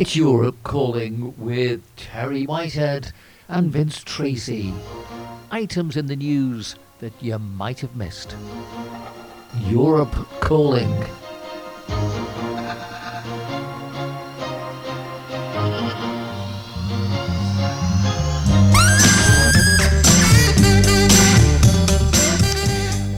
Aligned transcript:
It's 0.00 0.16
Europe 0.16 0.56
calling 0.62 1.34
with 1.36 1.82
Terry 1.94 2.46
Whitehead 2.46 3.12
and 3.48 3.70
Vince 3.70 4.02
Tracy. 4.02 4.72
Items 5.50 5.94
in 5.94 6.06
the 6.06 6.16
news 6.16 6.74
that 7.00 7.12
you 7.20 7.38
might 7.38 7.80
have 7.80 7.94
missed. 7.94 8.34
Europe 9.66 10.14
calling. 10.40 10.88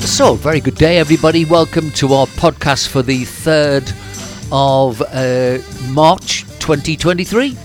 So, 0.00 0.34
very 0.34 0.58
good 0.58 0.74
day, 0.74 0.98
everybody. 0.98 1.44
Welcome 1.44 1.92
to 1.92 2.12
our 2.12 2.26
podcast 2.26 2.88
for 2.88 3.02
the 3.02 3.22
3rd 3.22 4.02
of 4.52 5.00
uh, 5.00 5.58
March 5.92 6.21
2023. 6.62 7.56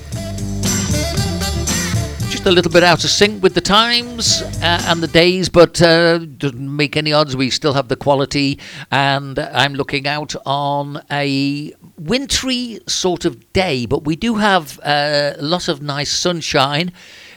Just 2.32 2.48
a 2.48 2.52
little 2.52 2.72
bit 2.72 2.82
out 2.84 3.04
of 3.04 3.12
sync 3.12 3.44
with 3.44 3.54
the 3.54 3.62
times 3.62 4.42
uh, 4.42 4.82
and 4.88 5.04
the 5.04 5.08
days, 5.08 5.50
but 5.50 5.80
uh, 5.84 6.18
doesn't 6.18 6.76
make 6.76 6.98
any 6.98 7.14
odds. 7.14 7.38
We 7.38 7.52
still 7.52 7.74
have 7.74 7.90
the 7.90 7.96
quality, 7.96 8.58
and 8.90 9.38
I'm 9.38 9.76
looking 9.76 10.08
out 10.08 10.36
on 10.48 11.04
a 11.12 11.74
wintry 12.00 12.80
sort 12.88 13.24
of 13.26 13.54
day, 13.54 13.86
but 13.86 14.04
we 14.04 14.16
do 14.16 14.38
have 14.38 14.80
uh, 14.80 15.34
a 15.38 15.44
lot 15.44 15.68
of 15.68 15.84
nice 15.84 16.12
sunshine. 16.12 16.92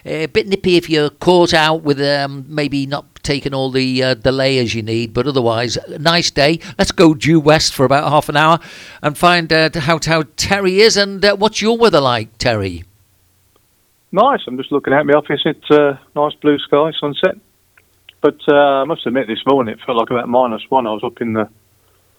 A 0.06 0.26
bit 0.26 0.48
nippy 0.48 0.76
if 0.78 0.88
you're 0.88 1.10
caught 1.10 1.52
out 1.52 1.82
with 1.82 2.00
um, 2.00 2.46
maybe 2.48 2.86
not 2.86 3.09
taking 3.22 3.54
all 3.54 3.70
the 3.70 4.02
uh, 4.02 4.14
the 4.14 4.32
layers 4.32 4.74
you 4.74 4.82
need, 4.82 5.12
but 5.12 5.26
otherwise, 5.26 5.78
nice 5.98 6.30
day. 6.30 6.60
Let's 6.78 6.92
go 6.92 7.14
due 7.14 7.40
west 7.40 7.74
for 7.74 7.84
about 7.84 8.10
half 8.10 8.28
an 8.28 8.36
hour 8.36 8.58
and 9.02 9.16
find 9.16 9.52
out 9.52 9.74
how, 9.74 9.98
how 10.04 10.24
Terry 10.36 10.80
is 10.80 10.96
and 10.96 11.24
uh, 11.24 11.36
what's 11.36 11.62
your 11.62 11.76
weather 11.76 12.00
like, 12.00 12.36
Terry? 12.38 12.84
Nice. 14.12 14.40
I'm 14.46 14.56
just 14.56 14.72
looking 14.72 14.92
at 14.92 15.06
my 15.06 15.12
office. 15.12 15.40
It's 15.44 15.70
uh, 15.70 15.96
nice 16.16 16.34
blue 16.34 16.58
sky, 16.58 16.90
sunset. 17.00 17.36
But 18.20 18.38
uh, 18.48 18.82
I 18.82 18.84
must 18.84 19.06
admit, 19.06 19.28
this 19.28 19.44
morning 19.46 19.72
it 19.72 19.80
felt 19.86 19.98
like 19.98 20.10
about 20.10 20.28
minus 20.28 20.62
one. 20.68 20.86
I 20.86 20.92
was 20.92 21.04
up 21.04 21.20
in 21.20 21.32
the 21.32 21.48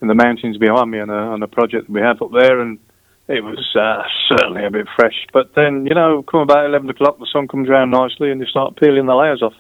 in 0.02 0.08
the 0.08 0.16
mountains 0.16 0.58
behind 0.58 0.90
me 0.90 1.00
on 1.00 1.10
a 1.10 1.14
on 1.14 1.44
a 1.44 1.48
project 1.48 1.88
that 1.88 1.94
we 1.94 2.02
have 2.02 2.22
up 2.22 2.32
there, 2.32 2.60
and 2.60 2.80
it 3.28 3.44
was 3.44 3.76
uh, 3.76 4.04
certainly 4.28 4.66
a 4.66 4.72
bit 4.72 4.88
fresh. 4.96 5.28
But 5.32 5.56
then, 5.56 5.86
you 5.86 5.96
know, 5.96 6.24
come 6.24 6.42
about 6.42 6.66
11 6.66 6.90
o'clock, 6.90 7.18
the 7.20 7.28
sun 7.32 7.48
comes 7.48 7.70
around 7.70 7.92
nicely 7.92 8.32
and 8.32 8.42
you 8.42 8.48
start 8.48 8.76
peeling 8.76 9.06
the 9.06 9.16
layers 9.16 9.42
off. 9.42 9.54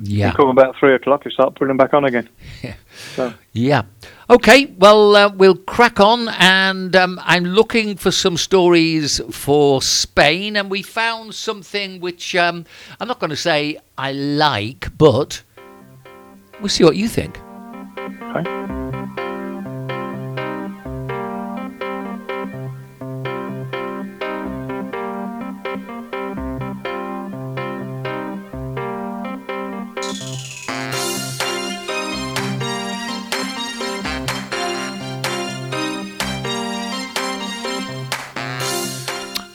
Yeah. 0.00 0.28
And 0.28 0.36
come 0.36 0.48
about 0.48 0.76
3 0.78 0.94
o'clock, 0.94 1.24
you 1.24 1.30
start 1.30 1.54
putting 1.54 1.68
them 1.68 1.76
back 1.76 1.94
on 1.94 2.04
again. 2.04 2.28
Yeah. 2.62 2.74
So, 3.16 3.34
Yeah. 3.52 3.82
Okay, 4.30 4.66
well, 4.78 5.16
uh, 5.16 5.28
we'll 5.28 5.56
crack 5.56 6.00
on, 6.00 6.28
and 6.38 6.94
um, 6.96 7.20
I'm 7.22 7.44
looking 7.44 7.96
for 7.96 8.10
some 8.10 8.36
stories 8.36 9.20
for 9.30 9.82
Spain, 9.82 10.56
and 10.56 10.70
we 10.70 10.82
found 10.82 11.34
something 11.34 12.00
which 12.00 12.34
um, 12.36 12.64
I'm 13.00 13.08
not 13.08 13.18
going 13.18 13.30
to 13.30 13.36
say 13.36 13.78
I 13.98 14.12
like, 14.12 14.96
but 14.96 15.42
we'll 16.60 16.68
see 16.68 16.84
what 16.84 16.96
you 16.96 17.08
think. 17.08 17.38
okay. 17.98 18.81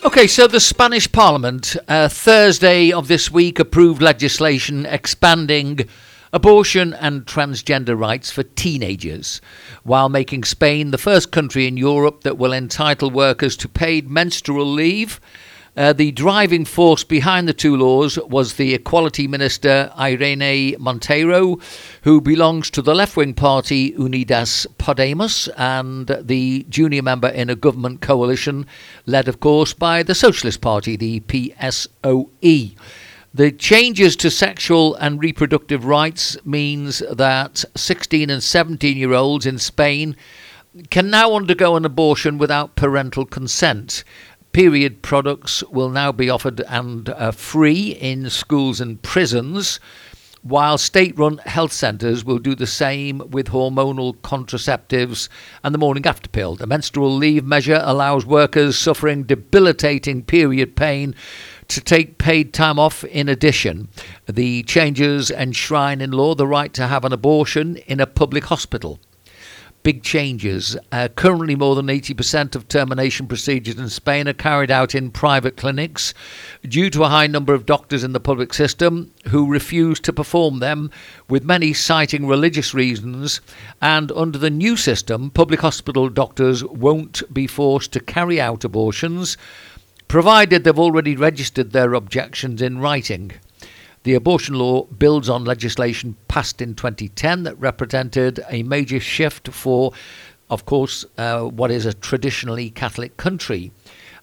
Okay, 0.08 0.26
so 0.26 0.46
the 0.46 0.58
Spanish 0.58 1.12
Parliament 1.12 1.76
uh, 1.86 2.08
Thursday 2.08 2.90
of 2.90 3.08
this 3.08 3.30
week 3.30 3.58
approved 3.58 4.00
legislation 4.00 4.86
expanding 4.86 5.80
abortion 6.32 6.94
and 6.94 7.26
transgender 7.26 7.94
rights 7.94 8.30
for 8.30 8.42
teenagers, 8.42 9.42
while 9.82 10.08
making 10.08 10.44
Spain 10.44 10.92
the 10.92 10.96
first 10.96 11.30
country 11.30 11.66
in 11.66 11.76
Europe 11.76 12.22
that 12.22 12.38
will 12.38 12.54
entitle 12.54 13.10
workers 13.10 13.54
to 13.58 13.68
paid 13.68 14.08
menstrual 14.08 14.64
leave. 14.64 15.20
Uh, 15.78 15.92
the 15.92 16.10
driving 16.10 16.64
force 16.64 17.04
behind 17.04 17.46
the 17.46 17.52
two 17.52 17.76
laws 17.76 18.18
was 18.26 18.54
the 18.54 18.74
Equality 18.74 19.28
Minister 19.28 19.92
Irene 19.96 20.74
Montero, 20.76 21.60
who 22.02 22.20
belongs 22.20 22.68
to 22.70 22.82
the 22.82 22.96
left 22.96 23.16
wing 23.16 23.32
party 23.32 23.92
Unidas 23.92 24.66
Podemos 24.78 25.48
and 25.56 26.08
the 26.20 26.66
junior 26.68 27.02
member 27.02 27.28
in 27.28 27.48
a 27.48 27.54
government 27.54 28.00
coalition 28.00 28.66
led, 29.06 29.28
of 29.28 29.38
course, 29.38 29.72
by 29.72 30.02
the 30.02 30.16
Socialist 30.16 30.60
Party, 30.60 30.96
the 30.96 31.20
PSOE. 31.20 32.74
The 33.32 33.52
changes 33.52 34.16
to 34.16 34.32
sexual 34.32 34.96
and 34.96 35.22
reproductive 35.22 35.84
rights 35.84 36.36
means 36.44 37.04
that 37.08 37.64
16 37.76 38.30
and 38.30 38.42
17 38.42 38.96
year 38.96 39.12
olds 39.12 39.46
in 39.46 39.60
Spain 39.60 40.16
can 40.90 41.10
now 41.10 41.34
undergo 41.34 41.76
an 41.76 41.84
abortion 41.84 42.38
without 42.38 42.76
parental 42.76 43.24
consent. 43.24 44.04
Period 44.58 45.02
products 45.02 45.62
will 45.70 45.88
now 45.88 46.10
be 46.10 46.28
offered 46.28 46.62
and 46.62 47.08
uh, 47.10 47.30
free 47.30 47.92
in 47.92 48.28
schools 48.28 48.80
and 48.80 49.00
prisons, 49.00 49.78
while 50.42 50.76
state 50.76 51.16
run 51.16 51.38
health 51.38 51.72
centres 51.72 52.24
will 52.24 52.40
do 52.40 52.56
the 52.56 52.66
same 52.66 53.22
with 53.30 53.50
hormonal 53.50 54.16
contraceptives 54.16 55.28
and 55.62 55.72
the 55.72 55.78
morning 55.78 56.04
after 56.06 56.28
pill. 56.28 56.56
The 56.56 56.66
menstrual 56.66 57.14
leave 57.14 57.44
measure 57.44 57.80
allows 57.84 58.26
workers 58.26 58.76
suffering 58.76 59.22
debilitating 59.22 60.24
period 60.24 60.74
pain 60.74 61.14
to 61.68 61.80
take 61.80 62.18
paid 62.18 62.52
time 62.52 62.80
off 62.80 63.04
in 63.04 63.28
addition. 63.28 63.86
The 64.28 64.64
changes 64.64 65.30
enshrine 65.30 66.00
in 66.00 66.10
law 66.10 66.34
the 66.34 66.48
right 66.48 66.74
to 66.74 66.88
have 66.88 67.04
an 67.04 67.12
abortion 67.12 67.76
in 67.86 68.00
a 68.00 68.08
public 68.08 68.46
hospital 68.46 68.98
big 69.82 70.02
changes. 70.02 70.76
Uh, 70.92 71.08
currently, 71.14 71.54
more 71.54 71.74
than 71.74 71.86
80% 71.86 72.54
of 72.54 72.68
termination 72.68 73.26
procedures 73.26 73.78
in 73.78 73.88
Spain 73.88 74.28
are 74.28 74.32
carried 74.32 74.70
out 74.70 74.94
in 74.94 75.10
private 75.10 75.56
clinics 75.56 76.14
due 76.62 76.90
to 76.90 77.04
a 77.04 77.08
high 77.08 77.26
number 77.26 77.54
of 77.54 77.66
doctors 77.66 78.04
in 78.04 78.12
the 78.12 78.20
public 78.20 78.52
system 78.52 79.12
who 79.28 79.50
refuse 79.50 80.00
to 80.00 80.12
perform 80.12 80.58
them, 80.58 80.90
with 81.28 81.44
many 81.44 81.72
citing 81.72 82.26
religious 82.26 82.74
reasons. 82.74 83.40
And 83.80 84.12
under 84.12 84.38
the 84.38 84.50
new 84.50 84.76
system, 84.76 85.30
public 85.30 85.60
hospital 85.60 86.08
doctors 86.08 86.64
won't 86.64 87.22
be 87.32 87.46
forced 87.46 87.92
to 87.92 88.00
carry 88.00 88.40
out 88.40 88.64
abortions, 88.64 89.36
provided 90.08 90.64
they've 90.64 90.78
already 90.78 91.16
registered 91.16 91.72
their 91.72 91.94
objections 91.94 92.62
in 92.62 92.78
writing. 92.78 93.32
The 94.04 94.14
abortion 94.14 94.54
law 94.54 94.84
builds 94.84 95.28
on 95.28 95.44
legislation 95.44 96.16
passed 96.28 96.62
in 96.62 96.74
2010 96.74 97.42
that 97.42 97.58
represented 97.58 98.40
a 98.48 98.62
major 98.62 99.00
shift 99.00 99.48
for, 99.48 99.92
of 100.48 100.64
course, 100.64 101.04
uh, 101.16 101.42
what 101.42 101.70
is 101.70 101.84
a 101.84 101.92
traditionally 101.92 102.70
Catholic 102.70 103.16
country. 103.16 103.72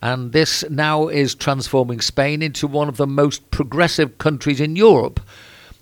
And 0.01 0.31
this 0.31 0.63
now 0.69 1.07
is 1.07 1.35
transforming 1.35 2.01
Spain 2.01 2.41
into 2.41 2.67
one 2.67 2.87
of 2.89 2.97
the 2.97 3.07
most 3.07 3.49
progressive 3.51 4.17
countries 4.17 4.61
in 4.61 4.75
Europe 4.75 5.19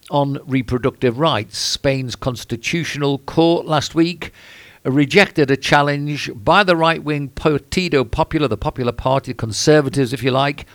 on 0.10 0.40
reproductive 0.46 1.20
rights. 1.20 1.58
Spain's 1.58 2.16
constitutional 2.16 3.20
court 3.20 3.66
last 3.66 3.96
week 3.96 4.32
rejected 4.86 5.50
a 5.50 5.58
challenge 5.58 6.30
by 6.36 6.64
the 6.64 6.76
right 6.76 7.04
wing 7.04 7.30
Partido 7.30 8.10
Popular, 8.10 8.48
the 8.48 8.58
Popular 8.58 8.92
Party, 8.92 9.34
Conservatives, 9.34 10.14
if 10.14 10.24
you 10.24 10.32
like, 10.32 10.66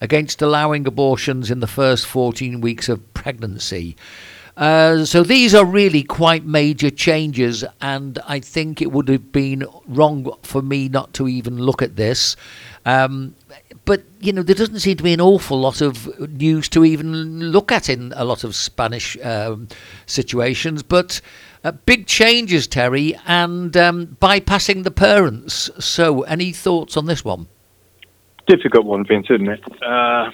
against 0.00 0.42
allowing 0.42 0.86
abortions 0.86 1.50
in 1.50 1.60
the 1.60 1.66
first 1.66 2.06
14 2.06 2.60
weeks 2.60 2.88
of 2.88 3.14
pregnancy. 3.14 3.96
Uh, 4.58 5.04
so 5.04 5.22
these 5.22 5.54
are 5.54 5.64
really 5.64 6.02
quite 6.02 6.44
major 6.44 6.90
changes, 6.90 7.64
and 7.80 8.18
I 8.26 8.40
think 8.40 8.82
it 8.82 8.90
would 8.90 9.08
have 9.08 9.30
been 9.30 9.64
wrong 9.86 10.32
for 10.42 10.62
me 10.62 10.88
not 10.88 11.12
to 11.14 11.28
even 11.28 11.58
look 11.58 11.80
at 11.80 11.94
this. 11.94 12.34
Um, 12.84 13.36
but 13.84 14.02
you 14.18 14.32
know, 14.32 14.42
there 14.42 14.56
doesn't 14.56 14.80
seem 14.80 14.96
to 14.96 15.04
be 15.04 15.12
an 15.12 15.20
awful 15.20 15.60
lot 15.60 15.80
of 15.80 16.18
news 16.32 16.68
to 16.70 16.84
even 16.84 17.52
look 17.52 17.70
at 17.70 17.88
in 17.88 18.12
a 18.16 18.24
lot 18.24 18.42
of 18.42 18.56
Spanish 18.56 19.16
um, 19.24 19.68
situations. 20.06 20.82
But 20.82 21.20
uh, 21.62 21.72
big 21.72 22.06
changes, 22.06 22.66
Terry, 22.66 23.16
and 23.26 23.76
um, 23.76 24.16
bypassing 24.20 24.82
the 24.82 24.90
parents. 24.90 25.70
So, 25.78 26.22
any 26.22 26.52
thoughts 26.52 26.96
on 26.96 27.06
this 27.06 27.24
one? 27.24 27.46
Difficult 28.48 28.86
one, 28.86 29.04
Vince, 29.06 29.26
isn't 29.30 29.48
it? 29.48 29.60
Uh, 29.82 30.30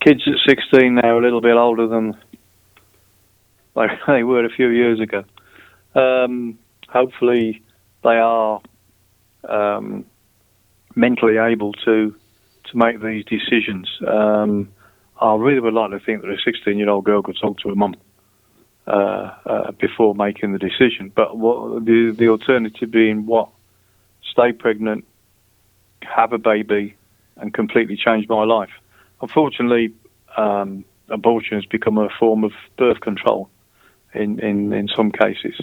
kids 0.00 0.22
at 0.26 0.48
16 0.48 0.94
now, 0.94 1.02
are 1.02 1.18
a 1.18 1.22
little 1.22 1.40
bit 1.40 1.56
older 1.56 1.88
than 1.88 2.16
like 3.74 3.90
they 4.06 4.22
were 4.22 4.44
a 4.44 4.50
few 4.50 4.68
years 4.68 5.00
ago. 5.00 5.24
Um, 5.94 6.58
hopefully, 6.88 7.62
they 8.04 8.16
are 8.16 8.60
um, 9.48 10.04
mentally 10.94 11.38
able 11.38 11.72
to 11.72 12.14
to 12.66 12.76
make 12.76 13.02
these 13.02 13.24
decisions. 13.24 13.90
Um, 14.06 14.70
I 15.20 15.34
really 15.34 15.60
would 15.60 15.74
like 15.74 15.90
to 15.90 15.98
think 15.98 16.22
that 16.22 16.30
a 16.30 16.36
16 16.44 16.78
year 16.78 16.88
old 16.88 17.04
girl 17.04 17.22
could 17.22 17.36
talk 17.40 17.58
to 17.58 17.70
her 17.70 17.74
mum 17.74 17.96
uh, 18.86 19.30
uh, 19.44 19.70
before 19.72 20.14
making 20.14 20.52
the 20.52 20.58
decision. 20.58 21.10
But 21.14 21.36
what 21.36 21.84
the 21.84 22.14
the 22.16 22.28
alternative 22.28 22.90
being 22.90 23.26
what? 23.26 23.48
Stay 24.30 24.52
pregnant, 24.52 25.04
have 26.02 26.32
a 26.32 26.38
baby, 26.38 26.96
and 27.36 27.52
completely 27.54 27.96
change 27.96 28.28
my 28.28 28.44
life. 28.44 28.70
Unfortunately, 29.20 29.92
um, 30.36 30.84
abortion 31.08 31.56
has 31.56 31.66
become 31.66 31.98
a 31.98 32.08
form 32.18 32.44
of 32.44 32.52
birth 32.76 33.00
control 33.00 33.50
in, 34.14 34.38
in, 34.40 34.72
in 34.72 34.88
some 34.88 35.10
cases. 35.10 35.60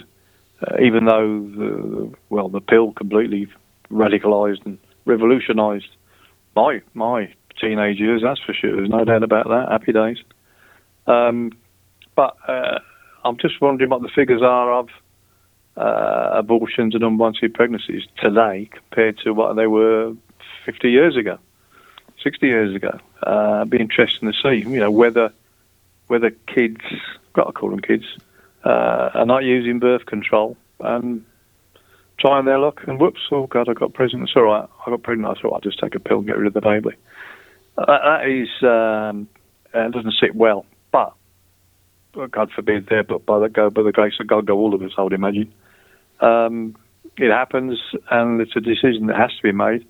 Uh, 0.60 0.82
even 0.82 1.04
though 1.04 1.40
the 1.56 2.12
well 2.30 2.48
the 2.48 2.60
pill 2.60 2.92
completely 2.92 3.46
radicalised 3.92 4.64
and 4.66 4.76
revolutionised 5.04 5.88
my 6.56 6.82
my 6.94 7.32
teenage 7.60 7.98
years, 7.98 8.22
that's 8.24 8.40
for 8.40 8.52
sure. 8.52 8.76
There's 8.76 8.88
no 8.88 9.04
doubt 9.04 9.22
about 9.22 9.46
that. 9.48 9.68
Happy 9.70 9.92
days. 9.92 10.18
Um, 11.06 11.52
but 12.16 12.36
uh, 12.48 12.80
I'm 13.24 13.36
just 13.38 13.60
wondering 13.60 13.90
what 13.90 14.02
the 14.02 14.10
figures 14.12 14.42
are 14.42 14.72
of 14.72 14.88
uh, 15.76 16.30
abortions 16.34 16.94
and 16.94 17.04
unwanted 17.04 17.54
pregnancies 17.54 18.02
today 18.20 18.68
compared 18.72 19.18
to 19.18 19.32
what 19.32 19.54
they 19.54 19.68
were 19.68 20.14
50 20.68 20.90
years 20.90 21.16
ago, 21.16 21.38
60 22.22 22.46
years 22.46 22.76
ago. 22.76 23.00
Uh, 23.22 23.64
be 23.64 23.80
interesting 23.80 24.30
to 24.30 24.34
see, 24.42 24.68
you 24.68 24.80
know, 24.80 24.90
whether 24.90 25.32
whether 26.08 26.30
kids, 26.46 26.82
got 27.32 27.44
to 27.44 27.52
call 27.52 27.70
them 27.70 27.80
kids, 27.80 28.04
uh, 28.66 29.10
are 29.14 29.24
not 29.24 29.44
using 29.44 29.78
birth 29.78 30.04
control 30.04 30.58
and 30.80 31.24
trying 32.18 32.44
their 32.44 32.58
luck. 32.58 32.82
And 32.86 33.00
whoops, 33.00 33.20
oh 33.32 33.46
God, 33.46 33.70
I 33.70 33.72
got 33.72 33.94
pregnant. 33.94 34.24
It's 34.24 34.36
all 34.36 34.42
right. 34.42 34.68
I 34.86 34.90
got 34.90 35.02
pregnant. 35.02 35.38
I 35.38 35.40
thought 35.40 35.54
I'll 35.54 35.60
just 35.60 35.78
take 35.78 35.94
a 35.94 36.00
pill 36.00 36.18
and 36.18 36.26
get 36.26 36.36
rid 36.36 36.46
of 36.46 36.52
the 36.52 36.60
baby. 36.60 36.96
Uh, 37.78 37.86
that 37.86 38.28
is 38.28 38.48
um, 38.62 39.26
uh, 39.72 39.88
doesn't 39.88 40.14
sit 40.20 40.34
well. 40.34 40.66
But 40.90 41.14
God 42.30 42.50
forbid, 42.54 42.88
there, 42.88 43.04
but 43.04 43.24
by 43.24 43.38
the 43.38 43.48
go 43.48 43.70
by 43.70 43.82
the 43.82 43.92
grace 43.92 44.14
of 44.20 44.26
God, 44.26 44.44
go 44.44 44.58
all 44.58 44.74
of 44.74 44.82
us. 44.82 44.92
I 44.98 45.02
would 45.02 45.14
imagine. 45.14 45.50
Um, 46.20 46.76
it 47.16 47.30
happens, 47.30 47.78
and 48.10 48.40
it's 48.42 48.54
a 48.54 48.60
decision 48.60 49.06
that 49.06 49.16
has 49.16 49.30
to 49.36 49.42
be 49.42 49.52
made. 49.52 49.86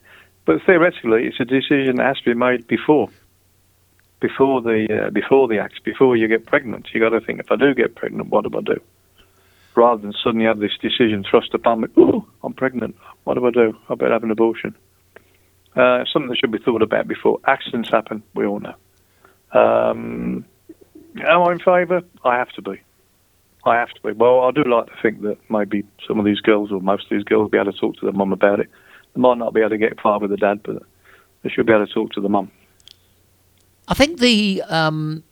But 0.49 0.62
theoretically, 0.65 1.27
it's 1.27 1.41
a 1.41 1.45
decision 1.45 1.97
that 1.97 2.06
has 2.06 2.19
to 2.21 2.25
be 2.25 2.33
made 2.33 2.67
before, 2.67 3.11
before 4.19 4.62
the 4.62 5.09
uh, 5.09 5.11
before 5.11 5.47
the 5.47 5.59
act, 5.59 5.85
before 5.85 6.17
you 6.17 6.27
get 6.27 6.47
pregnant. 6.47 6.89
You 6.95 7.00
got 7.00 7.11
to 7.11 7.21
think: 7.21 7.39
if 7.39 7.53
I 7.53 7.56
do 7.56 7.75
get 7.75 7.95
pregnant, 7.95 8.31
what 8.31 8.50
do 8.50 8.56
I 8.56 8.62
do? 8.62 8.81
Rather 9.75 10.00
than 10.00 10.15
suddenly 10.25 10.47
have 10.47 10.59
this 10.59 10.73
decision 10.81 11.23
thrust 11.31 11.53
upon 11.53 11.83
me: 11.83 11.89
Oh, 11.99 12.25
I'm 12.43 12.55
pregnant. 12.55 12.97
What 13.25 13.35
do 13.35 13.47
I 13.47 13.50
do? 13.50 13.77
I 13.91 13.95
better 13.95 14.15
have 14.15 14.25
an 14.25 14.31
abortion. 14.31 14.75
Uh, 15.77 16.05
something 16.11 16.31
that 16.31 16.39
should 16.39 16.51
be 16.51 16.59
thought 16.65 16.81
about 16.81 17.06
before 17.06 17.41
accidents 17.47 17.91
happen. 17.91 18.23
We 18.35 18.47
all 18.47 18.61
know. 18.61 18.75
Um, 19.53 20.47
am 21.21 21.43
I 21.43 21.53
in 21.53 21.59
favour? 21.59 22.01
I 22.25 22.39
have 22.39 22.49
to 22.53 22.62
be. 22.62 22.81
I 23.67 23.75
have 23.75 23.91
to 23.91 24.01
be. 24.01 24.12
Well, 24.12 24.44
I 24.44 24.53
do 24.53 24.65
like 24.65 24.87
to 24.87 24.97
think 25.03 25.21
that 25.25 25.37
maybe 25.51 25.85
some 26.06 26.19
of 26.19 26.25
these 26.25 26.41
girls, 26.41 26.73
or 26.73 26.81
most 26.81 27.05
of 27.05 27.11
these 27.11 27.25
girls, 27.25 27.43
will 27.43 27.49
be 27.51 27.59
able 27.59 27.71
to 27.71 27.79
talk 27.79 27.97
to 27.97 28.06
their 28.06 28.15
mum 28.15 28.33
about 28.33 28.61
it. 28.61 28.71
Might 29.19 29.38
not 29.38 29.53
be 29.53 29.61
able 29.61 29.70
to 29.70 29.79
get 29.79 30.00
far 30.00 30.20
with 30.20 30.31
the 30.31 30.37
dad, 30.37 30.61
but 30.62 30.82
they 31.43 31.50
should 31.50 31.67
be 31.67 31.73
able 31.73 31.87
to 31.87 31.93
talk 31.93 32.12
to 32.12 32.20
the 32.20 32.29
mum. 32.29 32.50
I 33.88 33.94
think 33.94 34.20
the 34.20 34.62
um, 34.69 35.25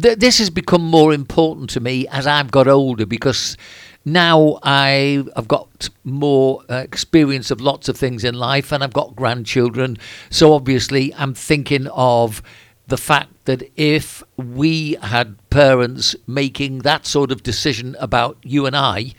th- 0.00 0.18
this 0.18 0.38
has 0.38 0.50
become 0.50 0.82
more 0.82 1.12
important 1.12 1.70
to 1.70 1.80
me 1.80 2.06
as 2.08 2.26
I've 2.26 2.50
got 2.50 2.68
older 2.68 3.06
because 3.06 3.56
now 4.04 4.58
I, 4.62 5.24
have 5.34 5.48
got 5.48 5.88
more 6.04 6.62
uh, 6.68 6.74
experience 6.76 7.50
of 7.50 7.60
lots 7.60 7.88
of 7.88 7.96
things 7.96 8.22
in 8.22 8.34
life 8.34 8.70
and 8.70 8.84
I've 8.84 8.92
got 8.92 9.16
grandchildren. 9.16 9.96
So 10.30 10.52
obviously, 10.52 11.14
I'm 11.14 11.34
thinking 11.34 11.86
of 11.88 12.42
the 12.86 12.98
fact 12.98 13.46
that 13.46 13.62
if 13.76 14.22
we 14.36 14.96
had 15.02 15.38
parents 15.50 16.14
making 16.26 16.80
that 16.80 17.06
sort 17.06 17.32
of 17.32 17.42
decision 17.42 17.96
about 17.98 18.36
you 18.42 18.66
and 18.66 18.76
I, 18.76 19.14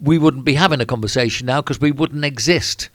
we 0.00 0.18
wouldn't 0.18 0.44
be 0.44 0.54
having 0.54 0.80
a 0.80 0.86
conversation 0.86 1.46
now 1.46 1.60
because 1.62 1.80
we 1.80 1.92
wouldn't 1.92 2.24
exist. 2.24 2.90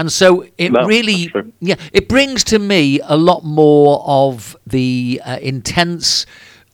And 0.00 0.10
so 0.10 0.46
it 0.56 0.72
No, 0.72 0.84
really, 0.86 1.30
yeah, 1.60 1.74
it 1.92 2.08
brings 2.08 2.42
to 2.44 2.58
me 2.58 3.00
a 3.04 3.16
lot 3.18 3.44
more 3.44 4.02
of 4.06 4.56
the 4.66 5.20
uh, 5.24 5.38
intense 5.42 6.24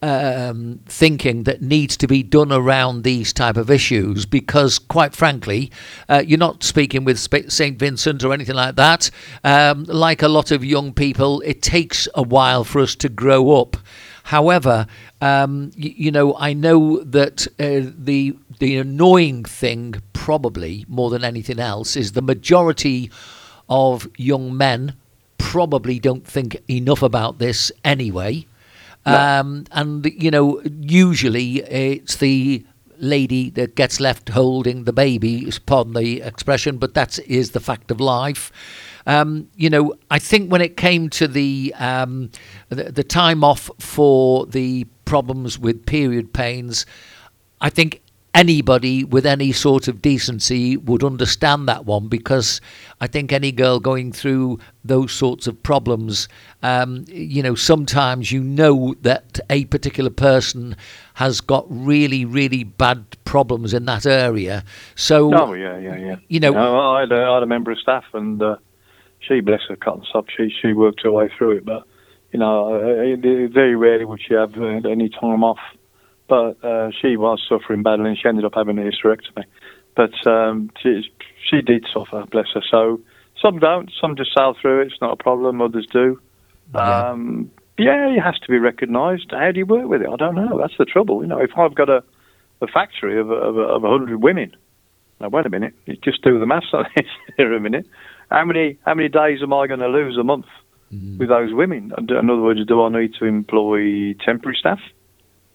um, 0.00 0.78
thinking 0.86 1.42
that 1.42 1.60
needs 1.60 1.96
to 1.96 2.06
be 2.06 2.22
done 2.22 2.52
around 2.52 3.02
these 3.02 3.32
type 3.32 3.56
of 3.56 3.68
issues 3.68 4.26
because, 4.26 4.78
quite 4.78 5.12
frankly, 5.16 5.72
uh, 6.08 6.22
you're 6.24 6.38
not 6.38 6.62
speaking 6.62 7.04
with 7.04 7.18
St. 7.18 7.78
Vincent 7.78 8.22
or 8.22 8.32
anything 8.32 8.54
like 8.54 8.76
that. 8.76 9.10
Um, 9.42 9.84
like 9.84 10.22
a 10.22 10.28
lot 10.28 10.52
of 10.52 10.64
young 10.64 10.92
people, 10.92 11.40
it 11.40 11.62
takes 11.62 12.06
a 12.14 12.22
while 12.22 12.62
for 12.62 12.80
us 12.80 12.94
to 12.96 13.08
grow 13.08 13.60
up. 13.60 13.76
However, 14.24 14.86
um, 15.20 15.72
y- 15.76 15.94
you 15.96 16.10
know, 16.12 16.36
I 16.38 16.52
know 16.52 17.02
that 17.02 17.46
uh, 17.58 17.90
the 17.98 18.36
the 18.58 18.76
annoying 18.78 19.44
thing, 19.44 20.02
probably 20.12 20.84
more 20.88 21.10
than 21.10 21.24
anything 21.24 21.58
else, 21.58 21.96
is 21.96 22.12
the 22.12 22.22
majority 22.22 23.10
of 23.68 24.08
young 24.16 24.56
men 24.56 24.94
probably 25.38 25.98
don't 25.98 26.26
think 26.26 26.56
enough 26.68 27.02
about 27.02 27.38
this 27.38 27.70
anyway. 27.84 28.46
Um, 29.04 29.66
and 29.70 30.04
you 30.04 30.30
know, 30.32 30.60
usually 30.64 31.58
it's 31.62 32.16
the 32.16 32.64
lady 32.98 33.50
that 33.50 33.76
gets 33.76 34.00
left 34.00 34.30
holding 34.30 34.84
the 34.84 34.92
baby. 34.92 35.50
Pardon 35.66 35.94
the 35.94 36.22
expression, 36.22 36.78
but 36.78 36.94
that 36.94 37.18
is 37.20 37.52
the 37.52 37.60
fact 37.60 37.90
of 37.90 38.00
life. 38.00 38.50
Um, 39.06 39.48
you 39.54 39.70
know, 39.70 39.94
I 40.10 40.18
think 40.18 40.50
when 40.50 40.60
it 40.60 40.76
came 40.76 41.08
to 41.10 41.28
the, 41.28 41.72
um, 41.78 42.30
the 42.68 42.90
the 42.90 43.04
time 43.04 43.44
off 43.44 43.70
for 43.78 44.46
the 44.46 44.84
problems 45.04 45.58
with 45.58 45.86
period 45.86 46.32
pains, 46.32 46.86
I 47.60 47.70
think 47.70 48.02
anybody 48.36 49.02
with 49.02 49.24
any 49.24 49.50
sort 49.50 49.88
of 49.88 50.02
decency 50.02 50.76
would 50.76 51.02
understand 51.02 51.66
that 51.66 51.86
one 51.86 52.06
because 52.08 52.60
I 53.00 53.06
think 53.06 53.32
any 53.32 53.50
girl 53.50 53.80
going 53.80 54.12
through 54.12 54.58
those 54.84 55.10
sorts 55.12 55.46
of 55.46 55.62
problems, 55.62 56.28
um, 56.62 57.06
you 57.08 57.42
know, 57.42 57.54
sometimes 57.54 58.30
you 58.30 58.42
know 58.42 58.94
that 59.00 59.40
a 59.48 59.64
particular 59.64 60.10
person 60.10 60.76
has 61.14 61.40
got 61.40 61.64
really, 61.68 62.24
really 62.26 62.62
bad 62.62 63.04
problems 63.24 63.72
in 63.72 63.86
that 63.86 64.04
area. 64.04 64.64
So, 64.94 65.32
Oh 65.34 65.54
yeah, 65.54 65.78
yeah, 65.78 65.96
yeah. 65.96 66.16
You 66.28 66.40
know- 66.40 66.54
I, 66.54 67.00
had 67.00 67.12
a, 67.12 67.22
I 67.24 67.34
had 67.34 67.42
a 67.42 67.46
member 67.46 67.72
of 67.72 67.78
staff, 67.78 68.04
and 68.12 68.42
uh, 68.42 68.56
she, 69.20 69.40
bless 69.40 69.62
her 69.68 69.76
cotton 69.76 70.04
sock, 70.12 70.26
she 70.36 70.50
she 70.60 70.74
worked 70.74 71.02
her 71.02 71.10
way 71.10 71.30
through 71.36 71.52
it. 71.52 71.64
But 71.64 71.84
you 72.32 72.38
know, 72.38 72.74
uh, 72.74 73.16
very 73.48 73.76
rarely 73.76 74.04
would 74.04 74.20
she 74.20 74.34
have 74.34 74.56
uh, 74.58 74.88
any 74.88 75.08
time 75.08 75.42
off. 75.42 75.58
But 76.28 76.64
uh, 76.64 76.90
she 77.00 77.16
was 77.16 77.40
suffering 77.48 77.82
badly, 77.82 78.10
and 78.10 78.18
she 78.18 78.28
ended 78.28 78.44
up 78.44 78.54
having 78.54 78.78
a 78.78 78.82
hysterectomy. 78.82 79.44
But 79.94 80.26
um, 80.26 80.70
she 80.82 81.02
she 81.48 81.62
did 81.62 81.86
suffer, 81.92 82.24
bless 82.30 82.48
her. 82.54 82.62
So 82.70 83.00
some 83.40 83.58
don't, 83.58 83.90
some 84.00 84.16
just 84.16 84.32
sail 84.36 84.54
through 84.60 84.82
it. 84.82 84.86
It's 84.88 85.00
not 85.00 85.12
a 85.12 85.22
problem. 85.22 85.60
Others 85.60 85.86
do. 85.92 86.20
Yeah. 86.74 87.10
Um, 87.10 87.50
yeah, 87.78 88.08
it 88.08 88.20
has 88.20 88.38
to 88.40 88.48
be 88.48 88.58
recognised. 88.58 89.30
How 89.30 89.52
do 89.52 89.58
you 89.58 89.66
work 89.66 89.88
with 89.88 90.02
it? 90.02 90.08
I 90.08 90.16
don't 90.16 90.34
know. 90.34 90.58
That's 90.58 90.76
the 90.78 90.84
trouble. 90.84 91.22
You 91.22 91.28
know, 91.28 91.40
if 91.40 91.50
I've 91.56 91.74
got 91.74 91.90
a, 91.90 92.02
a 92.62 92.66
factory 92.66 93.20
of 93.20 93.30
of 93.30 93.56
a, 93.56 93.60
of 93.60 93.82
hundred 93.82 94.22
women, 94.22 94.56
now 95.20 95.28
wait 95.28 95.46
a 95.46 95.50
minute, 95.50 95.74
you 95.84 95.96
just 95.96 96.22
do 96.22 96.38
the 96.38 96.46
maths 96.46 96.66
on 96.72 96.86
this 96.96 97.06
here 97.36 97.52
a 97.54 97.60
minute. 97.60 97.86
How 98.30 98.44
many 98.44 98.78
how 98.84 98.94
many 98.94 99.08
days 99.08 99.40
am 99.42 99.52
I 99.52 99.66
going 99.66 99.80
to 99.80 99.88
lose 99.88 100.16
a 100.16 100.24
month 100.24 100.46
with 100.90 101.28
those 101.28 101.52
women? 101.52 101.92
In 101.98 102.30
other 102.30 102.40
words, 102.40 102.64
do 102.66 102.82
I 102.82 102.88
need 102.88 103.14
to 103.18 103.26
employ 103.26 104.14
temporary 104.24 104.56
staff 104.58 104.80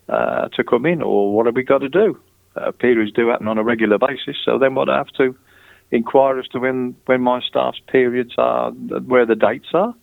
uh, 0.10 0.48
to 0.50 0.64
come 0.64 0.86
in, 0.86 1.02
or 1.02 1.34
what 1.34 1.46
have 1.46 1.56
we 1.56 1.64
got 1.64 1.80
to 1.80 1.90
do? 1.90 2.20
Uh, 2.56 2.72
periods 2.72 3.12
do 3.14 3.30
happen 3.30 3.48
on 3.48 3.58
a 3.58 3.64
regular 3.64 3.98
basis, 3.98 4.36
so 4.44 4.58
then 4.58 4.76
what 4.76 4.90
I 4.90 4.98
have 4.98 5.10
to 5.18 5.36
inquire 5.92 6.40
as 6.40 6.48
to 6.50 6.60
when 6.60 6.96
when 7.06 7.22
my 7.22 7.42
staff's 7.42 7.80
periods 7.88 8.34
are, 8.38 8.72
where 8.72 9.26
the 9.26 9.36
dates 9.36 9.70
are, 9.74 9.94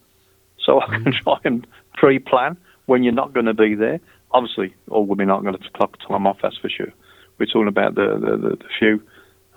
so 0.59 0.81
I 0.81 0.87
can 0.87 1.13
try 1.23 1.39
and 1.45 1.67
pre-plan 1.95 2.57
when 2.87 3.03
you're 3.03 3.13
not 3.13 3.35
going 3.35 3.47
to 3.47 3.55
be 3.55 3.75
there. 3.75 4.01
Obviously, 4.31 4.75
all 4.89 5.07
women 5.07 5.31
aren't 5.31 5.45
going 5.45 5.59
to 5.59 5.71
clock 5.71 5.97
time 6.07 6.27
off. 6.27 6.39
That's 6.43 6.57
for 6.59 6.69
sure. 6.69 6.93
We're 7.39 7.47
talking 7.47 7.69
about 7.69 7.95
the 7.95 8.19
the, 8.21 8.37
the, 8.37 8.57
the 8.57 8.69
few 8.79 9.03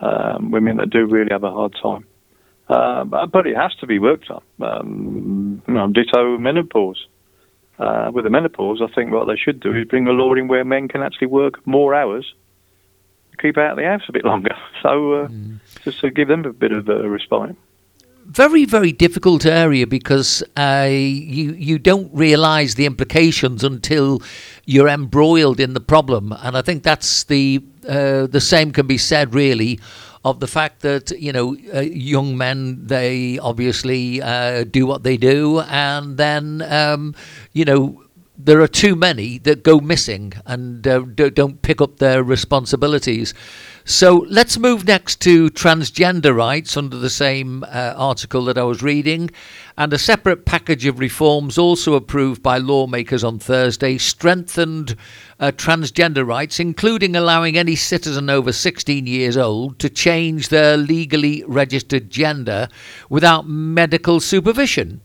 um, 0.02 0.52
women 0.52 0.78
that 0.78 0.90
do 0.90 1.06
really 1.06 1.30
have 1.32 1.44
a 1.44 1.52
hard 1.52 1.76
time. 1.82 2.06
Uh, 2.68 3.04
but, 3.04 3.32
but 3.32 3.48
it 3.48 3.56
has 3.56 3.74
to 3.76 3.88
be 3.88 4.00
worked 4.00 4.30
on. 4.30 4.42
Um, 4.62 5.62
you 5.68 5.74
know, 5.74 5.88
ditto 5.88 6.38
menopause. 6.38 7.06
Uh, 7.82 8.12
with 8.14 8.26
the 8.26 8.30
menopause, 8.30 8.80
I 8.80 8.94
think 8.94 9.12
what 9.12 9.26
they 9.26 9.36
should 9.36 9.60
do 9.60 9.74
is 9.74 9.88
bring 9.88 10.08
a 10.08 10.12
law 10.12 10.36
in 10.36 10.48
where 10.48 10.64
men 10.64 10.88
can 10.88 11.02
actually 11.02 11.26
work 11.26 11.66
more 11.66 11.96
hours, 11.96 12.32
keep 13.40 13.58
out 13.58 13.72
of 13.72 13.78
the 13.78 13.86
house 13.86 14.04
a 14.08 14.12
bit 14.12 14.24
longer. 14.24 14.56
So 14.84 15.14
uh, 15.14 15.28
just 15.84 16.00
to 16.02 16.10
give 16.10 16.28
them 16.28 16.44
a 16.46 16.54
bit 16.54 16.72
of 16.72 16.90
a 16.90 17.08
respite. 17.08 17.56
very 18.26 18.66
very 18.66 18.92
difficult 18.92 19.46
area 19.46 19.86
because 19.86 20.44
uh, 20.58 20.88
you 20.90 21.54
you 21.54 21.78
don't 21.78 22.10
realise 22.14 22.76
the 22.76 22.86
implications 22.86 23.64
until 23.64 24.22
you're 24.66 24.90
embroiled 24.90 25.60
in 25.60 25.74
the 25.74 25.80
problem, 25.80 26.34
and 26.44 26.58
I 26.58 26.62
think 26.64 26.84
that's 26.84 27.26
the 27.26 27.62
uh, 27.88 28.26
the 28.28 28.42
same 28.42 28.72
can 28.72 28.88
be 28.88 28.98
said 28.98 29.36
really 29.36 29.80
of 30.24 30.40
the 30.40 30.48
fact 30.48 30.82
that 30.82 31.12
you 31.12 31.32
know 31.32 31.56
uh, 31.74 31.80
young 31.82 32.38
men 32.38 32.86
they 32.86 33.40
obviously 33.40 34.22
uh, 34.22 34.64
do 34.64 34.86
what 34.86 35.04
they 35.04 35.18
do, 35.18 35.62
and 35.62 36.18
then 36.18 36.62
um, 36.64 37.16
you 37.54 37.66
know 37.66 38.04
there 38.38 38.62
are 38.62 38.68
too 38.68 38.96
many 38.96 39.38
that 39.40 39.64
go 39.64 39.80
missing 39.80 40.34
and 40.46 40.88
uh, 40.88 41.00
don't 41.00 41.62
pick 41.62 41.82
up 41.82 41.98
their 41.98 42.24
responsibilities. 42.24 43.34
So 43.84 44.26
let's 44.30 44.60
move 44.60 44.86
next 44.86 45.22
to 45.22 45.50
transgender 45.50 46.36
rights 46.36 46.78
under 46.78 46.98
the 46.98 47.10
same 47.10 47.64
uh, 47.64 47.94
article 47.98 48.46
that 48.46 48.58
I 48.58 48.64
was 48.64 48.84
reading. 48.84 49.32
And 49.76 49.92
a 49.92 49.98
separate 49.98 50.46
package 50.46 50.86
of 50.86 51.00
reforms, 51.00 51.58
also 51.58 51.96
approved 51.96 52.44
by 52.44 52.60
lawmakers 52.60 53.24
on 53.24 53.40
Thursday, 53.40 53.98
strengthened 53.98 54.96
uh, 55.40 55.52
transgender 55.52 56.26
rights, 56.26 56.60
including 56.60 57.16
allowing 57.16 57.58
any 57.58 57.76
citizen 57.76 58.30
over 58.30 58.52
16 58.52 59.08
years 59.08 59.36
old 59.36 59.80
to 59.80 59.90
change 59.90 60.50
their 60.50 60.78
legally 60.78 61.44
registered 61.48 62.12
gender 62.12 62.68
without 63.10 63.48
medical 63.48 64.20
supervision. 64.20 65.02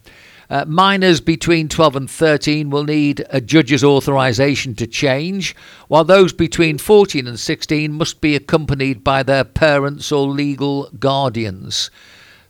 Uh, 0.48 0.64
minors 0.66 1.20
between 1.20 1.68
12 1.68 1.96
and 1.96 2.10
13 2.10 2.70
will 2.70 2.84
need 2.84 3.24
a 3.30 3.40
judge's 3.40 3.82
authorisation 3.82 4.74
to 4.74 4.86
change, 4.86 5.56
while 5.88 6.04
those 6.04 6.32
between 6.32 6.78
14 6.78 7.26
and 7.26 7.38
16 7.38 7.92
must 7.92 8.20
be 8.20 8.36
accompanied 8.36 9.02
by 9.02 9.22
their 9.22 9.44
parents 9.44 10.12
or 10.12 10.28
legal 10.28 10.88
guardians. 10.98 11.90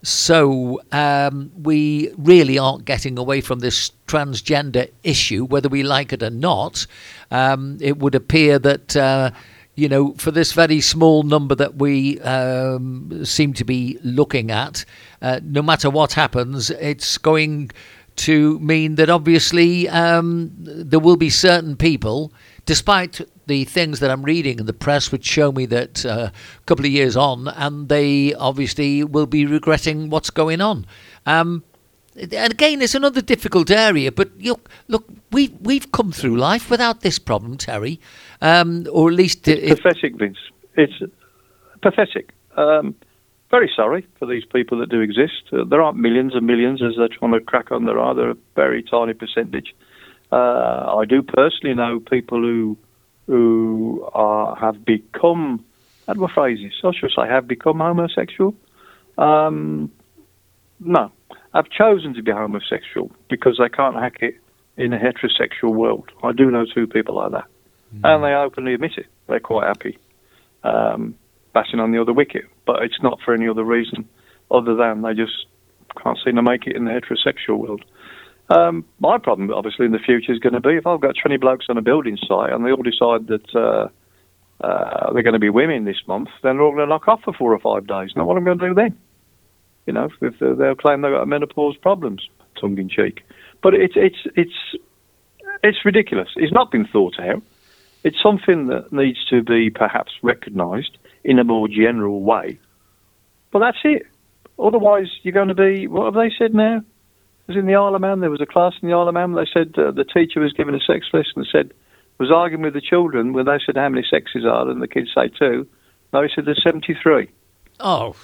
So 0.03 0.81
um, 0.93 1.50
we 1.61 2.12
really 2.17 2.59
aren't 2.59 2.85
getting 2.85 3.19
away 3.19 3.41
from 3.41 3.59
this 3.59 3.91
transgender 4.07 4.91
issue, 5.03 5.45
whether 5.45 5.69
we 5.69 5.83
like 5.83 6.12
it 6.12 6.23
or 6.23 6.31
not. 6.31 6.87
Um, 7.31 7.79
it 7.81 7.99
would 7.99 8.15
appear 8.15 8.59
that. 8.59 8.97
Uh, 8.97 9.31
you 9.76 9.90
know, 9.90 10.14
for 10.14 10.30
this 10.30 10.52
very 10.52 10.80
small 10.80 11.23
number 11.23 11.54
that 11.54 11.76
we 11.76 12.18
um, 12.21 13.25
seem 13.25 13.52
to 13.52 13.64
be 13.64 13.99
looking 14.02 14.50
at, 14.50 14.85
uh, 15.21 15.38
no 15.45 15.61
matter 15.61 15.90
what 15.90 16.14
happens, 16.14 16.71
it's 16.71 17.18
going 17.18 17.71
to 18.16 18.59
mean 18.59 18.95
that 18.95 19.11
obviously 19.11 19.87
um, 19.90 20.50
there 20.56 20.99
will 20.99 21.18
be 21.18 21.28
certain 21.28 21.76
people, 21.76 22.33
despite 22.64 23.21
the 23.47 23.64
things 23.64 24.00
that 24.00 24.11
I'm 24.11 24.23
reading 24.23 24.59
in 24.59 24.64
the 24.64 24.73
press, 24.73 25.12
which 25.12 25.26
show 25.26 25.52
me 25.52 25.66
that 25.66 26.06
uh, 26.06 26.30
a 26.30 26.62
couple 26.64 26.87
of 26.87 26.90
years 26.90 27.14
on, 27.14 27.49
and 27.49 27.90
they 27.90 28.33
obviously 28.35 29.04
will 29.04 29.26
be 29.26 29.45
regretting 29.45 30.09
what's 30.09 30.30
going 30.30 30.62
on. 30.62 30.87
Um, 31.26 31.62
and 32.16 32.52
again, 32.52 32.80
it's 32.80 32.95
another 32.95 33.21
difficult 33.21 33.71
area, 33.71 34.11
but 34.11 34.30
look, 34.38 34.71
look, 34.88 35.04
we 35.33 35.49
we've 35.61 35.92
come 35.92 36.12
through 36.12 36.37
life 36.38 36.71
without 36.71 37.02
this 37.02 37.18
problem, 37.18 37.59
Terry, 37.59 38.00
um, 38.40 38.87
or 38.93 39.09
at 39.09 39.14
least 39.14 39.49
it's 39.49 39.81
pathetic, 39.81 40.16
Vince. 40.16 40.38
It's 40.76 40.95
pathetic. 41.83 42.33
Um, 42.57 42.95
very 43.50 43.71
sorry 43.75 44.07
for 44.19 44.26
these 44.26 44.45
people 44.45 44.78
that 44.78 44.88
do 44.88 45.00
exist. 45.00 45.45
Uh, 45.52 45.64
there 45.64 45.81
aren't 45.81 45.99
millions 45.99 46.35
and 46.35 46.47
millions 46.47 46.83
as 46.83 46.95
they're 46.97 47.09
trying 47.09 47.33
to 47.33 47.40
crack 47.40 47.71
on. 47.71 47.85
There 47.85 47.99
are. 47.99 48.14
They're 48.14 48.31
a 48.31 48.37
very 48.55 48.83
tiny 48.83 49.14
percentage. 49.14 49.75
Uh, 50.33 50.97
I 50.99 51.05
do 51.05 51.23
personally 51.23 51.75
know 51.75 52.00
people 52.00 52.40
who 52.40 52.76
who 53.26 54.09
are, 54.14 54.55
have 54.57 54.85
become, 54.85 55.64
how 56.07 56.14
do 56.14 56.25
I 56.25 56.33
phrase 56.33 56.61
this? 56.62 56.75
I 56.85 56.93
should 56.97 57.11
say, 57.11 57.26
have 57.28 57.49
become 57.49 57.78
homosexual. 57.78 58.55
Um, 59.19 59.90
no, 60.78 61.11
have 61.52 61.69
chosen 61.71 62.14
to 62.14 62.23
be 62.23 62.31
homosexual 62.31 63.11
because 63.28 63.59
they 63.59 63.69
can't 63.69 63.97
hack 63.97 64.19
it 64.21 64.37
in 64.76 64.93
a 64.93 64.99
heterosexual 64.99 65.75
world. 65.75 66.11
I 66.23 66.33
do 66.33 66.50
know 66.50 66.66
two 66.73 66.87
people 66.87 67.16
like 67.16 67.33
that, 67.33 67.47
mm. 67.95 68.00
and 68.05 68.25
they 68.25 68.33
openly 68.33 68.75
admit 68.75 68.93
it. 68.97 69.07
They're 69.28 69.40
quite 69.40 69.66
happy, 69.66 69.99
um, 70.62 71.14
batting 71.52 71.81
on 71.81 71.93
the 71.93 72.00
other 72.00 72.12
wicket, 72.12 72.45
but 72.66 72.83
it's 72.83 73.02
not 73.02 73.19
for 73.25 73.35
any 73.35 73.49
other 73.49 73.64
reason 73.64 74.09
other 74.50 74.75
than 74.75 75.02
they 75.02 75.14
just 75.14 75.47
can't 76.02 76.19
seem 76.25 76.37
to 76.37 76.43
make 76.43 76.66
it 76.66 76.76
in 76.76 76.85
the 76.85 76.90
heterosexual 76.90 77.59
world. 77.59 77.85
Um, 78.49 78.85
my 79.00 79.19
problem, 79.19 79.52
obviously, 79.52 79.87
in 79.87 79.93
the 79.93 79.99
future 79.99 80.33
is 80.33 80.38
going 80.38 80.52
to 80.52 80.61
be 80.61 80.76
if 80.76 80.87
I've 80.87 81.00
got 81.00 81.16
20 81.21 81.37
blokes 81.38 81.66
on 81.69 81.78
a 81.78 81.83
building 81.83 82.16
site 82.16 82.52
and 82.52 82.64
they 82.64 82.71
all 82.71 82.83
decide 82.83 83.26
that 83.26 83.55
uh, 83.55 83.88
uh, 84.64 85.12
they're 85.12 85.25
going 85.25 85.33
to 85.33 85.40
be 85.40 85.50
women 85.50 85.85
this 85.85 86.00
month, 86.07 86.28
then 86.43 86.57
they're 86.57 86.62
all 86.62 86.73
going 86.73 86.87
to 86.87 86.88
knock 86.88 87.09
off 87.09 87.23
for 87.25 87.33
four 87.33 87.52
or 87.52 87.59
five 87.59 87.87
days. 87.87 88.12
Now, 88.14 88.25
what 88.25 88.37
am 88.37 88.45
I 88.45 88.55
going 88.55 88.59
to 88.59 88.69
do 88.69 88.75
then? 88.75 88.99
You 89.87 89.93
know, 89.93 90.09
if 90.21 90.38
they'll 90.38 90.75
claim 90.75 91.02
they've 91.02 91.12
got 91.12 91.26
menopause 91.26 91.76
problems, 91.76 92.28
tongue 92.61 92.78
in 92.78 92.88
cheek. 92.88 93.23
But 93.62 93.75
it's 93.75 93.95
it's 93.97 94.16
it's 94.35 94.76
it's 95.62 95.85
ridiculous. 95.85 96.28
It's 96.37 96.52
not 96.52 96.71
been 96.71 96.87
thought 96.87 97.19
out. 97.21 97.43
It's 98.05 98.17
something 98.23 98.69
that 98.69 98.93
needs 98.93 99.25
to 99.31 99.43
be 99.43 99.71
perhaps 99.71 100.12
recognised 100.23 100.97
in 101.25 101.38
a 101.38 101.45
more 101.45 101.69
general 101.69 102.23
way. 102.23 102.59
But 103.50 103.61
that's 103.61 103.79
it. 103.85 104.07
Otherwise, 104.59 105.09
you're 105.23 105.35
going 105.35 105.49
to 105.49 105.55
be. 105.55 105.87
What 105.87 106.05
have 106.05 106.15
they 106.15 106.33
said 106.38 106.55
now? 106.55 106.79
It 106.79 107.49
was 107.49 107.57
in 107.57 107.67
the 107.67 107.75
Isle 107.75 107.95
of 107.95 108.00
Man. 108.00 108.21
There 108.21 108.31
was 108.31 108.41
a 108.41 108.47
class 108.47 108.75
in 108.81 108.88
the 108.88 108.95
Isle 108.95 109.09
of 109.09 109.15
Man. 109.15 109.35
They 109.35 109.47
said 109.53 109.75
uh, 109.79 109.91
the 109.91 110.05
teacher 110.05 110.41
was 110.41 110.53
giving 110.53 110.75
a 110.75 110.81
sex 110.81 111.07
lesson 111.12 111.33
and 111.37 111.47
said 111.50 111.73
was 112.19 112.31
arguing 112.31 112.62
with 112.62 112.75
the 112.75 112.81
children 112.81 113.33
when 113.33 113.45
they 113.45 113.59
said 113.65 113.76
how 113.76 113.88
many 113.88 114.05
sexes 114.09 114.45
are, 114.45 114.69
and 114.69 114.81
the 114.81 114.88
kids 114.88 115.11
say 115.15 115.29
two. 115.29 115.67
No, 116.12 116.23
he 116.23 116.29
said 116.35 116.47
there's 116.47 116.62
73. 116.62 117.29
Oh. 117.81 118.17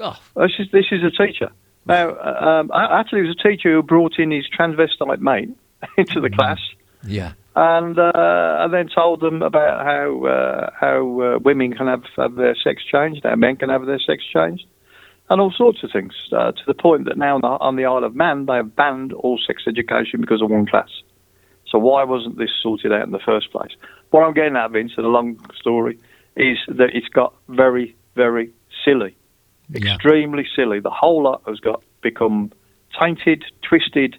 Oh. 0.00 0.16
This 0.36 0.52
is 0.58 0.66
this 0.72 0.86
is 0.90 1.00
a 1.04 1.10
teacher. 1.10 1.50
Now, 1.86 2.18
um, 2.18 2.70
actually, 2.74 3.20
it 3.20 3.28
was 3.28 3.36
a 3.38 3.48
teacher 3.48 3.72
who 3.72 3.82
brought 3.82 4.18
in 4.18 4.30
his 4.30 4.46
transvestite 4.58 5.20
mate 5.20 5.50
into 5.96 6.20
the 6.20 6.28
mm. 6.28 6.36
class. 6.36 6.58
Yeah. 7.06 7.32
And 7.56 7.98
uh, 7.98 8.56
and 8.60 8.74
then 8.74 8.88
told 8.92 9.20
them 9.20 9.40
about 9.42 9.84
how 9.86 10.24
uh, 10.24 10.70
how 10.78 11.20
uh, 11.20 11.38
women 11.38 11.72
can 11.72 11.86
have, 11.86 12.02
have 12.16 12.34
their 12.34 12.56
sex 12.56 12.82
changed, 12.84 13.22
how 13.22 13.36
men 13.36 13.56
can 13.56 13.68
have 13.68 13.86
their 13.86 14.00
sex 14.00 14.24
changed, 14.32 14.66
and 15.30 15.40
all 15.40 15.52
sorts 15.56 15.84
of 15.84 15.90
things. 15.92 16.14
Uh, 16.32 16.50
to 16.50 16.62
the 16.66 16.74
point 16.74 17.04
that 17.04 17.16
now 17.16 17.36
on 17.36 17.42
the, 17.42 17.46
on 17.46 17.76
the 17.76 17.84
Isle 17.84 18.02
of 18.02 18.16
Man 18.16 18.46
they 18.46 18.54
have 18.54 18.74
banned 18.74 19.12
all 19.12 19.38
sex 19.46 19.62
education 19.68 20.20
because 20.20 20.42
of 20.42 20.50
one 20.50 20.66
class. 20.66 20.88
So 21.70 21.78
why 21.78 22.02
wasn't 22.02 22.38
this 22.38 22.50
sorted 22.60 22.92
out 22.92 23.04
in 23.04 23.12
the 23.12 23.20
first 23.24 23.52
place? 23.52 23.70
What 24.10 24.24
I'm 24.24 24.34
getting 24.34 24.56
at, 24.56 24.72
Vince, 24.72 24.92
in 24.98 25.04
a 25.04 25.08
long 25.08 25.38
story, 25.54 25.98
is 26.36 26.58
that 26.66 26.90
it's 26.92 27.08
got 27.08 27.34
very 27.48 27.94
very 28.16 28.52
silly 28.84 29.16
extremely 29.72 30.46
silly. 30.54 30.80
The 30.80 30.90
whole 30.90 31.22
lot 31.22 31.42
has 31.46 31.60
got 31.60 31.82
become 32.02 32.52
tainted, 33.00 33.44
twisted, 33.62 34.16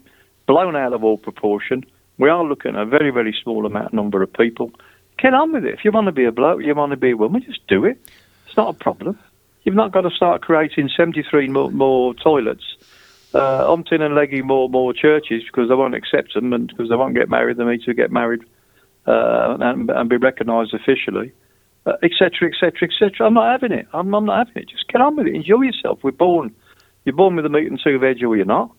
blown 0.47 0.75
out 0.75 0.93
of 0.93 1.03
all 1.03 1.17
proportion. 1.17 1.85
We 2.17 2.29
are 2.29 2.43
looking 2.43 2.75
at 2.75 2.81
a 2.81 2.85
very, 2.85 3.11
very 3.11 3.35
small 3.43 3.65
amount 3.65 3.93
number 3.93 4.21
of 4.21 4.31
people. 4.31 4.71
Get 5.17 5.33
on 5.33 5.53
with 5.53 5.65
it. 5.65 5.73
If 5.73 5.85
you 5.85 5.91
want 5.91 6.05
to 6.07 6.11
be 6.11 6.25
a 6.25 6.31
bloke, 6.31 6.61
you 6.61 6.73
want 6.75 6.91
to 6.91 6.97
be 6.97 7.11
a 7.11 7.17
woman, 7.17 7.43
just 7.45 7.65
do 7.67 7.85
it. 7.85 7.97
It's 8.47 8.57
not 8.57 8.75
a 8.75 8.77
problem. 8.77 9.19
You've 9.63 9.75
not 9.75 9.91
got 9.91 10.01
to 10.01 10.11
start 10.11 10.41
creating 10.41 10.89
73 10.95 11.47
more, 11.49 11.71
more 11.71 12.13
toilets, 12.13 12.63
uh, 13.33 13.65
umpteen 13.65 14.01
and 14.01 14.15
legging 14.15 14.45
more 14.45 14.69
more 14.69 14.93
churches 14.93 15.43
because 15.43 15.67
they 15.69 15.75
won't 15.75 15.95
accept 15.95 16.33
them 16.33 16.53
and 16.53 16.67
because 16.67 16.89
they 16.89 16.95
won't 16.95 17.15
get 17.15 17.29
married. 17.29 17.57
They 17.57 17.65
need 17.65 17.81
to 17.83 17.93
get 17.93 18.11
married 18.11 18.41
uh, 19.07 19.57
and, 19.59 19.89
and 19.89 20.09
be 20.09 20.17
recognised 20.17 20.73
officially 20.73 21.33
etc., 21.85 22.49
etc., 22.49 22.89
etc. 22.89 23.27
I'm 23.27 23.33
not 23.33 23.51
having 23.51 23.77
it. 23.77 23.87
I'm, 23.93 24.13
I'm, 24.13 24.25
not 24.25 24.47
having 24.47 24.63
it. 24.63 24.69
Just 24.69 24.87
get 24.87 25.01
on 25.01 25.15
with 25.15 25.27
it. 25.27 25.35
Enjoy 25.35 25.61
yourself. 25.61 25.99
We're 26.03 26.11
born. 26.11 26.55
You're 27.03 27.15
born 27.15 27.35
with 27.35 27.45
a 27.45 27.49
meat 27.49 27.67
and 27.67 27.79
two 27.83 27.99
veg, 27.99 28.23
or 28.23 28.35
you're 28.35 28.45
not. 28.45 28.71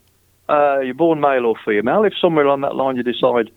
Uh, 0.49 0.79
you're 0.79 0.93
born 0.93 1.19
male 1.19 1.45
or 1.45 1.55
female. 1.65 2.03
If 2.03 2.13
somewhere 2.21 2.45
along 2.45 2.61
that 2.61 2.75
line 2.75 2.95
you 2.95 3.03
decide, 3.03 3.51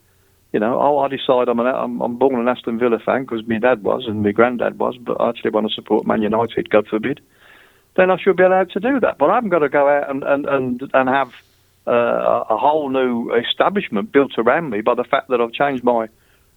you 0.52 0.58
know, 0.58 0.80
oh, 0.80 0.98
I 0.98 1.08
decide 1.08 1.48
I'm 1.48 1.60
an, 1.60 1.66
I'm, 1.66 2.00
I'm 2.00 2.16
born 2.16 2.40
an 2.40 2.48
Aston 2.48 2.78
Villa 2.78 2.98
fan 2.98 3.22
because 3.22 3.46
my 3.46 3.58
dad 3.58 3.82
was 3.84 4.04
and 4.06 4.22
my 4.22 4.32
granddad 4.32 4.78
was, 4.78 4.96
but 4.98 5.20
I 5.20 5.28
actually 5.28 5.50
want 5.50 5.68
to 5.68 5.74
support 5.74 6.06
Man 6.06 6.22
United, 6.22 6.70
God 6.70 6.88
forbid, 6.88 7.20
then 7.96 8.10
I 8.10 8.16
should 8.20 8.36
be 8.36 8.42
allowed 8.42 8.70
to 8.72 8.80
do 8.80 8.98
that. 9.00 9.18
But 9.18 9.30
I 9.30 9.36
haven't 9.36 9.50
got 9.50 9.60
to 9.60 9.68
go 9.68 9.88
out 9.88 10.10
and 10.10 10.22
and 10.24 10.46
and, 10.46 10.90
and 10.92 11.08
have 11.08 11.32
uh, 11.86 12.44
a 12.50 12.56
whole 12.56 12.88
new 12.90 13.32
establishment 13.34 14.12
built 14.12 14.32
around 14.38 14.70
me 14.70 14.80
by 14.80 14.94
the 14.94 15.04
fact 15.04 15.28
that 15.28 15.40
I've 15.40 15.52
changed 15.52 15.84
my 15.84 16.08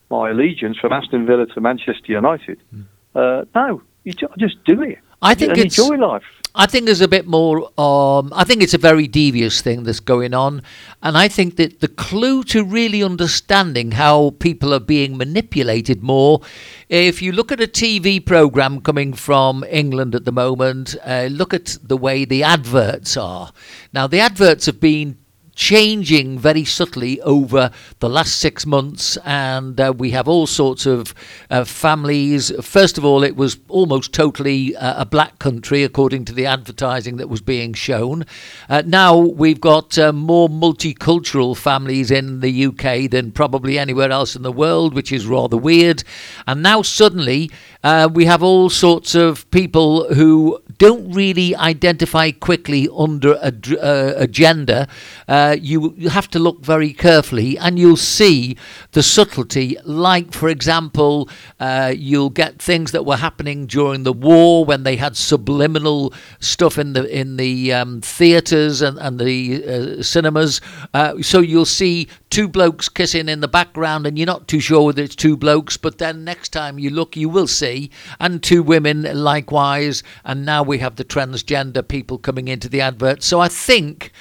my 0.10 0.32
allegiance 0.32 0.78
from 0.78 0.94
Aston 0.94 1.26
Villa 1.26 1.46
to 1.48 1.62
Manchester 1.62 2.12
United. 2.12 2.60
Mm. 2.74 2.86
Uh, 3.16 3.46
no, 3.54 3.82
you 4.04 4.14
just 4.14 4.64
do 4.66 4.82
it. 4.82 5.00
I 5.22 5.36
think 5.36 5.58
it's, 5.58 5.78
enjoy 5.78 5.96
life. 5.96 6.24
I 6.56 6.68
think 6.68 6.86
there's 6.86 7.02
a 7.02 7.08
bit 7.08 7.26
more. 7.26 7.64
Um, 7.80 8.32
I 8.36 8.44
think 8.44 8.62
it's 8.62 8.76
a 8.76 8.78
very 8.78 9.08
devious 9.08 9.62
thing 9.62 9.84
that's 9.84 10.00
going 10.00 10.36
on, 10.36 10.62
and 11.02 11.18
I 11.18 11.28
think 11.28 11.56
that 11.56 11.80
the 11.80 11.88
clue 11.88 12.44
to 12.46 12.64
really 12.64 13.02
understanding 13.02 13.92
how 13.92 14.36
people 14.38 14.72
are 14.72 14.80
being 14.80 15.18
manipulated 15.18 16.04
more, 16.04 16.42
if 16.90 17.24
you 17.24 17.32
look 17.32 17.52
at 17.52 17.60
a 17.60 17.66
TV 17.66 18.24
program 18.24 18.82
coming 18.82 19.14
from 19.14 19.64
England 19.68 20.14
at 20.14 20.26
the 20.26 20.32
moment, 20.32 20.96
uh, 21.04 21.28
look 21.32 21.56
at 21.56 21.78
the 21.82 21.98
way 21.98 22.24
the 22.24 22.44
adverts 22.44 23.18
are. 23.18 23.52
Now 23.92 24.06
the 24.06 24.20
adverts 24.20 24.68
have 24.68 24.80
been 24.80 25.18
changing 25.56 26.40
very 26.40 26.66
subtly 26.66 27.22
over 27.22 27.72
the 28.00 28.10
last 28.10 28.40
six 28.40 28.66
months, 28.66 29.18
and 29.24 29.80
uh, 29.80 29.94
we 29.96 30.12
have 30.12 30.28
all 30.28 30.48
sorts 30.48 30.86
of 30.86 31.14
uh, 31.50 31.64
families. 31.64 32.52
First 32.62 32.98
of 32.98 33.06
all, 33.06 33.24
it 33.24 33.36
was 33.36 33.58
almost 33.68 34.14
totally 34.14 34.76
uh, 34.76 35.02
a 35.02 35.06
black 35.06 35.40
country, 35.40 35.84
according 35.84 36.26
to 36.26 36.34
the 36.34 36.46
advertising 36.46 37.18
that 37.18 37.30
was 37.30 37.42
being 37.42 37.74
shown. 37.74 38.26
Uh, 38.70 38.84
now 38.86 39.18
we've 39.18 39.62
got 39.62 39.98
uh, 39.98 40.12
more 40.12 40.50
multicultural 40.50 41.56
families 41.56 42.12
in 42.12 42.40
the 42.40 42.66
UK 42.66 43.10
than 43.10 43.32
probably 43.32 43.78
anywhere 43.78 44.12
else 44.12 44.36
in 44.36 44.42
the 44.42 44.52
world, 44.52 44.94
which 44.94 45.12
is 45.12 45.26
rather 45.26 45.58
weird. 45.58 46.04
And 46.48 46.64
now 46.64 46.82
suddenly 46.82 47.52
uh, 47.84 48.10
we 48.12 48.26
have 48.26 48.42
all 48.42 48.70
sorts 48.70 49.16
of 49.16 49.50
people 49.52 50.14
who 50.14 50.62
don't 50.78 51.12
really 51.12 51.56
identify 51.56 52.32
quickly 52.32 52.88
under 52.96 53.34
a, 53.42 53.54
uh, 53.82 54.14
agenda, 54.18 54.88
uh, 55.28 55.56
you, 55.60 55.94
you 55.98 56.10
have 56.10 56.30
to 56.30 56.40
look 56.40 56.64
very 56.64 56.94
carefully 56.94 57.58
and 57.58 57.78
you'll 57.78 57.98
see 57.98 58.58
the 58.92 59.04
subtlety. 59.04 59.78
Like, 59.84 60.34
for 60.34 60.50
example, 60.50 61.30
uh, 61.60 61.94
you'll 61.96 62.30
get 62.30 62.62
things 62.62 62.92
that 62.92 63.06
were 63.06 63.18
happening 63.18 63.66
during 63.66 64.04
the 64.04 64.14
war 64.14 64.66
when 64.66 64.84
they 64.84 64.96
had 64.96 65.16
subliminal 65.16 66.14
stuff 66.40 66.78
in 66.78 66.94
the 66.94 67.04
in 67.14 67.38
the 67.38 67.74
um, 67.74 68.02
theatres 68.02 68.82
and, 68.82 68.98
and 69.00 69.20
the 69.20 69.64
uh, 69.66 70.04
cinemas. 70.04 70.62
Uh, 70.94 71.22
so 71.22 71.40
you'll 71.40 71.66
see 71.66 72.08
two 72.30 72.48
blokes 72.48 72.90
kissing 72.90 73.30
in 73.30 73.42
the 73.42 73.48
background 73.48 74.08
and 74.08 74.18
you're 74.18 74.26
not 74.26 74.48
too 74.48 74.60
sure 74.60 74.86
whether 74.86 75.04
it's 75.04 75.16
two 75.16 75.38
blokes, 75.38 75.78
but 75.78 76.00
then 76.00 76.24
next 76.24 76.50
time 76.50 76.80
you 76.80 76.90
look, 76.90 77.16
you 77.16 77.30
will 77.30 77.48
see, 77.48 77.92
and 78.20 78.42
two 78.42 78.64
women 78.64 79.04
likewise. 79.14 80.02
And 80.26 80.46
now 80.46 80.63
we 80.64 80.80
have 80.80 80.96
the 80.96 81.06
transgender 81.06 81.88
people 81.88 82.18
coming 82.18 82.48
into 82.48 82.70
the 82.70 82.82
advert. 82.82 83.24
So 83.24 83.40
I 83.40 83.48
think 83.48 84.12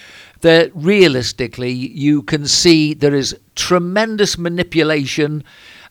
that 0.40 0.70
realistically, 0.74 1.72
you 1.72 2.22
can 2.22 2.46
see 2.46 2.94
there 2.94 3.14
is 3.14 3.36
tremendous 3.54 4.36
manipulation. 4.36 5.44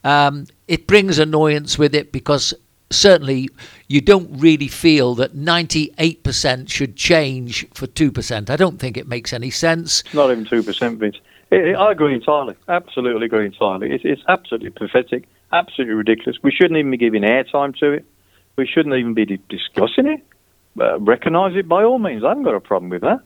Um, 0.04 0.48
it 0.68 0.88
brings 0.88 1.20
annoyance 1.20 1.78
with 1.78 1.96
it 1.96 2.12
because 2.12 2.54
certainly 2.90 3.50
you 3.88 4.02
don't 4.02 4.30
really 4.40 4.68
feel 4.68 5.16
that 5.16 5.36
98% 5.36 6.70
should 6.70 6.96
change 6.96 7.68
for 7.74 7.88
2%. 7.88 8.50
I 8.50 8.56
don't 8.56 8.80
think 8.80 8.98
it 8.98 9.08
makes 9.08 9.34
any 9.34 9.50
sense. 9.50 10.04
Not 10.14 10.32
even 10.32 10.46
2%, 10.46 10.98
Vince. 10.98 11.18
I 11.52 11.92
agree 11.92 12.14
entirely. 12.14 12.56
Absolutely 12.70 13.26
agree 13.26 13.46
entirely. 13.46 14.00
It's 14.04 14.22
absolutely 14.30 14.70
pathetic, 14.70 15.28
absolutely 15.52 15.96
ridiculous. 15.96 16.38
We 16.42 16.52
shouldn't 16.52 16.78
even 16.78 16.92
be 16.92 16.98
giving 16.98 17.24
airtime 17.24 17.76
to 17.78 17.92
it. 17.92 18.06
We 18.56 18.66
shouldn't 18.66 18.96
even 18.96 19.14
be 19.14 19.26
discussing 19.50 20.08
it. 20.08 20.26
Uh, 20.80 21.00
recognise 21.00 21.56
it 21.56 21.68
by 21.68 21.84
all 21.84 22.00
means. 22.00 22.24
I 22.24 22.30
haven't 22.30 22.44
got 22.44 22.56
a 22.56 22.62
problem 22.62 22.90
with 22.90 23.02
that. 23.02 23.20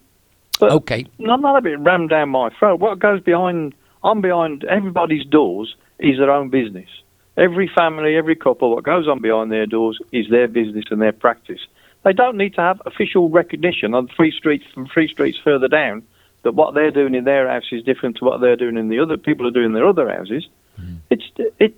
But 0.60 0.72
okay. 0.72 1.06
None 1.20 1.46
of 1.46 1.66
it 1.66 1.80
rammed 1.80 2.10
down 2.10 2.30
my 2.30 2.50
throat. 2.58 2.80
What 2.80 3.00
goes 3.00 3.22
behind, 3.22 3.75
I'm 4.04 4.22
behind 4.22 4.64
everybody's 4.64 5.25
doors 5.25 5.75
is 6.00 6.18
their 6.18 6.32
own 6.32 6.50
business. 6.50 6.90
Every 7.38 7.70
family, 7.75 8.16
every 8.16 8.36
couple, 8.36 8.72
what 8.72 8.84
goes 8.84 9.08
on 9.08 9.22
behind 9.22 9.52
their 9.52 9.66
doors 9.66 10.00
is 10.12 10.30
their 10.30 10.48
business 10.48 10.86
and 10.90 11.02
their 11.02 11.12
practice. 11.12 11.60
They 12.04 12.14
don't 12.14 12.38
need 12.38 12.54
to 12.56 12.62
have 12.62 12.82
official 12.86 13.30
recognition 13.30 13.94
on 13.94 14.08
three 14.16 14.32
streets 14.32 14.64
from 14.74 14.88
three 14.88 15.08
streets 15.08 15.38
further 15.44 15.68
down 15.68 16.04
that 16.44 16.54
what 16.54 16.75
they're 16.75 16.92
doing 16.92 17.16
in 17.16 17.24
their 17.24 17.50
house 17.50 17.66
is 17.72 17.84
different 17.84 18.18
to 18.18 18.25
what 18.25 18.40
they're 18.40 18.56
doing 18.56 18.78
in 18.78 18.88
the 18.90 19.00
other 19.00 19.18
people 19.18 19.48
are 19.48 19.52
doing 19.52 19.68
in 19.68 19.74
their 19.74 19.88
other 19.88 20.08
houses. 20.08 20.48
Mm. 20.80 21.00
It's 21.10 21.24
it 21.60 21.75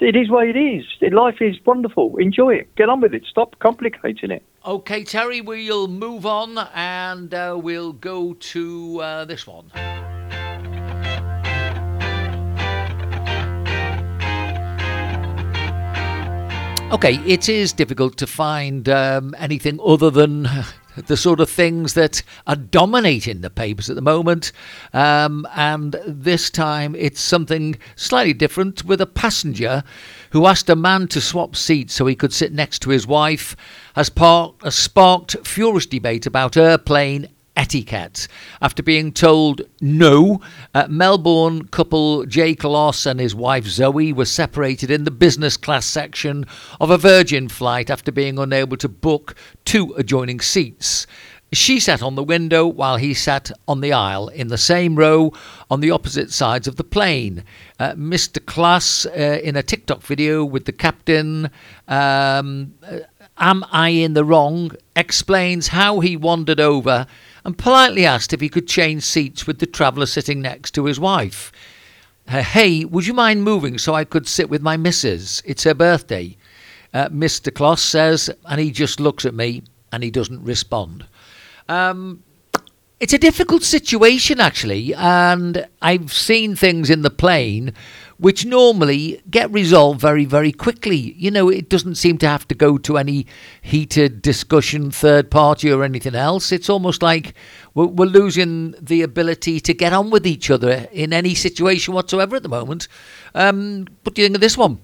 it 0.00 0.16
is 0.16 0.30
what 0.30 0.48
it 0.48 0.56
is. 0.56 0.84
Life 1.12 1.40
is 1.40 1.56
wonderful. 1.64 2.16
Enjoy 2.16 2.54
it. 2.54 2.74
Get 2.76 2.88
on 2.88 3.00
with 3.00 3.14
it. 3.14 3.24
Stop 3.28 3.58
complicating 3.58 4.30
it. 4.30 4.42
Okay, 4.64 5.04
Terry, 5.04 5.40
we'll 5.40 5.88
move 5.88 6.26
on 6.26 6.58
and 6.74 7.32
uh, 7.32 7.58
we'll 7.60 7.92
go 7.92 8.34
to 8.34 9.00
uh, 9.00 9.24
this 9.24 9.46
one. 9.46 9.70
Okay, 16.92 17.20
it 17.24 17.48
is 17.48 17.72
difficult 17.72 18.16
to 18.16 18.26
find 18.26 18.88
um, 18.88 19.32
anything 19.38 19.78
other 19.80 20.10
than 20.10 20.48
the 21.06 21.16
sort 21.16 21.40
of 21.40 21.50
things 21.50 21.94
that 21.94 22.22
are 22.46 22.56
dominating 22.56 23.40
the 23.40 23.50
papers 23.50 23.90
at 23.90 23.96
the 23.96 24.02
moment. 24.02 24.52
Um, 24.92 25.46
and 25.54 25.96
this 26.06 26.50
time 26.50 26.94
it's 26.94 27.20
something 27.20 27.78
slightly 27.96 28.32
different 28.32 28.84
with 28.84 29.00
a 29.00 29.06
passenger 29.06 29.82
who 30.30 30.46
asked 30.46 30.70
a 30.70 30.76
man 30.76 31.08
to 31.08 31.20
swap 31.20 31.56
seats 31.56 31.94
so 31.94 32.06
he 32.06 32.14
could 32.14 32.32
sit 32.32 32.52
next 32.52 32.80
to 32.80 32.90
his 32.90 33.06
wife, 33.06 33.56
has, 33.94 34.10
par- 34.10 34.54
has 34.62 34.74
sparked 34.74 35.36
furious 35.46 35.86
debate 35.86 36.26
about 36.26 36.56
airplane 36.56 37.28
etiquette. 37.60 38.26
After 38.62 38.82
being 38.82 39.12
told 39.12 39.60
no, 39.82 40.40
uh, 40.74 40.86
Melbourne 40.88 41.66
couple 41.66 42.24
Jake 42.24 42.60
Kloss 42.60 43.04
and 43.04 43.20
his 43.20 43.34
wife 43.34 43.66
Zoe 43.66 44.14
were 44.14 44.24
separated 44.24 44.90
in 44.90 45.04
the 45.04 45.10
business 45.10 45.58
class 45.58 45.84
section 45.84 46.46
of 46.80 46.88
a 46.88 46.96
Virgin 46.96 47.50
flight 47.50 47.90
after 47.90 48.10
being 48.10 48.38
unable 48.38 48.78
to 48.78 48.88
book 48.88 49.34
two 49.66 49.92
adjoining 49.98 50.40
seats. 50.40 51.06
She 51.52 51.80
sat 51.80 52.02
on 52.02 52.14
the 52.14 52.22
window 52.22 52.66
while 52.66 52.96
he 52.96 53.12
sat 53.12 53.50
on 53.68 53.82
the 53.82 53.92
aisle 53.92 54.28
in 54.28 54.48
the 54.48 54.56
same 54.56 54.96
row 54.96 55.32
on 55.70 55.80
the 55.80 55.90
opposite 55.90 56.32
sides 56.32 56.66
of 56.66 56.76
the 56.76 56.84
plane. 56.84 57.44
Uh, 57.78 57.92
Mr. 57.92 58.38
Kloss, 58.38 59.04
uh, 59.04 59.40
in 59.42 59.54
a 59.54 59.62
TikTok 59.62 60.00
video 60.00 60.44
with 60.46 60.64
the 60.64 60.72
captain, 60.72 61.50
um, 61.88 62.72
uh, 62.82 63.00
Am 63.40 63.64
I 63.72 63.88
in 63.88 64.12
the 64.12 64.24
Wrong? 64.24 64.70
explains 64.94 65.68
how 65.68 66.00
he 66.00 66.14
wandered 66.14 66.60
over 66.60 67.06
and 67.50 67.58
politely 67.58 68.06
asked 68.06 68.32
if 68.32 68.40
he 68.40 68.48
could 68.48 68.68
change 68.68 69.02
seats 69.02 69.44
with 69.44 69.58
the 69.58 69.66
traveller 69.66 70.06
sitting 70.06 70.40
next 70.40 70.70
to 70.70 70.84
his 70.84 71.00
wife. 71.00 71.50
Uh, 72.28 72.44
hey, 72.44 72.84
would 72.84 73.08
you 73.08 73.12
mind 73.12 73.42
moving 73.42 73.76
so 73.76 73.92
I 73.92 74.04
could 74.04 74.28
sit 74.28 74.48
with 74.48 74.62
my 74.62 74.76
missus? 74.76 75.42
It's 75.44 75.64
her 75.64 75.74
birthday. 75.74 76.36
Uh, 76.94 77.08
Mr. 77.08 77.50
Kloss 77.50 77.80
says, 77.80 78.30
and 78.44 78.60
he 78.60 78.70
just 78.70 79.00
looks 79.00 79.24
at 79.24 79.34
me 79.34 79.64
and 79.90 80.04
he 80.04 80.12
doesn't 80.12 80.44
respond. 80.44 81.06
Um, 81.68 82.22
it's 83.00 83.14
a 83.14 83.18
difficult 83.18 83.64
situation, 83.64 84.38
actually, 84.38 84.94
and 84.94 85.66
I've 85.82 86.12
seen 86.12 86.54
things 86.54 86.88
in 86.88 87.02
the 87.02 87.10
plane 87.10 87.72
which 88.20 88.44
normally 88.44 89.22
get 89.30 89.50
resolved 89.50 90.00
very, 90.00 90.26
very 90.26 90.52
quickly. 90.52 91.14
You 91.16 91.30
know, 91.30 91.48
it 91.48 91.70
doesn't 91.70 91.94
seem 91.94 92.18
to 92.18 92.28
have 92.28 92.46
to 92.48 92.54
go 92.54 92.76
to 92.78 92.98
any 92.98 93.26
heated 93.62 94.20
discussion, 94.20 94.90
third 94.90 95.30
party, 95.30 95.72
or 95.72 95.82
anything 95.82 96.14
else. 96.14 96.52
It's 96.52 96.68
almost 96.68 97.02
like 97.02 97.34
we're, 97.74 97.86
we're 97.86 98.04
losing 98.04 98.72
the 98.80 99.00
ability 99.00 99.58
to 99.60 99.72
get 99.72 99.94
on 99.94 100.10
with 100.10 100.26
each 100.26 100.50
other 100.50 100.86
in 100.92 101.14
any 101.14 101.34
situation 101.34 101.94
whatsoever 101.94 102.36
at 102.36 102.42
the 102.42 102.50
moment. 102.50 102.88
Um, 103.34 103.86
what 104.02 104.14
do 104.14 104.20
you 104.20 104.28
think 104.28 104.36
of 104.36 104.42
this 104.42 104.58
one? 104.58 104.78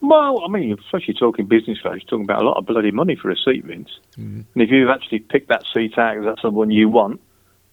Well, 0.00 0.42
I 0.44 0.48
mean, 0.48 0.76
especially 0.78 1.14
talking 1.14 1.46
business 1.46 1.78
you're 1.84 1.98
talking 2.00 2.24
about 2.24 2.42
a 2.42 2.46
lot 2.46 2.56
of 2.56 2.66
bloody 2.66 2.90
money 2.90 3.16
for 3.16 3.30
a 3.30 3.36
seat, 3.36 3.64
Vince. 3.64 3.90
Mm. 4.18 4.44
And 4.54 4.62
if 4.62 4.70
you've 4.70 4.90
actually 4.90 5.20
picked 5.20 5.48
that 5.48 5.64
seat 5.72 5.96
out 5.98 6.24
that's 6.24 6.42
the 6.42 6.50
one 6.50 6.70
you 6.70 6.88
want, 6.88 7.20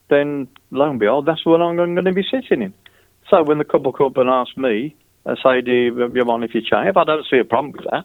then 0.10 0.48
lo 0.72 0.90
and 0.90 1.00
behold, 1.00 1.26
that's 1.26 1.46
what 1.46 1.62
I'm 1.62 1.76
going 1.76 1.96
to 1.96 2.12
be 2.12 2.24
sitting 2.30 2.62
in. 2.62 2.74
So 3.32 3.44
when 3.44 3.58
the 3.60 3.64
couple 3.64 3.94
come 3.94 4.08
up 4.08 4.18
and 4.18 4.30
ask 4.30 4.58
me, 4.58 4.94
I 5.26 5.36
say, 5.42 5.62
do 5.62 5.72
you, 5.72 6.12
you 6.14 6.26
mind 6.26 6.44
if 6.44 6.54
you 6.54 6.60
change? 6.62 6.90
If 6.90 6.98
I 6.98 7.06
don't 7.06 7.26
see 7.32 7.38
a 7.40 7.46
problem 7.46 7.72
with 7.72 7.86
that, 7.90 8.04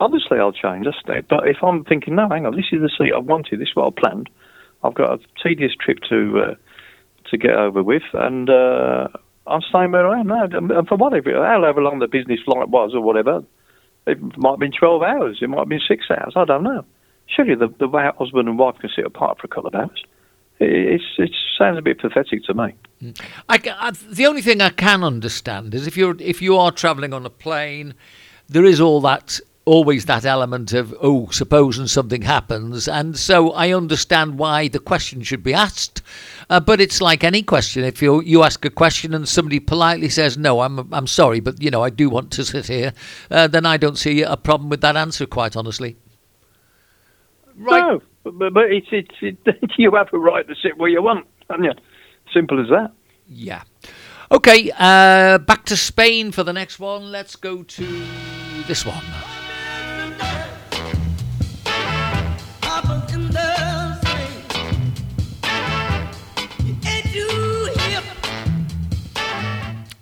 obviously 0.00 0.38
I'll 0.38 0.52
change. 0.52 0.84
That's 0.84 1.26
But 1.30 1.46
if 1.48 1.58
I'm 1.62 1.84
thinking, 1.84 2.16
no, 2.16 2.28
hang 2.28 2.44
on, 2.44 2.56
this 2.56 2.66
is 2.72 2.80
the 2.80 2.90
seat 2.98 3.12
I 3.14 3.20
wanted, 3.20 3.60
this 3.60 3.68
is 3.68 3.76
what 3.76 3.94
I 3.96 4.00
planned. 4.00 4.28
I've 4.82 4.94
got 4.94 5.20
a 5.20 5.22
tedious 5.42 5.72
trip 5.80 5.98
to 6.10 6.40
uh, 6.40 6.54
to 7.30 7.38
get 7.38 7.54
over 7.54 7.82
with, 7.82 8.02
and 8.12 8.50
uh, 8.50 9.08
I'm 9.46 9.62
staying 9.62 9.92
where 9.92 10.08
I 10.08 10.20
am 10.20 10.26
now. 10.26 10.44
And 10.44 10.88
for 10.88 10.96
whatever, 10.96 11.30
however 11.32 11.80
long 11.80 12.00
the 12.00 12.08
business 12.08 12.40
flight 12.44 12.68
was 12.68 12.92
or 12.94 13.00
whatever, 13.00 13.42
it 14.06 14.18
might 14.36 14.50
have 14.50 14.58
been 14.58 14.72
12 14.78 15.02
hours, 15.02 15.38
it 15.40 15.48
might 15.48 15.60
have 15.60 15.68
been 15.68 15.80
six 15.88 16.04
hours, 16.10 16.34
I 16.36 16.44
don't 16.44 16.64
know. 16.64 16.84
Surely 17.26 17.54
the, 17.54 17.68
the 17.78 17.88
husband 18.18 18.48
and 18.48 18.58
wife 18.58 18.76
can 18.78 18.90
sit 18.94 19.06
apart 19.06 19.38
for 19.40 19.46
a 19.46 19.48
couple 19.48 19.68
of 19.68 19.74
hours. 19.74 20.04
It, 20.60 21.00
it 21.18 21.30
sounds 21.58 21.78
a 21.78 21.82
bit 21.82 21.98
pathetic 21.98 22.44
to 22.44 22.54
me. 22.54 22.74
I, 23.48 23.60
I, 23.78 23.90
the 23.90 24.26
only 24.26 24.42
thing 24.42 24.60
I 24.60 24.70
can 24.70 25.02
understand 25.02 25.74
is 25.74 25.86
if 25.86 25.96
you're 25.96 26.16
if 26.20 26.40
you 26.40 26.56
are 26.56 26.70
travelling 26.70 27.12
on 27.12 27.26
a 27.26 27.30
plane, 27.30 27.94
there 28.48 28.64
is 28.64 28.80
all 28.80 29.00
that 29.02 29.40
always 29.66 30.04
that 30.04 30.26
element 30.26 30.74
of 30.74 30.94
oh 31.00 31.28
supposing 31.30 31.86
something 31.86 32.22
happens. 32.22 32.86
And 32.86 33.18
so 33.18 33.52
i 33.52 33.72
understand 33.72 34.38
why 34.38 34.68
the 34.68 34.78
question 34.78 35.22
should 35.22 35.42
be 35.42 35.54
asked. 35.54 36.02
Uh, 36.50 36.60
but 36.60 36.80
it's 36.80 37.00
like 37.00 37.24
any 37.24 37.42
question. 37.42 37.84
If 37.84 38.02
you 38.02 38.20
you 38.22 38.42
ask 38.42 38.64
a 38.64 38.70
question 38.70 39.14
and 39.14 39.28
somebody 39.28 39.60
politely 39.60 40.08
says 40.08 40.36
no 40.36 40.60
i'm 40.60 40.92
i'm 40.92 41.06
sorry 41.06 41.40
but 41.40 41.62
you 41.62 41.70
know 41.70 41.82
i 41.82 41.90
do 41.90 42.10
want 42.10 42.30
to 42.32 42.44
sit 42.44 42.66
here 42.66 42.92
uh, 43.30 43.46
then 43.46 43.64
i 43.66 43.76
don't 43.76 43.98
see 43.98 44.22
a 44.22 44.36
problem 44.36 44.68
with 44.68 44.82
that 44.82 44.96
answer 44.96 45.26
quite 45.26 45.56
honestly. 45.56 45.96
Right. 47.56 47.80
no 47.80 48.02
but, 48.24 48.52
but 48.54 48.64
it's, 48.72 48.88
it's 48.90 49.14
it, 49.46 49.70
you 49.78 49.92
have 49.94 50.08
a 50.12 50.18
right 50.18 50.46
to 50.48 50.54
sit 50.62 50.76
where 50.76 50.88
you 50.88 51.02
want 51.02 51.26
haven't 51.48 51.64
you 51.64 51.72
Simple 52.32 52.60
as 52.60 52.68
that. 52.70 52.90
Yeah. 53.28 53.62
Okay, 54.32 54.70
uh, 54.78 55.38
back 55.38 55.66
to 55.66 55.76
Spain 55.76 56.32
for 56.32 56.42
the 56.42 56.52
next 56.52 56.80
one. 56.80 57.12
Let's 57.12 57.36
go 57.36 57.62
to 57.62 58.06
this 58.66 58.84
one. 58.86 59.04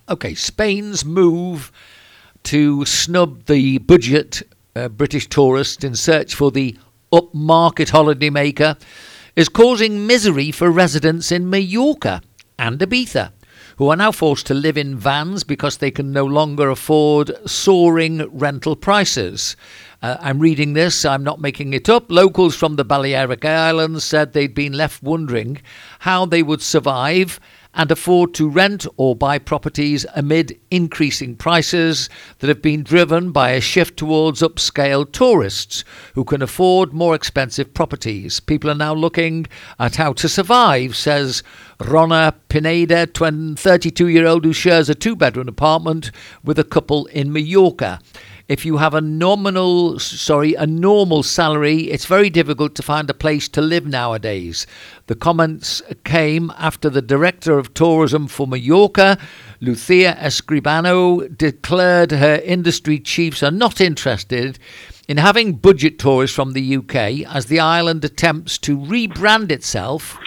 Okay, 0.09 0.35
Spain's 0.35 1.05
move 1.05 1.73
to 2.45 2.85
snub 2.85 3.47
the 3.47 3.79
budget 3.79 4.43
uh, 4.77 4.89
British 4.89 5.29
tourist 5.29 5.85
in 5.85 5.95
search 5.95 6.35
for 6.35 6.51
the 6.51 6.77
upmarket 7.13 7.91
holidaymaker 7.91 8.81
is 9.37 9.49
causing 9.49 10.07
misery 10.07 10.51
for 10.51 10.71
residents 10.71 11.31
in 11.31 11.49
Mallorca 11.49 12.23
and 12.59 12.79
Ibiza, 12.79 13.33
who 13.77 13.89
are 13.89 13.97
now 13.97 14.13
forced 14.13 14.47
to 14.47 14.55
live 14.55 14.77
in 14.77 14.97
vans 14.97 15.45
because 15.45 15.79
they 15.79 15.91
can 15.91 16.13
no 16.13 16.25
longer 16.25 16.71
afford 16.71 17.31
soaring 17.49 18.29
rental 18.37 18.77
prices. 18.77 19.57
Uh, 20.03 20.17
I'm 20.21 20.39
reading 20.39 20.73
this, 20.73 21.05
I'm 21.05 21.23
not 21.23 21.41
making 21.41 21.73
it 21.73 21.89
up. 21.89 22.11
Locals 22.11 22.57
from 22.57 22.77
the 22.77 22.85
Balearic 22.85 23.45
Islands 23.45 24.05
said 24.05 24.33
they'd 24.33 24.55
been 24.55 24.73
left 24.73 25.03
wondering 25.03 25.63
how 26.01 26.27
they 26.27 26.43
would 26.43 26.61
survive 26.61 27.39
and 27.75 27.91
afford 27.91 28.35
to 28.35 28.49
rent 28.49 28.87
or 28.97 29.17
buy 29.17 29.39
properties 29.39 30.05
amid 30.15 30.59
increasing 30.71 31.37
prices 31.37 32.09
that 32.39 32.49
have 32.49 32.61
been 32.63 32.83
driven 32.83 33.33
by 33.33 33.51
a 33.51 33.61
shift 33.61 33.97
towards 33.97 34.43
upscale 34.43 35.11
tourists 35.11 35.85
who 36.15 36.25
can 36.25 36.43
afford 36.43 36.93
more 36.93 37.15
expensive 37.15 37.73
properties. 37.73 38.41
People 38.41 38.71
are 38.71 38.75
now 38.75 38.95
looking 38.95 39.47
at 39.79 39.97
how 39.97 40.13
to 40.13 40.29
survive, 40.29 40.95
says 40.95 41.43
Rona 41.81 42.35
Pineda, 42.49 43.07
32 43.07 44.09
year 44.09 44.27
old 44.27 44.45
who 44.45 44.53
shares 44.53 44.89
a 44.89 44.95
two 44.95 45.17
bedroom 45.17 45.49
apartment 45.49 46.11
with 46.45 46.59
a 46.59 46.65
couple 46.65 47.07
in 47.07 47.33
Mallorca 47.33 48.01
if 48.49 48.67
you 48.67 48.77
have 48.79 48.95
a 48.95 49.01
nominal, 49.01 49.99
sorry, 49.99 50.55
a 50.55 50.67
normal 50.67 51.23
salary, 51.23 51.91
it's 51.91 52.05
very 52.05 52.29
difficult 52.31 52.75
to 52.75 52.83
find 52.83 53.09
a 53.09 53.15
place 53.15 53.49
to 53.51 53.61
live 53.61 53.87
nowadays. 53.87 54.67
The 55.07 55.15
comments 55.15 55.83
came 56.05 56.53
after 56.59 56.91
the 56.91 57.03
director 57.03 57.59
of 57.59 57.75
tourism 57.75 58.27
for 58.29 58.47
Mallorca, 58.47 59.19
Lucia 59.61 60.17
Escribano, 60.19 61.37
declared 61.37 62.13
her 62.13 62.41
industry 62.45 62.99
chiefs 62.99 63.43
are 63.43 63.51
not 63.51 63.81
interested 63.81 64.59
in 65.09 65.17
having 65.17 65.55
budget 65.55 65.99
tourists 65.99 66.35
from 66.35 66.53
the 66.53 66.77
UK 66.77 67.27
as 67.35 67.47
the 67.47 67.61
island 67.61 68.05
attempts 68.05 68.59
to 68.59 68.77
rebrand 68.77 69.51
itself 69.51 70.19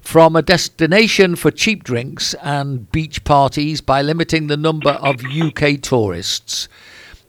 from 0.00 0.34
a 0.34 0.42
destination 0.42 1.36
for 1.36 1.50
cheap 1.50 1.84
drinks 1.84 2.34
and 2.42 2.90
beach 2.90 3.22
parties 3.24 3.80
by 3.80 4.02
limiting 4.02 4.48
the 4.48 4.56
number 4.56 4.90
of 4.90 5.24
UK 5.24 5.80
tourists. 5.80 6.68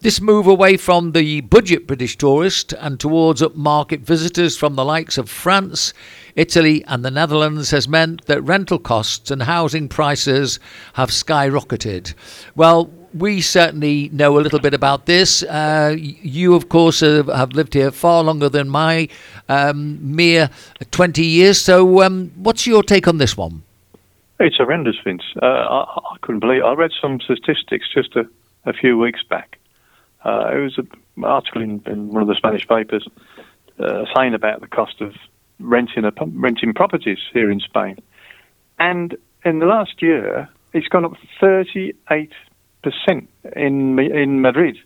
This 0.04 0.20
move 0.20 0.48
away 0.48 0.76
from 0.76 1.14
the 1.14 1.40
budget 1.40 1.88
British 1.88 2.18
tourist 2.18 2.74
and 2.74 3.00
towards 3.00 3.42
upmarket 3.42 4.02
visitors 4.02 4.58
from 4.58 4.76
the 4.76 4.84
likes 4.84 5.18
of 5.18 5.30
France, 5.30 5.94
Italy, 6.36 6.84
and 6.90 7.06
the 7.06 7.10
Netherlands 7.10 7.72
has 7.72 7.88
meant 7.88 8.26
that 8.26 8.42
rental 8.42 8.80
costs 8.80 9.32
and 9.32 9.44
housing 9.44 9.88
prices 9.88 10.60
have 10.96 11.08
skyrocketed. 11.08 12.16
Well, 12.54 12.92
we 13.14 13.40
certainly 13.40 14.10
know 14.12 14.38
a 14.38 14.42
little 14.42 14.60
bit 14.60 14.74
about 14.74 15.06
this. 15.06 15.42
Uh, 15.42 15.96
you, 15.98 16.54
of 16.54 16.68
course, 16.68 17.02
uh, 17.02 17.24
have 17.34 17.54
lived 17.54 17.74
here 17.74 17.90
far 17.90 18.26
longer 18.26 18.50
than 18.50 18.68
my 18.68 19.08
um, 19.48 20.00
mere 20.02 20.50
20 20.92 21.24
years. 21.24 21.62
So, 21.62 22.04
um, 22.04 22.30
what's 22.36 22.68
your 22.68 22.84
take 22.84 23.08
on 23.08 23.20
this 23.20 23.38
one? 23.38 23.64
It's 24.42 24.58
horrendous, 24.58 24.98
Vince. 25.02 25.24
Uh, 25.42 25.46
I, 25.46 25.84
I, 25.84 26.18
couldn't 26.20 26.42
believe. 26.42 26.60
It. 26.60 26.66
I 26.66 26.74
read 26.74 26.92
some 27.02 27.22
statistics 27.22 27.88
just 27.96 28.18
a, 28.18 28.28
a 28.66 28.74
few 28.74 28.98
weeks 28.98 29.24
back 29.30 29.60
uh, 30.26 30.52
it 30.54 30.60
was 30.60 30.78
an 30.78 31.24
article 31.24 31.62
in, 31.62 31.82
in, 31.86 32.10
one 32.10 32.22
of 32.22 32.28
the 32.28 32.36
Spanish 32.36 32.68
papers 32.68 33.08
uh, 33.80 34.06
saying 34.16 34.34
about 34.34 34.62
the 34.62 34.68
cost 34.68 35.02
of 35.02 35.14
renting 35.60 36.06
a, 36.06 36.12
renting 36.34 36.74
properties 36.74 37.20
here 37.34 37.52
in 37.52 37.60
Spain, 37.60 37.98
and 38.80 39.18
in 39.44 39.60
the 39.60 39.66
last 39.66 40.02
year 40.02 40.50
it's 40.74 40.88
gone 40.88 41.06
up 41.06 41.14
38 41.40 42.32
percent 42.82 43.30
in 43.56 44.00
in 44.00 44.42
Madrid. 44.42 44.78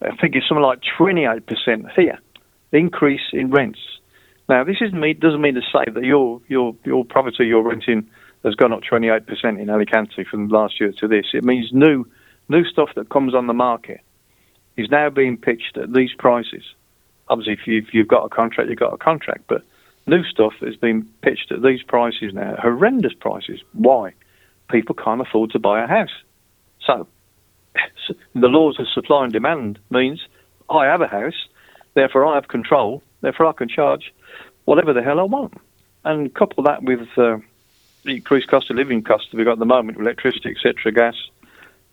I 0.00 0.14
think 0.16 0.36
it's 0.36 0.46
something 0.48 0.62
like 0.62 0.80
28 0.96 1.46
percent 1.46 1.86
here. 1.96 2.18
increase 2.72 3.32
in 3.32 3.50
rents. 3.50 3.80
Now, 4.48 4.64
this 4.64 4.76
isn't 4.80 4.98
me, 4.98 5.12
doesn't 5.12 5.40
mean 5.40 5.54
to 5.54 5.60
say 5.60 5.90
that 5.92 6.04
your 6.04 6.40
your 6.48 6.74
your 6.84 7.04
property 7.04 7.46
you're 7.46 7.62
renting 7.62 8.08
has 8.44 8.54
gone 8.54 8.72
up 8.72 8.82
28 8.82 9.26
percent 9.26 9.60
in 9.60 9.70
Alicante 9.70 10.24
from 10.24 10.48
last 10.48 10.80
year 10.80 10.92
to 10.98 11.08
this. 11.08 11.26
It 11.32 11.44
means 11.44 11.70
new 11.72 12.04
new 12.48 12.64
stuff 12.64 12.90
that 12.96 13.08
comes 13.08 13.34
on 13.34 13.46
the 13.46 13.52
market 13.52 14.00
is 14.78 14.88
now 14.90 15.10
being 15.10 15.36
pitched 15.36 15.76
at 15.76 15.92
these 15.92 16.14
prices. 16.16 16.62
Obviously, 17.28 17.54
if 17.54 17.66
you've, 17.66 17.92
you've 17.92 18.08
got 18.08 18.24
a 18.24 18.28
contract, 18.28 18.70
you've 18.70 18.78
got 18.78 18.94
a 18.94 18.96
contract, 18.96 19.42
but 19.48 19.62
new 20.06 20.22
stuff 20.24 20.54
is 20.62 20.76
being 20.76 21.06
pitched 21.20 21.50
at 21.50 21.62
these 21.62 21.82
prices 21.82 22.32
now, 22.32 22.56
horrendous 22.56 23.12
prices. 23.12 23.60
Why? 23.72 24.14
People 24.70 24.94
can't 24.94 25.20
afford 25.20 25.50
to 25.50 25.58
buy 25.58 25.82
a 25.82 25.86
house. 25.86 26.14
So, 26.86 27.06
the 28.34 28.46
laws 28.46 28.78
of 28.78 28.86
supply 28.88 29.24
and 29.24 29.32
demand 29.32 29.80
means 29.90 30.24
I 30.70 30.86
have 30.86 31.00
a 31.00 31.08
house, 31.08 31.48
therefore 31.94 32.24
I 32.24 32.36
have 32.36 32.48
control, 32.48 33.02
therefore 33.20 33.46
I 33.46 33.52
can 33.52 33.68
charge 33.68 34.14
whatever 34.64 34.92
the 34.92 35.02
hell 35.02 35.18
I 35.18 35.24
want. 35.24 35.54
And 36.04 36.32
couple 36.32 36.62
that 36.64 36.84
with 36.84 37.08
uh, 37.16 37.38
the 38.04 38.16
increased 38.16 38.48
cost 38.48 38.70
of 38.70 38.76
living 38.76 39.02
costs 39.02 39.28
that 39.30 39.36
we've 39.36 39.44
got 39.44 39.54
at 39.54 39.58
the 39.58 39.66
moment, 39.66 39.98
electricity, 39.98 40.50
etc., 40.50 40.92
gas, 40.92 41.16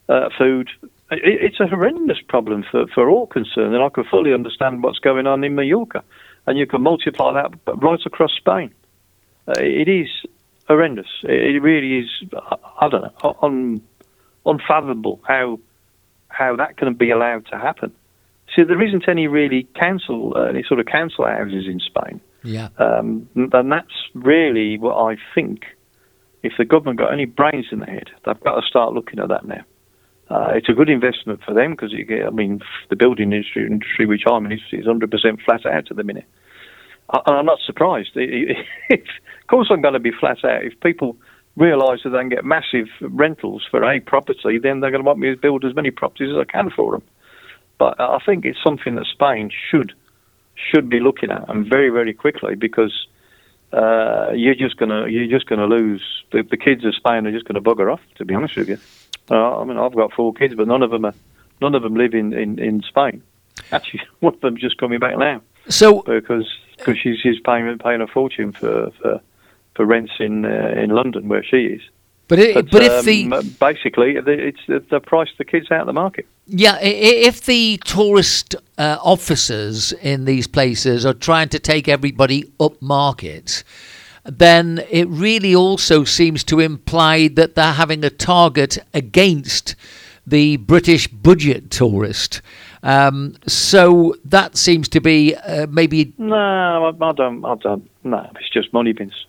uh, 0.08 0.28
food, 0.38 0.70
it's 1.10 1.60
a 1.60 1.66
horrendous 1.66 2.18
problem 2.28 2.64
for, 2.70 2.86
for 2.88 3.08
all 3.08 3.26
concerned, 3.26 3.74
and 3.74 3.82
I 3.82 3.88
can 3.88 4.04
fully 4.04 4.32
understand 4.32 4.82
what's 4.82 4.98
going 4.98 5.26
on 5.26 5.44
in 5.44 5.54
Mallorca. 5.54 6.02
And 6.46 6.58
you 6.58 6.66
can 6.66 6.82
multiply 6.82 7.32
that 7.32 7.52
right 7.76 8.00
across 8.06 8.32
Spain. 8.36 8.72
Uh, 9.48 9.54
it 9.58 9.88
is 9.88 10.08
horrendous. 10.68 11.06
It 11.22 11.62
really 11.62 11.98
is, 11.98 12.08
I 12.80 12.88
don't 12.88 13.02
know, 13.02 13.36
un, 13.42 13.82
unfathomable 14.44 15.20
how 15.26 15.60
how 16.28 16.56
that 16.56 16.76
can 16.76 16.92
be 16.94 17.10
allowed 17.10 17.46
to 17.46 17.56
happen. 17.56 17.92
See, 18.54 18.64
there 18.64 18.82
isn't 18.82 19.08
any 19.08 19.26
really 19.26 19.66
council, 19.80 20.34
uh, 20.36 20.44
any 20.44 20.62
sort 20.64 20.80
of 20.80 20.86
council 20.86 21.24
houses 21.24 21.66
in 21.66 21.80
Spain. 21.80 22.20
Yeah. 22.42 22.68
Um, 22.78 23.28
and 23.36 23.72
that's 23.72 23.94
really 24.14 24.78
what 24.78 24.96
I 24.96 25.16
think. 25.34 25.64
If 26.42 26.52
the 26.58 26.64
government 26.64 26.98
got 26.98 27.12
any 27.12 27.24
brains 27.24 27.66
in 27.72 27.80
their 27.80 27.88
head, 27.88 28.10
they've 28.24 28.40
got 28.40 28.60
to 28.60 28.62
start 28.66 28.92
looking 28.92 29.18
at 29.18 29.28
that 29.28 29.46
now. 29.46 29.64
Uh, 30.28 30.52
it's 30.54 30.68
a 30.68 30.72
good 30.72 30.88
investment 30.88 31.40
for 31.44 31.54
them 31.54 31.72
because 31.72 31.94
I 31.94 32.30
mean, 32.30 32.60
the 32.90 32.96
building 32.96 33.32
industry, 33.32 33.66
industry 33.66 34.06
which 34.06 34.22
I'm 34.26 34.46
in, 34.46 34.52
is, 34.52 34.60
100% 34.72 35.44
flat 35.44 35.66
out 35.66 35.90
at 35.90 35.96
the 35.96 36.02
minute. 36.02 36.26
And 37.12 37.36
I'm 37.36 37.46
not 37.46 37.60
surprised. 37.64 38.16
Of 39.46 39.48
course, 39.48 39.68
I'm 39.70 39.80
going 39.80 39.94
to 39.94 40.00
be 40.00 40.10
flat 40.10 40.44
out. 40.44 40.64
If 40.64 40.80
people 40.80 41.16
realise 41.56 42.00
that 42.02 42.10
they 42.10 42.18
can 42.18 42.28
get 42.28 42.44
massive 42.44 42.88
rentals 43.00 43.64
for 43.70 43.84
a 43.84 44.00
property, 44.00 44.58
then 44.58 44.80
they're 44.80 44.90
going 44.90 45.04
to 45.04 45.06
want 45.06 45.20
me 45.20 45.30
to 45.30 45.40
build 45.40 45.64
as 45.64 45.72
many 45.72 45.92
properties 45.92 46.30
as 46.32 46.36
I 46.36 46.50
can 46.50 46.68
for 46.70 46.90
them. 46.90 47.02
But 47.78 48.00
I 48.00 48.18
think 48.26 48.44
it's 48.44 48.58
something 48.64 48.96
that 48.96 49.06
Spain 49.06 49.50
should 49.70 49.92
should 50.56 50.88
be 50.88 50.98
looking 50.98 51.30
at, 51.30 51.48
and 51.48 51.68
very, 51.68 51.90
very 51.90 52.12
quickly, 52.12 52.56
because 52.56 53.06
uh, 53.72 54.32
you're 54.34 54.54
just 54.54 54.78
gonna 54.78 55.06
you're 55.08 55.28
just 55.28 55.46
gonna 55.46 55.66
lose 55.66 56.02
the, 56.32 56.42
the 56.42 56.56
kids 56.56 56.84
of 56.84 56.94
Spain 56.94 57.26
are 57.26 57.32
just 57.32 57.44
going 57.46 57.62
to 57.62 57.70
bugger 57.70 57.92
off. 57.92 58.00
To 58.16 58.24
be 58.24 58.34
honest 58.34 58.56
with 58.56 58.68
you. 58.68 58.78
Uh, 59.30 59.60
I 59.60 59.64
mean, 59.64 59.78
I've 59.78 59.94
got 59.94 60.12
four 60.12 60.32
kids, 60.32 60.54
but 60.54 60.68
none 60.68 60.82
of 60.82 60.90
them 60.90 61.04
are, 61.04 61.14
none 61.60 61.74
of 61.74 61.82
them 61.82 61.94
live 61.94 62.14
in, 62.14 62.32
in, 62.32 62.58
in 62.58 62.82
Spain. 62.82 63.22
Actually, 63.72 64.02
one 64.20 64.34
of 64.34 64.40
them's 64.40 64.60
just 64.60 64.78
coming 64.78 64.98
back 64.98 65.18
now. 65.18 65.40
So 65.68 66.02
because 66.02 66.46
because 66.76 66.98
she's 66.98 67.18
she's 67.20 67.40
paying 67.40 67.78
paying 67.78 68.00
a 68.00 68.06
fortune 68.06 68.52
for 68.52 68.90
for, 69.02 69.20
for 69.74 69.84
rents 69.84 70.12
in 70.20 70.44
uh, 70.44 70.74
in 70.76 70.90
London 70.90 71.28
where 71.28 71.42
she 71.42 71.64
is. 71.64 71.82
But, 72.28 72.40
it, 72.40 72.54
but, 72.54 72.70
but 72.70 72.82
um, 72.82 72.88
if 72.98 73.04
the 73.04 73.56
basically 73.60 74.16
it's 74.16 74.88
the 74.90 75.00
price 75.00 75.28
the 75.38 75.44
kids 75.44 75.70
out 75.70 75.80
of 75.80 75.86
the 75.86 75.92
market. 75.92 76.26
Yeah, 76.46 76.78
if 76.80 77.44
the 77.46 77.80
tourist 77.84 78.56
uh, 78.78 78.98
officers 79.00 79.92
in 79.92 80.24
these 80.24 80.46
places 80.46 81.06
are 81.06 81.14
trying 81.14 81.48
to 81.50 81.58
take 81.58 81.88
everybody 81.88 82.50
up 82.58 82.80
market, 82.82 83.62
then 84.28 84.84
it 84.90 85.08
really 85.08 85.54
also 85.54 86.04
seems 86.04 86.44
to 86.44 86.60
imply 86.60 87.28
that 87.28 87.54
they're 87.54 87.72
having 87.72 88.04
a 88.04 88.10
target 88.10 88.78
against 88.94 89.74
the 90.26 90.56
British 90.56 91.06
budget 91.08 91.70
tourist. 91.70 92.42
Um, 92.82 93.36
so 93.46 94.16
that 94.24 94.56
seems 94.56 94.88
to 94.90 95.00
be 95.00 95.34
uh, 95.34 95.66
maybe. 95.68 96.12
No, 96.18 96.36
I, 96.36 96.88
I, 96.88 97.12
don't. 97.12 97.44
I 97.44 97.54
don't. 97.56 97.90
No, 98.04 98.30
it's 98.38 98.50
just 98.50 98.72
money, 98.72 98.92
Vince. 98.92 99.26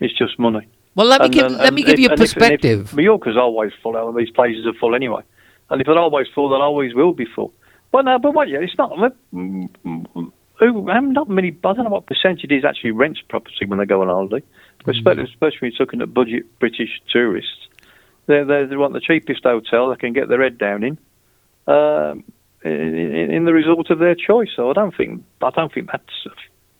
It's 0.00 0.16
just 0.16 0.38
money. 0.38 0.66
Well, 0.94 1.06
let 1.06 1.20
me 1.20 1.26
and, 1.26 1.34
give 1.34 1.46
and, 1.46 1.56
let 1.56 1.74
me 1.74 1.82
give 1.82 1.94
if, 1.94 2.00
you 2.00 2.08
a 2.08 2.16
perspective. 2.16 2.80
If, 2.80 2.92
if 2.92 2.94
Mallorca's 2.94 3.36
always 3.36 3.72
full. 3.82 3.96
And 3.96 4.16
these 4.16 4.30
places 4.30 4.66
are 4.66 4.74
full 4.74 4.94
anyway, 4.94 5.22
and 5.70 5.80
if 5.80 5.86
they're 5.86 5.98
always 5.98 6.28
full, 6.34 6.50
they 6.50 6.56
always 6.56 6.94
will 6.94 7.12
be 7.12 7.26
full. 7.26 7.52
But 7.90 8.04
no, 8.04 8.18
but 8.18 8.34
what? 8.34 8.48
Yeah, 8.48 8.58
it's 8.58 8.76
not 8.78 8.92
who 10.58 10.90
um, 10.90 11.12
not 11.12 11.28
many. 11.28 11.48
I 11.48 11.72
don't 11.72 11.84
know 11.84 11.90
what 11.90 12.06
percentage 12.06 12.50
is 12.50 12.64
actually 12.64 12.92
rents 12.92 13.20
property 13.28 13.66
when 13.66 13.78
they 13.78 13.86
go 13.86 14.02
on 14.02 14.08
holiday. 14.08 14.44
Mm-hmm. 14.80 14.90
Especially, 14.90 15.24
especially 15.24 15.58
when 15.60 15.72
you're 15.72 15.86
looking 15.86 16.02
at 16.02 16.14
budget 16.14 16.58
British 16.58 17.00
tourists, 17.10 17.68
they 18.26 18.42
they 18.44 18.76
want 18.76 18.92
the 18.92 19.00
cheapest 19.00 19.42
hotel 19.44 19.90
they 19.90 19.96
can 19.96 20.12
get 20.12 20.28
their 20.28 20.42
head 20.42 20.58
down 20.58 20.84
in, 20.84 20.98
um, 21.66 22.24
in, 22.64 23.30
in, 23.30 23.44
the 23.44 23.52
result 23.52 23.90
of 23.90 23.98
their 23.98 24.14
choice. 24.14 24.50
So 24.54 24.70
I 24.70 24.72
don't 24.74 24.96
think 24.96 25.24
I 25.42 25.50
don't 25.50 25.72
think 25.72 25.90
that's 25.90 26.36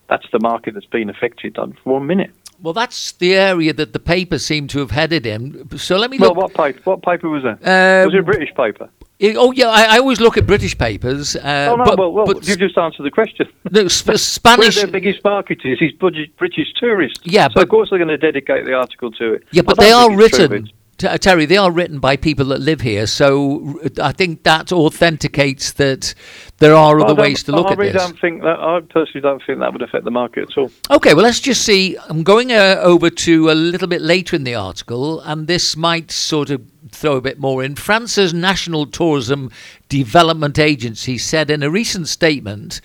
that's 0.09 0.27
the 0.33 0.39
market 0.41 0.75
that's 0.75 0.87
been 0.87 1.11
affected 1.11 1.59
on 1.59 1.77
for 1.83 1.95
one 1.95 2.07
minute. 2.07 2.31
Well, 2.63 2.75
that's 2.75 3.13
the 3.13 3.35
area 3.35 3.73
that 3.73 3.93
the 3.93 3.99
paper 3.99 4.39
seemed 4.39 4.71
to 4.71 4.79
have 4.79 4.93
headed 4.93 5.27
in. 5.27 5.77
So 5.77 5.97
let 5.97 6.11
me 6.11 6.19
look. 6.19 6.37
Well, 6.37 6.47
what 6.47 6.55
paper? 6.55 6.81
What 6.85 7.03
paper 7.03 7.29
was 7.29 7.43
that? 7.43 7.59
Um, 7.67 8.07
was 8.07 8.15
it 8.15 8.21
a 8.21 8.23
British 8.23 8.55
paper? 8.55 8.89
Oh 9.23 9.53
yeah, 9.53 9.69
I, 9.69 9.97
I, 9.97 9.99
always 9.99 10.21
look 10.21 10.37
at 10.37 10.45
British 10.47 10.77
papers. 10.77 11.37
Uh, 11.37 11.69
oh 11.71 11.77
no, 11.77 11.85
but, 11.85 11.99
well, 11.99 12.13
well 12.13 12.27
but, 12.27 12.49
you 12.49 12.57
just 12.57 12.77
answered 12.77 13.05
the 13.05 13.11
question. 13.11 13.49
No, 13.71 13.87
sp- 13.87 14.19
Spanish. 14.19 14.77
Their 14.77 14.89
biggest 14.89 15.23
market 15.25 15.61
is, 15.65 15.79
is 15.81 15.93
British 15.93 16.73
tourists. 16.79 17.21
Yeah, 17.25 17.49
so 17.49 17.55
but 17.55 17.63
of 17.65 17.69
course 17.69 17.91
they're 17.91 17.99
going 17.99 18.09
to 18.09 18.19
dedicate 18.19 18.67
the 18.67 18.75
article 18.75 19.13
to 19.13 19.35
it. 19.35 19.45
Yeah, 19.53 19.63
but 19.63 19.79
they 19.79 19.93
are 19.93 20.15
written. 20.15 20.71
T- 20.97 21.19
Terry, 21.19 21.47
they 21.47 21.57
are 21.57 21.73
written 21.73 21.99
by 21.99 22.17
people 22.17 22.47
that 22.47 22.61
live 22.61 22.81
here, 22.81 23.07
so 23.07 23.81
I 24.01 24.13
think 24.13 24.45
that 24.45 24.73
authenticates 24.73 25.73
that 25.73 26.15
there 26.59 26.75
are 26.75 27.01
other 27.01 27.15
ways 27.15 27.43
to 27.45 27.53
look 27.53 27.67
I 27.67 27.73
at 27.73 27.79
really 27.79 27.93
this. 27.93 28.03
don't 28.03 28.19
think 28.21 28.43
that. 28.43 28.59
I 28.59 28.81
personally 28.81 29.21
don't 29.21 29.43
think 29.45 29.59
that 29.59 29.73
would 29.73 29.83
affect 29.83 30.05
the 30.05 30.11
market 30.11 30.51
at 30.51 30.59
all. 30.59 30.71
Okay, 30.91 31.15
well, 31.15 31.25
let's 31.25 31.41
just 31.41 31.63
see. 31.63 31.97
I'm 32.09 32.23
going 32.23 32.53
uh, 32.53 32.77
over 32.81 33.11
to 33.11 33.51
a 33.51 33.53
little 33.53 33.89
bit 33.89 34.03
later 34.03 34.37
in 34.37 34.45
the 34.45 34.55
article, 34.55 35.21
and 35.21 35.47
this 35.47 35.77
might 35.77 36.11
sort 36.11 36.51
of 36.51 36.63
throw 36.91 37.17
a 37.17 37.21
bit 37.21 37.39
more 37.39 37.65
in. 37.65 37.75
France's 37.75 38.33
National 38.33 38.87
Tourism 38.87 39.51
Development 39.89 40.59
Agency 40.59 41.19
said 41.19 41.51
in 41.51 41.63
a 41.63 41.71
recent 41.71 42.09
statement 42.09 42.81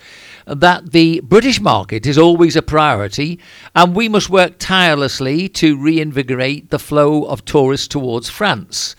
that 0.50 0.92
the 0.92 1.20
British 1.20 1.60
market 1.60 2.06
is 2.06 2.18
always 2.18 2.56
a 2.56 2.62
priority, 2.62 3.38
and 3.74 3.94
we 3.94 4.08
must 4.08 4.30
work 4.30 4.54
tirelessly 4.58 5.48
to 5.48 5.76
reinvigorate 5.76 6.70
the 6.70 6.78
flow 6.78 7.24
of 7.24 7.44
tourists 7.44 7.88
towards 7.88 8.28
France. 8.28 8.96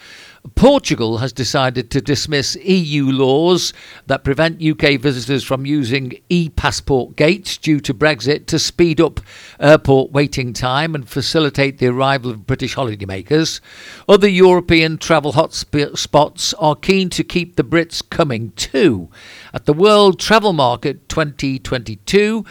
Portugal 0.55 1.19
has 1.19 1.31
decided 1.31 1.91
to 1.91 2.01
dismiss 2.01 2.55
EU 2.55 3.11
laws 3.11 3.73
that 4.07 4.23
prevent 4.23 4.61
UK 4.61 4.99
visitors 4.99 5.43
from 5.43 5.67
using 5.67 6.19
e 6.29 6.49
passport 6.49 7.15
gates 7.15 7.57
due 7.57 7.79
to 7.79 7.93
Brexit 7.93 8.47
to 8.47 8.57
speed 8.57 8.99
up 8.99 9.19
airport 9.59 10.11
waiting 10.11 10.51
time 10.51 10.95
and 10.95 11.07
facilitate 11.07 11.77
the 11.77 11.87
arrival 11.87 12.31
of 12.31 12.47
British 12.47 12.75
holidaymakers. 12.75 13.59
Other 14.09 14.27
European 14.27 14.97
travel 14.97 15.33
hotspots 15.33 16.53
are 16.57 16.75
keen 16.75 17.09
to 17.11 17.23
keep 17.23 17.55
the 17.55 17.63
Brits 17.63 18.01
coming 18.09 18.51
too. 18.51 19.09
At 19.53 19.65
the 19.65 19.73
World 19.73 20.19
Travel 20.19 20.53
Market 20.53 21.07
2022, 21.07 22.45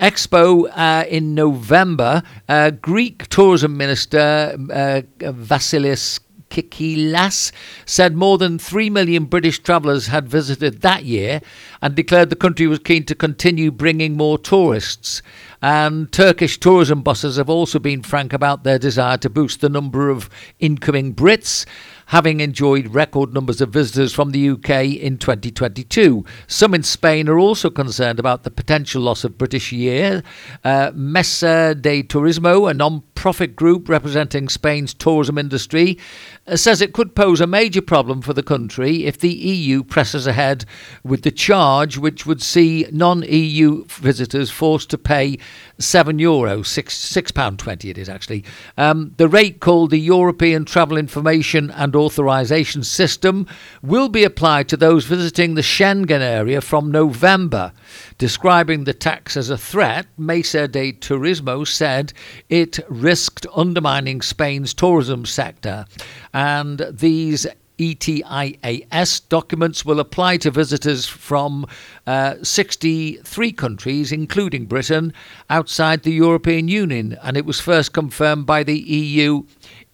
Expo 0.00 0.68
uh, 0.76 1.06
in 1.08 1.34
November, 1.34 2.22
uh, 2.48 2.70
Greek 2.70 3.28
tourism 3.28 3.76
minister 3.76 4.54
uh, 4.70 5.00
Vasilis 5.20 6.20
Kikilias 6.50 7.52
said 7.84 8.16
more 8.16 8.38
than 8.38 8.58
3 8.58 8.90
million 8.90 9.24
British 9.24 9.58
travellers 9.58 10.06
had 10.06 10.28
visited 10.28 10.82
that 10.82 11.04
year 11.04 11.40
and 11.82 11.94
declared 11.94 12.30
the 12.30 12.36
country 12.36 12.66
was 12.66 12.78
keen 12.78 13.04
to 13.04 13.14
continue 13.14 13.70
bringing 13.70 14.16
more 14.16 14.38
tourists. 14.38 15.22
And 15.62 16.12
Turkish 16.12 16.58
tourism 16.60 17.02
bosses 17.02 17.36
have 17.36 17.50
also 17.50 17.78
been 17.78 18.02
frank 18.02 18.32
about 18.32 18.64
their 18.64 18.78
desire 18.78 19.16
to 19.18 19.30
boost 19.30 19.60
the 19.60 19.68
number 19.68 20.10
of 20.10 20.30
incoming 20.58 21.14
Brits 21.14 21.66
having 22.06 22.40
enjoyed 22.40 22.94
record 22.94 23.34
numbers 23.34 23.60
of 23.60 23.70
visitors 23.70 24.12
from 24.12 24.30
the 24.30 24.50
UK 24.50 24.84
in 24.84 25.18
2022. 25.18 26.24
Some 26.46 26.72
in 26.72 26.84
Spain 26.84 27.28
are 27.28 27.38
also 27.38 27.68
concerned 27.68 28.20
about 28.20 28.44
the 28.44 28.50
potential 28.50 29.02
loss 29.02 29.24
of 29.24 29.36
British 29.36 29.72
year. 29.72 30.22
Uh, 30.62 30.92
Mesa 30.94 31.74
de 31.74 32.02
Turismo, 32.04 32.70
a 32.70 32.74
non 32.74 33.02
profit 33.16 33.56
group 33.56 33.88
representing 33.88 34.48
Spain's 34.48 34.94
tourism 34.94 35.36
industry, 35.36 35.98
uh, 36.46 36.54
says 36.54 36.80
it 36.80 36.92
could 36.92 37.16
pose 37.16 37.40
a 37.40 37.46
major 37.46 37.82
problem 37.82 38.22
for 38.22 38.32
the 38.32 38.42
country 38.42 39.04
if 39.04 39.18
the 39.18 39.32
EU 39.32 39.82
presses 39.82 40.28
ahead 40.28 40.64
with 41.02 41.22
the 41.22 41.30
charge, 41.32 41.98
which 41.98 42.24
would 42.24 42.40
see 42.40 42.86
non 42.92 43.24
EU 43.26 43.84
visitors 43.86 44.48
forced 44.48 44.90
to 44.90 44.98
pay 44.98 45.38
seven 45.78 46.20
euro, 46.20 46.62
six 46.62 46.96
six 46.96 47.32
pound 47.32 47.58
twenty. 47.58 47.90
It 47.90 47.98
is 47.98 48.08
actually 48.08 48.44
um, 48.76 49.12
the 49.16 49.28
rate 49.28 49.58
called 49.58 49.90
the 49.90 49.98
European 49.98 50.64
Travel 50.64 50.96
Information 50.96 51.72
and 51.72 51.95
Authorization 51.96 52.84
System 52.84 53.46
will 53.82 54.08
be 54.08 54.22
applied 54.22 54.68
to 54.68 54.76
those 54.76 55.04
visiting 55.06 55.54
the 55.54 55.62
Schengen 55.62 56.20
area 56.20 56.60
from 56.60 56.90
November. 56.92 57.72
Describing 58.18 58.84
the 58.84 58.94
tax 58.94 59.36
as 59.36 59.50
a 59.50 59.58
threat, 59.58 60.06
Mesa 60.16 60.68
de 60.68 60.92
Turismo 60.92 61.66
said 61.66 62.12
it 62.48 62.78
risked 62.88 63.46
undermining 63.54 64.22
Spain's 64.22 64.72
tourism 64.74 65.24
sector, 65.26 65.86
and 66.32 66.86
these 66.90 67.46
ETIAS 67.78 69.20
documents 69.28 69.84
will 69.84 70.00
apply 70.00 70.38
to 70.38 70.50
visitors 70.50 71.06
from 71.06 71.66
uh, 72.06 72.36
63 72.42 73.52
countries, 73.52 74.12
including 74.12 74.64
Britain, 74.64 75.12
outside 75.50 76.02
the 76.02 76.12
European 76.12 76.68
Union, 76.68 77.18
and 77.22 77.36
it 77.36 77.44
was 77.44 77.60
first 77.60 77.92
confirmed 77.92 78.46
by 78.46 78.62
the 78.62 78.78
EU 78.78 79.42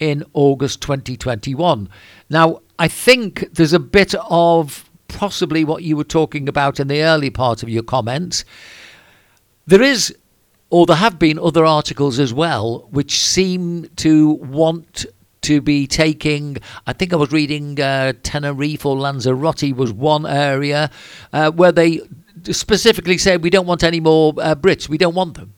in 0.02 0.24
August 0.32 0.80
2021. 0.80 1.88
Now, 2.28 2.60
I 2.76 2.88
think 2.88 3.46
there's 3.52 3.72
a 3.72 3.78
bit 3.78 4.16
of 4.28 4.90
possibly 5.06 5.62
what 5.64 5.84
you 5.84 5.96
were 5.96 6.02
talking 6.02 6.48
about 6.48 6.80
in 6.80 6.88
the 6.88 7.02
early 7.02 7.30
part 7.30 7.62
of 7.62 7.68
your 7.68 7.84
comments. 7.84 8.44
There 9.64 9.80
is, 9.80 10.12
or 10.70 10.86
there 10.86 10.96
have 10.96 11.20
been 11.20 11.38
other 11.38 11.64
articles 11.64 12.18
as 12.18 12.34
well, 12.34 12.88
which 12.90 13.22
seem 13.22 13.88
to 13.96 14.30
want 14.30 15.06
to 15.42 15.60
be 15.60 15.86
taking. 15.86 16.56
I 16.88 16.92
think 16.92 17.12
I 17.12 17.16
was 17.16 17.30
reading 17.30 17.80
uh, 17.80 18.14
Tenerife 18.24 18.84
or 18.84 18.96
Lanzarote 18.96 19.76
was 19.76 19.92
one 19.92 20.26
area 20.26 20.90
uh, 21.32 21.52
where 21.52 21.70
they 21.70 22.00
specifically 22.50 23.18
said 23.18 23.44
we 23.44 23.50
don't 23.50 23.66
want 23.66 23.84
any 23.84 24.00
more 24.00 24.34
uh, 24.38 24.56
Brits. 24.56 24.88
We 24.88 24.98
don't 24.98 25.14
want 25.14 25.34
them. 25.34 25.54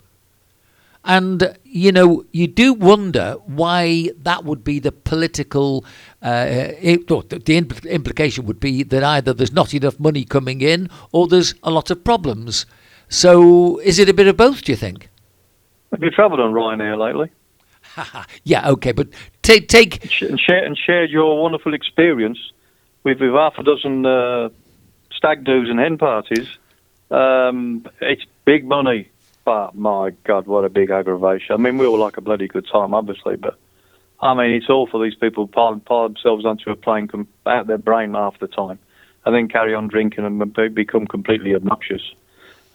And 1.04 1.56
you 1.64 1.92
know, 1.92 2.24
you 2.32 2.46
do 2.46 2.72
wonder 2.72 3.36
why 3.44 4.10
that 4.22 4.44
would 4.44 4.64
be 4.64 4.78
the 4.78 4.92
political. 4.92 5.84
Uh, 6.22 6.46
it, 6.80 7.06
the 7.08 7.60
impl- 7.60 7.90
implication 7.90 8.46
would 8.46 8.58
be 8.58 8.82
that 8.82 9.04
either 9.04 9.34
there's 9.34 9.52
not 9.52 9.74
enough 9.74 10.00
money 10.00 10.24
coming 10.24 10.62
in, 10.62 10.88
or 11.12 11.26
there's 11.26 11.54
a 11.62 11.70
lot 11.70 11.90
of 11.90 12.02
problems. 12.04 12.64
So, 13.08 13.78
is 13.80 13.98
it 13.98 14.08
a 14.08 14.14
bit 14.14 14.26
of 14.28 14.36
both? 14.36 14.62
Do 14.62 14.72
you 14.72 14.76
think? 14.76 15.10
Have 15.92 16.02
you 16.02 16.10
travelled 16.10 16.40
on 16.40 16.52
Ryanair 16.52 16.98
lately? 16.98 17.30
yeah, 18.44 18.70
okay, 18.70 18.92
but 18.92 19.08
take 19.42 19.68
take 19.68 20.02
and, 20.22 20.40
share, 20.40 20.64
and 20.64 20.76
shared 20.76 21.10
your 21.10 21.40
wonderful 21.40 21.74
experience 21.74 22.38
with, 23.04 23.20
with 23.20 23.32
half 23.32 23.54
a 23.58 23.62
dozen 23.62 24.04
uh, 24.04 24.48
stag 25.12 25.44
doos 25.44 25.68
and 25.70 25.78
hen 25.78 25.98
parties. 25.98 26.48
Um, 27.10 27.86
it's 28.00 28.24
big 28.44 28.64
money, 28.64 29.10
but 29.44 29.74
my 29.74 30.10
God, 30.24 30.46
what 30.46 30.64
a 30.64 30.68
big 30.68 30.90
aggravation! 30.90 31.54
I 31.54 31.56
mean, 31.56 31.78
we 31.78 31.86
all 31.86 31.98
like 31.98 32.16
a 32.16 32.22
bloody 32.22 32.48
good 32.48 32.66
time, 32.70 32.94
obviously, 32.94 33.36
but 33.36 33.58
I 34.20 34.34
mean, 34.34 34.50
it's 34.52 34.68
awful. 34.68 35.00
These 35.00 35.16
people 35.16 35.46
pile, 35.48 35.80
pile 35.84 36.08
themselves 36.08 36.44
onto 36.44 36.70
a 36.70 36.76
plane, 36.76 37.08
com- 37.08 37.28
out 37.46 37.66
their 37.66 37.78
brain 37.78 38.14
half 38.14 38.38
the 38.38 38.48
time, 38.48 38.78
and 39.24 39.34
then 39.34 39.48
carry 39.48 39.74
on 39.74 39.88
drinking 39.88 40.24
and 40.24 40.74
become 40.74 41.06
completely 41.06 41.54
obnoxious. 41.54 42.02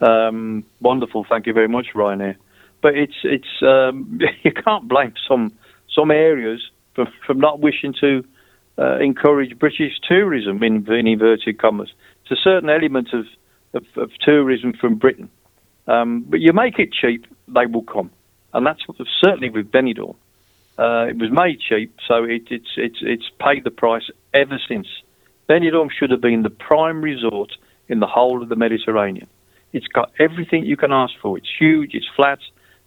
Um, 0.01 0.63
wonderful, 0.79 1.25
thank 1.27 1.45
you 1.45 1.53
very 1.53 1.67
much, 1.67 1.88
Ryanair 1.93 2.36
but 2.82 2.95
it's 2.95 3.15
it's 3.23 3.62
um, 3.62 4.19
you 4.43 4.51
can't 4.51 4.88
blame 4.88 5.13
some 5.27 5.51
some 5.93 6.12
areas 6.12 6.62
from 6.93 7.08
from 7.25 7.39
not 7.39 7.60
wishing 7.60 7.93
to 8.01 8.23
uh, 8.77 8.97
encourage 8.99 9.58
British 9.60 9.99
tourism 10.08 10.63
in, 10.63 10.89
in, 10.91 11.08
inverted 11.08 11.60
commas. 11.60 11.91
It's 12.23 12.32
a 12.32 12.43
certain 12.43 12.69
element 12.69 13.10
of 13.13 13.25
of, 13.73 13.86
of 13.97 14.12
tourism 14.21 14.73
from 14.73 14.95
Britain, 14.95 15.29
um, 15.89 16.23
but 16.28 16.39
you 16.39 16.54
make 16.54 16.78
it 16.78 16.93
cheap, 16.93 17.25
they 17.47 17.65
will 17.65 17.82
come, 17.82 18.12
and 18.54 18.63
that's 18.63 18.82
certainly 19.23 19.49
with 19.49 19.71
Benidorm. 19.71 20.15
Uh, 20.78 21.08
it 21.10 21.17
was 21.17 21.32
made 21.32 21.60
cheap, 21.60 21.97
so 22.08 22.23
it, 22.23 22.43
it's 22.52 22.69
it's 22.78 22.99
it's 23.02 23.30
paid 23.39 23.63
the 23.63 23.71
price 23.71 24.08
ever 24.32 24.60
since. 24.67 24.88
Benidorm 25.49 25.89
should 25.91 26.12
have 26.12 26.21
been 26.21 26.43
the 26.43 26.52
prime 26.52 27.02
resort 27.02 27.52
in 27.88 27.99
the 27.99 28.06
whole 28.06 28.43
of 28.43 28.49
the 28.49 28.56
Mediterranean. 28.56 29.28
It's 29.73 29.88
got 29.88 30.12
everything 30.19 30.63
you 30.63 30.78
can 30.78 30.91
ask 30.91 31.13
for. 31.19 31.39
It's 31.39 31.49
huge, 31.60 31.95
it's 31.95 32.08
flat, 32.15 32.39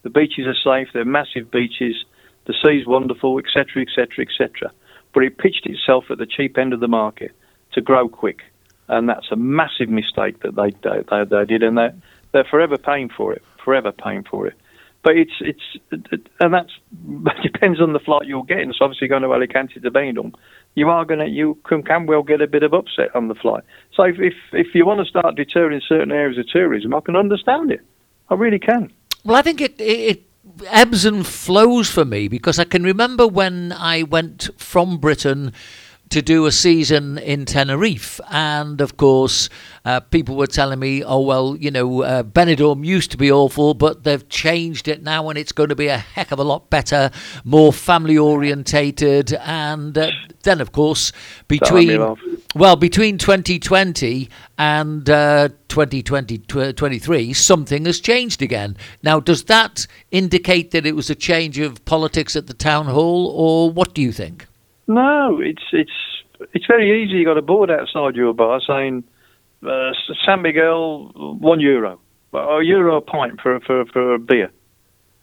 the 0.02 0.10
beaches 0.10 0.46
are 0.46 0.54
safe, 0.54 0.92
they're 0.94 1.04
massive 1.04 1.50
beaches, 1.50 2.04
the 2.46 2.54
sea's 2.62 2.86
wonderful, 2.86 3.40
etc., 3.40 3.82
etc., 3.82 4.24
etc. 4.24 4.70
But 5.12 5.24
it 5.24 5.38
pitched 5.38 5.66
itself 5.66 6.04
at 6.08 6.18
the 6.18 6.26
cheap 6.26 6.56
end 6.56 6.72
of 6.72 6.78
the 6.78 6.88
market 6.88 7.32
to 7.72 7.80
grow 7.80 8.08
quick, 8.08 8.42
and 8.86 9.08
that's 9.08 9.32
a 9.32 9.36
massive 9.36 9.88
mistake 9.88 10.40
that 10.42 10.54
they 10.54 10.70
they, 10.88 11.24
they 11.24 11.44
did, 11.46 11.64
and 11.64 11.76
they're 11.76 11.94
they're 12.32 12.44
forever 12.44 12.78
paying 12.78 13.08
for 13.08 13.32
it, 13.32 13.42
forever 13.64 13.92
paying 13.92 14.24
for 14.24 14.46
it. 14.46 14.54
But 15.02 15.16
it's 15.16 15.32
it's 15.40 15.60
and 16.40 16.54
that's 16.54 16.72
depends 17.42 17.80
on 17.80 17.92
the 17.92 17.98
flight 17.98 18.26
you're 18.26 18.44
getting. 18.44 18.72
So 18.72 18.84
obviously 18.84 19.08
going 19.08 19.22
to 19.22 19.32
Alicante 19.32 19.80
to 19.80 19.90
Benidorm, 19.90 20.34
you 20.74 20.88
are 20.88 21.04
going 21.04 21.20
to 21.20 21.28
you 21.28 21.58
can, 21.66 21.82
can 21.82 22.06
well 22.06 22.22
get 22.22 22.40
a 22.40 22.46
bit 22.46 22.62
of 22.62 22.72
upset 22.72 23.14
on 23.14 23.28
the 23.28 23.34
flight. 23.34 23.64
So 23.94 24.04
if, 24.04 24.16
if 24.20 24.34
if 24.52 24.74
you 24.74 24.86
want 24.86 25.00
to 25.00 25.06
start 25.06 25.34
deterring 25.34 25.80
certain 25.86 26.12
areas 26.12 26.38
of 26.38 26.48
tourism, 26.48 26.94
I 26.94 27.00
can 27.00 27.16
understand 27.16 27.72
it. 27.72 27.80
I 28.30 28.34
really 28.34 28.60
can. 28.60 28.92
Well, 29.24 29.36
I 29.36 29.42
think 29.42 29.60
it, 29.60 29.80
it, 29.80 29.84
it 29.84 30.22
ebbs 30.66 31.04
and 31.04 31.26
flows 31.26 31.90
for 31.90 32.04
me 32.04 32.28
because 32.28 32.58
I 32.58 32.64
can 32.64 32.82
remember 32.82 33.26
when 33.26 33.72
I 33.72 34.04
went 34.04 34.50
from 34.56 34.98
Britain 34.98 35.52
to 36.12 36.20
do 36.20 36.44
a 36.44 36.52
season 36.52 37.16
in 37.16 37.46
Tenerife. 37.46 38.20
And 38.30 38.82
of 38.82 38.98
course, 38.98 39.48
uh, 39.86 40.00
people 40.00 40.36
were 40.36 40.46
telling 40.46 40.78
me, 40.78 41.02
oh, 41.02 41.20
well, 41.20 41.56
you 41.56 41.70
know, 41.70 42.02
uh, 42.02 42.22
Benidorm 42.22 42.84
used 42.84 43.10
to 43.12 43.16
be 43.16 43.32
awful, 43.32 43.72
but 43.72 44.04
they've 44.04 44.28
changed 44.28 44.88
it 44.88 45.02
now 45.02 45.30
and 45.30 45.38
it's 45.38 45.52
going 45.52 45.70
to 45.70 45.74
be 45.74 45.86
a 45.88 45.96
heck 45.96 46.30
of 46.30 46.38
a 46.38 46.44
lot 46.44 46.68
better, 46.68 47.10
more 47.44 47.72
family 47.72 48.18
orientated. 48.18 49.32
And 49.32 49.96
uh, 49.96 50.10
then, 50.42 50.60
of 50.60 50.72
course, 50.72 51.12
between, 51.48 51.98
well, 52.54 52.76
between 52.76 53.16
2020 53.16 54.28
and 54.58 55.08
uh, 55.08 55.48
2023, 55.68 57.32
something 57.32 57.86
has 57.86 58.00
changed 58.00 58.42
again. 58.42 58.76
Now, 59.02 59.18
does 59.18 59.44
that 59.44 59.86
indicate 60.10 60.72
that 60.72 60.84
it 60.84 60.94
was 60.94 61.08
a 61.08 61.14
change 61.14 61.58
of 61.58 61.82
politics 61.86 62.36
at 62.36 62.48
the 62.48 62.54
town 62.54 62.84
hall, 62.84 63.28
or 63.28 63.70
what 63.70 63.94
do 63.94 64.02
you 64.02 64.12
think? 64.12 64.46
No, 64.94 65.40
it's 65.40 65.62
it's 65.72 65.90
it's 66.52 66.66
very 66.66 67.02
easy. 67.02 67.14
You 67.18 67.24
got 67.24 67.38
a 67.38 67.42
board 67.42 67.70
outside 67.70 68.16
your 68.16 68.34
bar 68.34 68.60
saying 68.66 69.04
uh, 69.66 69.92
San 70.26 70.42
Miguel 70.42 71.10
one 71.40 71.60
euro, 71.60 72.00
a 72.32 72.60
euro 72.62 72.96
a 72.96 73.00
pint 73.00 73.40
for 73.40 73.60
for 73.60 73.84
for 73.86 74.14
a 74.14 74.18
beer, 74.18 74.50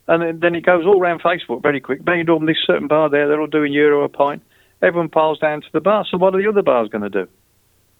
and 0.08 0.22
then, 0.22 0.40
then 0.40 0.56
it 0.56 0.62
goes 0.66 0.86
all 0.86 1.00
around 1.00 1.22
Facebook 1.22 1.62
very 1.62 1.80
quick. 1.82 2.02
Benidorm, 2.04 2.46
this 2.48 2.58
certain 2.66 2.88
bar 2.88 3.10
there, 3.10 3.28
they're 3.28 3.42
all 3.42 3.48
doing 3.48 3.74
euro 3.74 4.04
a 4.04 4.10
pint. 4.10 4.42
Everyone 4.82 5.10
piles 5.10 5.40
down 5.40 5.62
to 5.62 5.68
the 5.74 5.82
bar. 5.82 6.06
So 6.10 6.18
what 6.18 6.34
are 6.34 6.42
the 6.42 6.48
other 6.48 6.62
bars 6.64 6.88
going 6.88 7.02
to 7.02 7.10
do? 7.10 7.28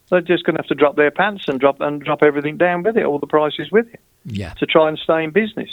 They're 0.08 0.22
just 0.22 0.44
going 0.44 0.56
to 0.56 0.62
have 0.62 0.68
to 0.68 0.74
drop 0.74 0.96
their 0.96 1.10
pants 1.10 1.44
and 1.46 1.60
drop 1.60 1.80
and 1.80 2.02
drop 2.02 2.22
everything 2.22 2.56
down 2.56 2.82
with 2.82 2.96
it, 2.96 3.04
all 3.04 3.18
the 3.18 3.26
prices 3.28 3.70
with 3.70 3.86
it, 3.92 4.00
Yeah. 4.24 4.54
to 4.54 4.66
try 4.66 4.88
and 4.88 4.98
stay 4.98 5.22
in 5.22 5.30
business. 5.30 5.70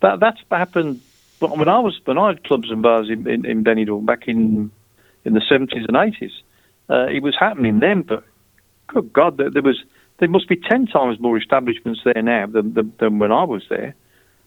That 0.00 0.18
that's 0.18 0.40
happened 0.50 1.00
when 1.40 1.68
I 1.68 1.78
was 1.78 2.00
when 2.06 2.16
I 2.18 2.28
had 2.28 2.42
clubs 2.42 2.70
and 2.70 2.82
bars 2.82 3.10
in 3.10 3.28
in, 3.28 3.44
in 3.44 3.62
Benidorm 3.64 4.06
back 4.06 4.26
in 4.28 4.70
in 5.26 5.34
the 5.34 5.42
seventies 5.48 5.84
and 5.88 5.96
eighties. 5.96 6.32
Uh, 6.88 7.06
it 7.16 7.22
was 7.22 7.34
happening 7.38 7.80
then, 7.80 8.02
but 8.02 8.22
good 8.86 9.12
God, 9.12 9.36
there, 9.38 9.50
there 9.50 9.62
was 9.70 9.78
there 10.18 10.28
must 10.28 10.48
be 10.48 10.56
ten 10.56 10.86
times 10.86 11.20
more 11.20 11.36
establishments 11.36 12.00
there 12.04 12.22
now 12.22 12.46
than, 12.46 12.74
than, 12.74 12.92
than 13.00 13.18
when 13.18 13.32
I 13.32 13.44
was 13.44 13.64
there. 13.68 13.94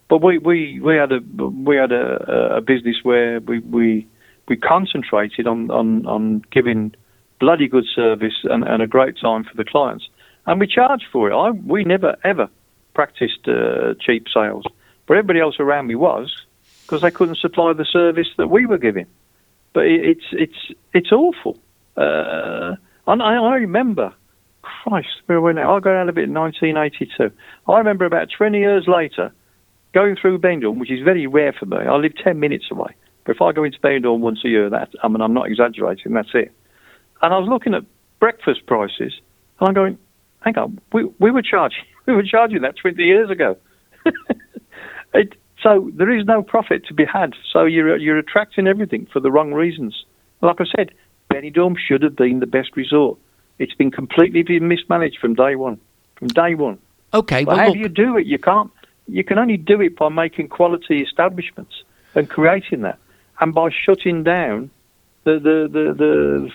But 0.09 0.23
we, 0.23 0.39
we, 0.39 0.79
we 0.79 0.95
had 0.95 1.11
a 1.11 1.19
we 1.69 1.75
had 1.75 1.91
a, 1.91 2.57
a 2.57 2.61
business 2.61 2.97
where 3.03 3.39
we, 3.39 3.59
we 3.59 4.07
we 4.47 4.57
concentrated 4.57 5.45
on, 5.45 5.69
on, 5.69 6.07
on 6.07 6.41
giving 6.51 6.95
bloody 7.39 7.67
good 7.67 7.85
service 7.95 8.33
and, 8.43 8.63
and 8.63 8.81
a 8.81 8.87
great 8.87 9.15
time 9.19 9.43
for 9.43 9.55
the 9.55 9.63
clients, 9.63 10.09
and 10.47 10.59
we 10.59 10.65
charged 10.65 11.05
for 11.11 11.29
it. 11.29 11.35
I 11.35 11.51
we 11.51 11.83
never 11.83 12.15
ever 12.23 12.49
practiced 12.95 13.47
uh, 13.47 13.93
cheap 13.99 14.25
sales, 14.33 14.65
but 15.05 15.17
everybody 15.17 15.39
else 15.39 15.59
around 15.59 15.87
me 15.87 15.95
was 15.95 16.35
because 16.81 17.03
they 17.03 17.11
couldn't 17.11 17.37
supply 17.37 17.73
the 17.73 17.85
service 17.85 18.29
that 18.37 18.47
we 18.47 18.65
were 18.65 18.79
giving. 18.79 19.05
But 19.73 19.85
it's 19.85 20.25
it's 20.31 20.73
it's 20.93 21.11
awful. 21.11 21.57
Uh, 21.95 22.75
and 23.07 23.21
I, 23.21 23.35
I 23.35 23.55
remember, 23.55 24.13
Christ, 24.61 25.09
where 25.25 25.53
now? 25.53 25.75
I 25.75 25.79
got 25.79 25.93
out 25.93 26.09
of 26.09 26.17
it 26.17 26.25
in 26.25 26.33
1982. 26.33 27.31
I 27.67 27.77
remember 27.77 28.05
about 28.05 28.29
20 28.35 28.57
years 28.57 28.85
later 28.87 29.33
going 29.93 30.15
through 30.15 30.39
Benidorm, 30.39 30.79
which 30.79 30.91
is 30.91 31.03
very 31.03 31.27
rare 31.27 31.53
for 31.53 31.65
me. 31.65 31.77
I 31.77 31.95
live 31.95 32.13
10 32.23 32.39
minutes 32.39 32.65
away. 32.71 32.95
But 33.25 33.35
if 33.35 33.41
I 33.41 33.51
go 33.51 33.63
into 33.63 33.79
Benidorm 33.79 34.19
once 34.19 34.39
a 34.45 34.47
year, 34.47 34.69
that 34.69 34.89
I 35.03 35.07
mean, 35.07 35.21
I'm 35.21 35.33
not 35.33 35.47
exaggerating, 35.47 36.13
that's 36.13 36.29
it. 36.33 36.51
And 37.21 37.33
I 37.33 37.37
was 37.37 37.49
looking 37.49 37.73
at 37.73 37.83
breakfast 38.19 38.65
prices, 38.65 39.13
and 39.59 39.67
I'm 39.67 39.73
going, 39.73 39.97
hang 40.41 40.57
on, 40.57 40.79
we, 40.93 41.05
we 41.19 41.31
were 41.31 41.41
charging 41.41 41.83
we 42.05 42.15
were 42.15 42.23
charging 42.23 42.61
that 42.61 42.75
20 42.77 43.01
years 43.03 43.29
ago. 43.29 43.57
it, 45.13 45.35
so 45.61 45.91
there 45.93 46.11
is 46.11 46.25
no 46.25 46.41
profit 46.41 46.85
to 46.87 46.93
be 46.93 47.05
had. 47.05 47.33
So 47.51 47.65
you're 47.65 47.97
you're 47.97 48.17
attracting 48.17 48.67
everything 48.67 49.07
for 49.11 49.19
the 49.19 49.31
wrong 49.31 49.53
reasons. 49.53 50.05
Like 50.41 50.61
I 50.61 50.65
said, 50.75 50.91
Benidorm 51.31 51.75
should 51.77 52.01
have 52.03 52.15
been 52.15 52.39
the 52.39 52.47
best 52.47 52.75
resort. 52.75 53.19
It's 53.57 53.73
been 53.73 53.91
completely 53.91 54.43
been 54.43 54.67
mismanaged 54.67 55.19
from 55.19 55.33
day 55.35 55.55
one. 55.55 55.79
From 56.15 56.29
day 56.29 56.55
one. 56.55 56.79
Okay. 57.13 57.43
But 57.43 57.51
Well, 57.51 57.57
how 57.57 57.65
look, 57.67 57.73
do 57.73 57.79
you 57.79 57.89
do 57.89 58.17
it? 58.17 58.25
You 58.25 58.39
can't. 58.39 58.71
You 59.07 59.23
can 59.23 59.37
only 59.37 59.57
do 59.57 59.81
it 59.81 59.97
by 59.97 60.09
making 60.09 60.49
quality 60.49 61.01
establishments 61.01 61.83
and 62.15 62.29
creating 62.29 62.81
that, 62.81 62.99
and 63.39 63.53
by 63.53 63.69
shutting 63.69 64.23
down 64.23 64.69
the 65.25 65.33
the 65.33 65.67
the 65.71 65.93
the, 65.93 66.51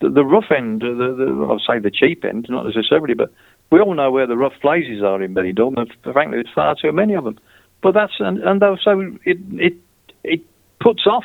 the, 0.00 0.10
the 0.10 0.24
rough 0.24 0.50
end. 0.50 0.80
The, 0.80 0.94
the 0.94 1.46
I'll 1.48 1.60
say 1.60 1.78
the 1.78 1.90
cheap 1.90 2.24
end, 2.24 2.46
not 2.48 2.66
necessarily, 2.66 3.14
but 3.14 3.32
we 3.70 3.80
all 3.80 3.94
know 3.94 4.10
where 4.10 4.26
the 4.26 4.36
rough 4.36 4.58
places 4.60 5.02
are 5.02 5.22
in 5.22 5.34
Benidorm. 5.34 5.76
And 5.76 5.92
frankly, 6.12 6.38
there's 6.42 6.54
far 6.54 6.74
too 6.80 6.92
many 6.92 7.14
of 7.14 7.24
them. 7.24 7.38
But 7.82 7.92
that's 7.94 8.14
and 8.18 8.38
and 8.38 8.60
so 8.82 9.16
it 9.24 9.38
it 9.52 9.76
it 10.24 10.40
puts 10.80 11.06
off 11.06 11.24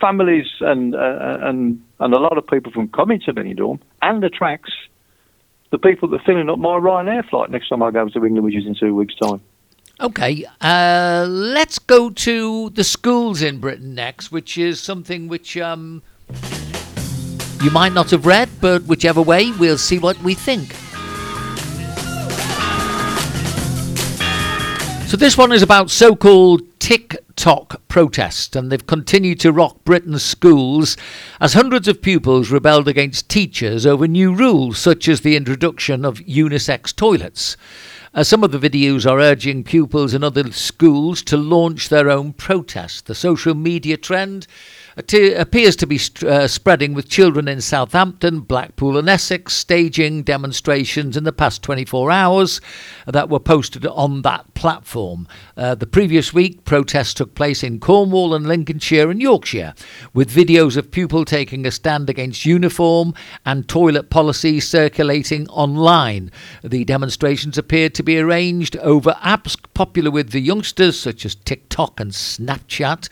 families 0.00 0.46
and 0.60 0.94
uh, 0.94 1.38
and 1.40 1.82
and 2.00 2.14
a 2.14 2.18
lot 2.18 2.36
of 2.36 2.46
people 2.46 2.72
from 2.72 2.88
coming 2.88 3.20
to 3.20 3.32
Benidorm 3.32 3.80
and 4.02 4.22
attracts 4.24 4.72
the 5.70 5.78
people 5.78 6.08
that 6.08 6.20
are 6.20 6.24
filling 6.24 6.50
up 6.50 6.58
my 6.58 6.76
Ryanair 6.76 7.28
flight 7.28 7.50
next 7.50 7.68
time 7.68 7.82
I 7.82 7.90
go 7.90 8.08
to 8.08 8.24
England, 8.24 8.44
which 8.44 8.56
is 8.56 8.66
in 8.66 8.74
two 8.74 8.94
weeks' 8.94 9.14
time. 9.14 9.40
Okay, 10.00 10.44
uh, 10.60 11.26
let's 11.28 11.78
go 11.78 12.10
to 12.10 12.70
the 12.70 12.84
schools 12.84 13.40
in 13.40 13.58
Britain 13.58 13.94
next, 13.94 14.32
which 14.32 14.58
is 14.58 14.80
something 14.80 15.28
which 15.28 15.56
um, 15.56 16.02
you 17.62 17.70
might 17.70 17.92
not 17.92 18.10
have 18.10 18.26
read, 18.26 18.48
but 18.60 18.82
whichever 18.84 19.22
way, 19.22 19.52
we'll 19.52 19.78
see 19.78 19.98
what 19.98 20.20
we 20.22 20.34
think. 20.34 20.74
So, 25.12 25.18
this 25.18 25.36
one 25.36 25.52
is 25.52 25.60
about 25.60 25.90
so 25.90 26.16
called 26.16 26.62
TikTok 26.78 27.86
protests, 27.86 28.56
and 28.56 28.72
they've 28.72 28.86
continued 28.86 29.40
to 29.40 29.52
rock 29.52 29.84
Britain's 29.84 30.22
schools 30.22 30.96
as 31.38 31.52
hundreds 31.52 31.86
of 31.86 32.00
pupils 32.00 32.50
rebelled 32.50 32.88
against 32.88 33.28
teachers 33.28 33.84
over 33.84 34.08
new 34.08 34.34
rules, 34.34 34.78
such 34.78 35.08
as 35.08 35.20
the 35.20 35.36
introduction 35.36 36.06
of 36.06 36.20
unisex 36.20 36.96
toilets. 36.96 37.58
Uh, 38.14 38.24
some 38.24 38.42
of 38.42 38.52
the 38.52 38.58
videos 38.58 39.04
are 39.04 39.20
urging 39.20 39.64
pupils 39.64 40.14
in 40.14 40.24
other 40.24 40.50
schools 40.50 41.20
to 41.24 41.36
launch 41.36 41.90
their 41.90 42.08
own 42.08 42.32
protest. 42.32 43.04
The 43.04 43.14
social 43.14 43.54
media 43.54 43.98
trend 43.98 44.46
appears 44.96 45.76
to 45.76 45.86
be 45.86 45.98
uh, 46.26 46.46
spreading 46.46 46.92
with 46.92 47.08
children 47.08 47.48
in 47.48 47.60
Southampton, 47.60 48.40
Blackpool, 48.40 48.98
and 48.98 49.08
Essex 49.08 49.54
staging 49.54 50.22
demonstrations 50.22 51.16
in 51.16 51.24
the 51.24 51.32
past 51.32 51.62
24 51.62 52.10
hours 52.10 52.60
that 53.06 53.30
were 53.30 53.40
posted 53.40 53.86
on 53.86 54.22
that 54.22 54.52
platform. 54.54 55.26
Uh, 55.56 55.74
the 55.74 55.86
previous 55.86 56.34
week, 56.34 56.64
protests 56.64 57.14
took 57.14 57.34
place 57.34 57.62
in 57.62 57.80
Cornwall 57.80 58.34
and 58.34 58.46
Lincolnshire 58.46 59.10
and 59.10 59.22
Yorkshire, 59.22 59.74
with 60.12 60.30
videos 60.30 60.76
of 60.76 60.90
pupils 60.90 61.26
taking 61.26 61.64
a 61.64 61.70
stand 61.70 62.10
against 62.10 62.44
uniform 62.44 63.14
and 63.46 63.68
toilet 63.68 64.10
policy 64.10 64.60
circulating 64.60 65.48
online. 65.48 66.30
The 66.62 66.84
demonstrations 66.84 67.56
appeared 67.56 67.94
to 67.94 68.02
be 68.02 68.18
arranged 68.18 68.76
over 68.78 69.12
apps 69.22 69.56
popular 69.72 70.10
with 70.10 70.30
the 70.30 70.40
youngsters, 70.40 70.98
such 70.98 71.24
as 71.24 71.34
TikTok 71.34 71.98
and 71.98 72.10
Snapchat, 72.10 73.08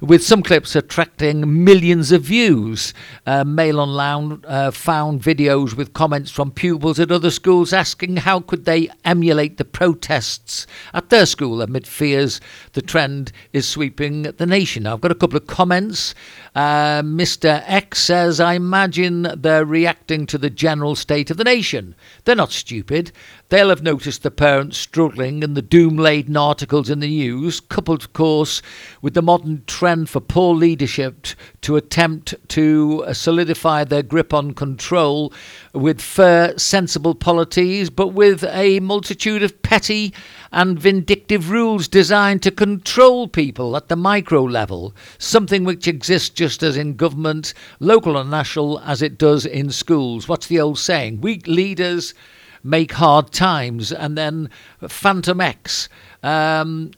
with 0.00 0.22
some 0.22 0.42
clips 0.42 0.76
attracting 0.76 1.23
millions 1.32 2.12
of 2.12 2.22
views. 2.22 2.92
Uh, 3.26 3.44
Mail 3.44 3.80
Online 3.80 4.42
uh, 4.46 4.70
found 4.70 5.22
videos 5.22 5.74
with 5.74 5.92
comments 5.92 6.30
from 6.30 6.50
pupils 6.50 7.00
at 7.00 7.10
other 7.10 7.30
schools 7.30 7.72
asking 7.72 8.18
how 8.18 8.40
could 8.40 8.64
they 8.64 8.90
emulate 9.04 9.56
the 9.56 9.64
protests 9.64 10.66
at 10.92 11.10
their 11.10 11.26
school 11.26 11.62
amid 11.62 11.86
fears 11.86 12.40
the 12.72 12.82
trend 12.82 13.32
is 13.52 13.66
sweeping 13.66 14.22
the 14.22 14.46
nation. 14.46 14.82
Now, 14.82 14.94
I've 14.94 15.00
got 15.00 15.12
a 15.12 15.16
couple 15.16 15.36
of 15.36 15.46
comments. 15.46 16.14
Uh, 16.54 17.02
Mr. 17.02 17.62
X 17.66 17.98
says, 18.00 18.40
I 18.40 18.54
imagine 18.54 19.28
they're 19.36 19.64
reacting 19.64 20.26
to 20.26 20.38
the 20.38 20.50
general 20.50 20.94
state 20.94 21.30
of 21.30 21.36
the 21.36 21.44
nation. 21.44 21.94
They're 22.24 22.36
not 22.36 22.52
stupid. 22.52 23.12
They'll 23.50 23.68
have 23.68 23.82
noticed 23.82 24.22
the 24.22 24.30
parents 24.30 24.78
struggling 24.78 25.44
and 25.44 25.54
the 25.54 25.62
doom 25.62 25.98
laden 25.98 26.34
articles 26.34 26.88
in 26.88 27.00
the 27.00 27.06
news, 27.06 27.60
coupled, 27.60 28.02
of 28.02 28.12
course, 28.14 28.62
with 29.02 29.12
the 29.12 29.20
modern 29.20 29.62
trend 29.66 30.08
for 30.08 30.20
poor 30.20 30.54
leadership 30.54 31.26
to 31.60 31.76
attempt 31.76 32.34
to 32.48 33.04
uh, 33.06 33.12
solidify 33.12 33.84
their 33.84 34.02
grip 34.02 34.32
on 34.32 34.54
control 34.54 35.30
with 35.74 36.00
fair, 36.00 36.56
sensible 36.58 37.14
polities, 37.14 37.90
but 37.90 38.08
with 38.08 38.44
a 38.44 38.80
multitude 38.80 39.42
of 39.42 39.60
petty 39.62 40.14
and 40.50 40.78
vindictive 40.78 41.50
rules 41.50 41.86
designed 41.86 42.42
to 42.42 42.50
control 42.50 43.28
people 43.28 43.76
at 43.76 43.88
the 43.88 43.96
micro 43.96 44.42
level, 44.42 44.96
something 45.18 45.64
which 45.64 45.86
exists 45.86 46.30
just 46.30 46.62
as 46.62 46.78
in 46.78 46.96
government, 46.96 47.52
local 47.78 48.16
and 48.16 48.30
national, 48.30 48.80
as 48.80 49.02
it 49.02 49.18
does 49.18 49.44
in 49.44 49.68
schools. 49.68 50.26
What's 50.28 50.46
the 50.46 50.60
old 50.60 50.78
saying? 50.78 51.20
Weak 51.20 51.46
leaders 51.46 52.14
make 52.64 52.92
hard 52.92 53.30
times. 53.30 53.92
And 53.92 54.18
then 54.18 54.50
Phantom 54.88 55.40
X 55.40 55.88
um, 56.22 56.90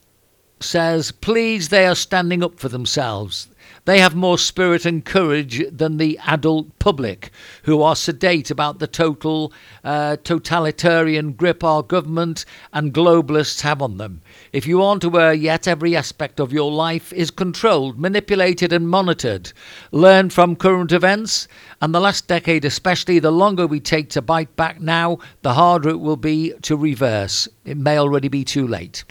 says, 0.66 1.12
please, 1.12 1.68
they 1.68 1.86
are 1.86 1.94
standing 1.94 2.42
up 2.42 2.58
for 2.58 2.68
themselves. 2.68 3.48
They 3.86 4.00
have 4.00 4.16
more 4.16 4.36
spirit 4.36 4.84
and 4.84 5.04
courage 5.04 5.62
than 5.70 5.96
the 5.96 6.18
adult 6.26 6.76
public, 6.80 7.30
who 7.62 7.82
are 7.82 7.94
sedate 7.94 8.50
about 8.50 8.80
the 8.80 8.88
total 8.88 9.52
uh, 9.84 10.16
totalitarian 10.24 11.32
grip 11.32 11.62
our 11.62 11.84
government 11.84 12.44
and 12.72 12.92
globalists 12.92 13.60
have 13.60 13.80
on 13.80 13.98
them. 13.98 14.22
If 14.52 14.66
you 14.66 14.82
aren't 14.82 15.04
aware 15.04 15.32
yet, 15.32 15.68
every 15.68 15.94
aspect 15.94 16.40
of 16.40 16.52
your 16.52 16.72
life 16.72 17.12
is 17.12 17.30
controlled, 17.30 17.96
manipulated, 17.96 18.72
and 18.72 18.88
monitored. 18.88 19.52
Learn 19.92 20.30
from 20.30 20.56
current 20.56 20.90
events, 20.90 21.46
and 21.80 21.94
the 21.94 22.00
last 22.00 22.26
decade 22.26 22.64
especially, 22.64 23.20
the 23.20 23.30
longer 23.30 23.68
we 23.68 23.78
take 23.78 24.10
to 24.10 24.22
bite 24.22 24.56
back 24.56 24.80
now, 24.80 25.18
the 25.42 25.54
harder 25.54 25.90
it 25.90 26.00
will 26.00 26.16
be 26.16 26.52
to 26.62 26.76
reverse. 26.76 27.48
It 27.64 27.76
may 27.76 27.98
already 27.98 28.28
be 28.28 28.42
too 28.42 28.66
late. 28.66 29.04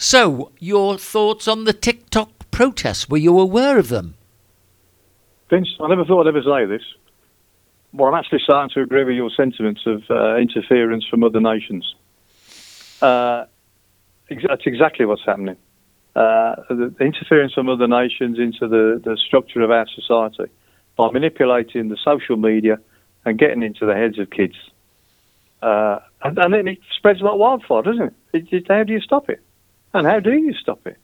So, 0.00 0.52
your 0.60 0.96
thoughts 0.96 1.48
on 1.48 1.64
the 1.64 1.72
TikTok 1.72 2.30
protests? 2.52 3.08
Were 3.08 3.18
you 3.18 3.40
aware 3.40 3.78
of 3.78 3.88
them? 3.88 4.14
Vince, 5.50 5.68
I 5.80 5.88
never 5.88 6.04
thought 6.04 6.28
I'd 6.28 6.36
ever 6.36 6.42
say 6.42 6.66
this. 6.66 6.84
Well, 7.92 8.08
I'm 8.08 8.14
actually 8.14 8.38
starting 8.44 8.70
to 8.74 8.82
agree 8.82 9.02
with 9.02 9.16
your 9.16 9.30
sentiments 9.36 9.80
of 9.86 10.04
uh, 10.08 10.36
interference 10.36 11.04
from 11.04 11.24
other 11.24 11.40
nations. 11.40 11.96
Uh, 13.02 13.46
that's 14.30 14.66
exactly 14.66 15.04
what's 15.04 15.24
happening. 15.26 15.56
Uh, 16.14 16.54
the 16.68 16.94
the 16.96 17.04
interference 17.04 17.54
from 17.54 17.68
other 17.68 17.88
nations 17.88 18.38
into 18.38 18.68
the, 18.68 19.02
the 19.04 19.16
structure 19.16 19.62
of 19.62 19.72
our 19.72 19.86
society. 19.92 20.44
by 20.96 21.10
manipulating 21.10 21.88
the 21.88 21.96
social 22.04 22.36
media 22.36 22.78
and 23.24 23.36
getting 23.36 23.64
into 23.64 23.84
the 23.84 23.94
heads 23.94 24.20
of 24.20 24.30
kids. 24.30 24.54
Uh, 25.60 25.98
and, 26.22 26.38
and, 26.38 26.54
then 26.54 26.68
it 26.68 26.78
spreads 26.96 27.20
like 27.20 27.34
wildfire, 27.34 27.82
doesn't 27.82 28.02
it? 28.02 28.14
It, 28.32 28.52
it? 28.52 28.68
How 28.68 28.84
do 28.84 28.92
you 28.92 29.00
stop 29.00 29.28
it? 29.28 29.42
And 29.94 30.06
how 30.06 30.20
do 30.20 30.32
you 30.32 30.52
stop 30.54 30.86
it? 30.86 30.96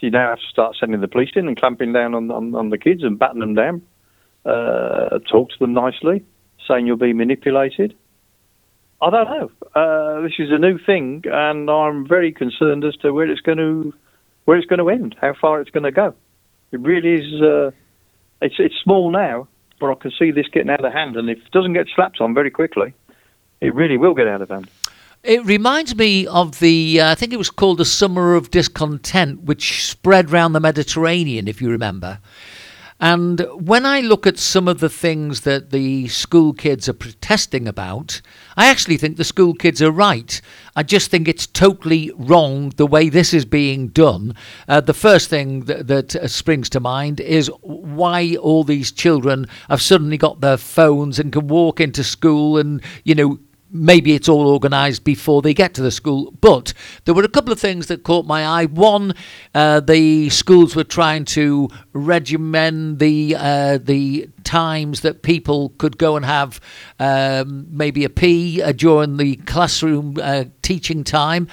Do 0.00 0.06
you 0.06 0.10
now 0.10 0.30
have 0.30 0.38
to 0.38 0.46
start 0.50 0.76
sending 0.78 1.00
the 1.00 1.08
police 1.08 1.30
in 1.34 1.46
and 1.46 1.56
clamping 1.56 1.92
down 1.92 2.14
on, 2.14 2.30
on, 2.30 2.54
on 2.54 2.70
the 2.70 2.78
kids 2.78 3.02
and 3.02 3.18
batting 3.18 3.40
them 3.40 3.54
down? 3.54 3.82
Uh, 4.44 5.18
talk 5.30 5.50
to 5.50 5.58
them 5.58 5.72
nicely, 5.72 6.24
saying 6.66 6.86
you'll 6.86 6.96
be 6.96 7.12
manipulated? 7.12 7.96
I 9.00 9.10
don't 9.10 9.28
know. 9.28 9.50
Uh, 9.74 10.20
this 10.22 10.32
is 10.38 10.50
a 10.50 10.58
new 10.58 10.78
thing, 10.78 11.22
and 11.26 11.70
I'm 11.70 12.06
very 12.06 12.32
concerned 12.32 12.84
as 12.84 12.96
to 12.98 13.12
where 13.12 13.30
it's 13.30 13.40
going 13.40 13.58
to 13.58 13.92
where 14.44 14.58
it's 14.58 14.66
going 14.66 14.78
to 14.78 14.90
end, 14.90 15.16
how 15.20 15.34
far 15.34 15.60
it's 15.60 15.70
going 15.70 15.84
to 15.84 15.92
go. 15.92 16.14
It 16.70 16.80
really 16.80 17.14
is. 17.14 17.42
Uh, 17.42 17.70
it's 18.40 18.56
it's 18.58 18.74
small 18.82 19.10
now, 19.10 19.48
but 19.80 19.90
I 19.90 19.94
can 19.94 20.12
see 20.18 20.30
this 20.30 20.48
getting 20.48 20.70
out 20.70 20.84
of 20.84 20.92
hand, 20.92 21.16
and 21.16 21.28
if 21.28 21.38
it 21.38 21.50
doesn't 21.50 21.74
get 21.74 21.86
slapped 21.94 22.20
on 22.20 22.34
very 22.34 22.50
quickly, 22.50 22.94
it 23.60 23.74
really 23.74 23.96
will 23.96 24.14
get 24.14 24.28
out 24.28 24.42
of 24.42 24.48
hand. 24.48 24.68
It 25.24 25.42
reminds 25.46 25.96
me 25.96 26.26
of 26.26 26.58
the, 26.58 27.00
uh, 27.00 27.12
I 27.12 27.14
think 27.14 27.32
it 27.32 27.38
was 27.38 27.48
called 27.48 27.78
the 27.78 27.86
Summer 27.86 28.34
of 28.34 28.50
Discontent, 28.50 29.44
which 29.44 29.86
spread 29.86 30.30
around 30.30 30.52
the 30.52 30.60
Mediterranean, 30.60 31.48
if 31.48 31.62
you 31.62 31.70
remember. 31.70 32.18
And 33.00 33.40
when 33.54 33.86
I 33.86 34.02
look 34.02 34.26
at 34.26 34.38
some 34.38 34.68
of 34.68 34.80
the 34.80 34.90
things 34.90 35.40
that 35.40 35.70
the 35.70 36.08
school 36.08 36.52
kids 36.52 36.90
are 36.90 36.92
protesting 36.92 37.66
about, 37.66 38.20
I 38.54 38.66
actually 38.66 38.98
think 38.98 39.16
the 39.16 39.24
school 39.24 39.54
kids 39.54 39.80
are 39.80 39.90
right. 39.90 40.38
I 40.76 40.82
just 40.82 41.10
think 41.10 41.26
it's 41.26 41.46
totally 41.46 42.12
wrong 42.16 42.74
the 42.76 42.86
way 42.86 43.08
this 43.08 43.32
is 43.32 43.46
being 43.46 43.88
done. 43.88 44.34
Uh, 44.68 44.82
the 44.82 44.92
first 44.92 45.30
thing 45.30 45.60
that, 45.60 45.86
that 45.86 46.14
uh, 46.16 46.28
springs 46.28 46.68
to 46.70 46.80
mind 46.80 47.18
is 47.20 47.50
why 47.62 48.36
all 48.36 48.62
these 48.62 48.92
children 48.92 49.46
have 49.70 49.80
suddenly 49.80 50.18
got 50.18 50.42
their 50.42 50.58
phones 50.58 51.18
and 51.18 51.32
can 51.32 51.48
walk 51.48 51.80
into 51.80 52.04
school 52.04 52.58
and, 52.58 52.82
you 53.04 53.14
know, 53.14 53.38
maybe 53.74 54.14
it's 54.14 54.28
all 54.28 54.46
organised 54.46 55.02
before 55.02 55.42
they 55.42 55.52
get 55.52 55.74
to 55.74 55.82
the 55.82 55.90
school. 55.90 56.32
But 56.40 56.72
there 57.04 57.14
were 57.14 57.24
a 57.24 57.28
couple 57.28 57.52
of 57.52 57.58
things 57.58 57.88
that 57.88 58.04
caught 58.04 58.24
my 58.24 58.46
eye. 58.46 58.66
One, 58.66 59.14
uh, 59.54 59.80
the 59.80 60.30
schools 60.30 60.74
were 60.76 60.84
trying 60.84 61.24
to 61.26 61.68
regiment 61.92 63.00
the 63.00 63.36
uh, 63.36 63.78
the 63.78 64.30
times 64.44 65.00
that 65.00 65.22
people 65.22 65.70
could 65.78 65.98
go 65.98 66.16
and 66.16 66.24
have 66.24 66.60
um, 67.00 67.66
maybe 67.68 68.04
a 68.04 68.10
pee 68.10 68.62
uh, 68.62 68.72
during 68.72 69.16
the 69.16 69.36
classroom 69.36 70.16
uh, 70.22 70.44
teaching 70.62 71.02
time. 71.02 71.48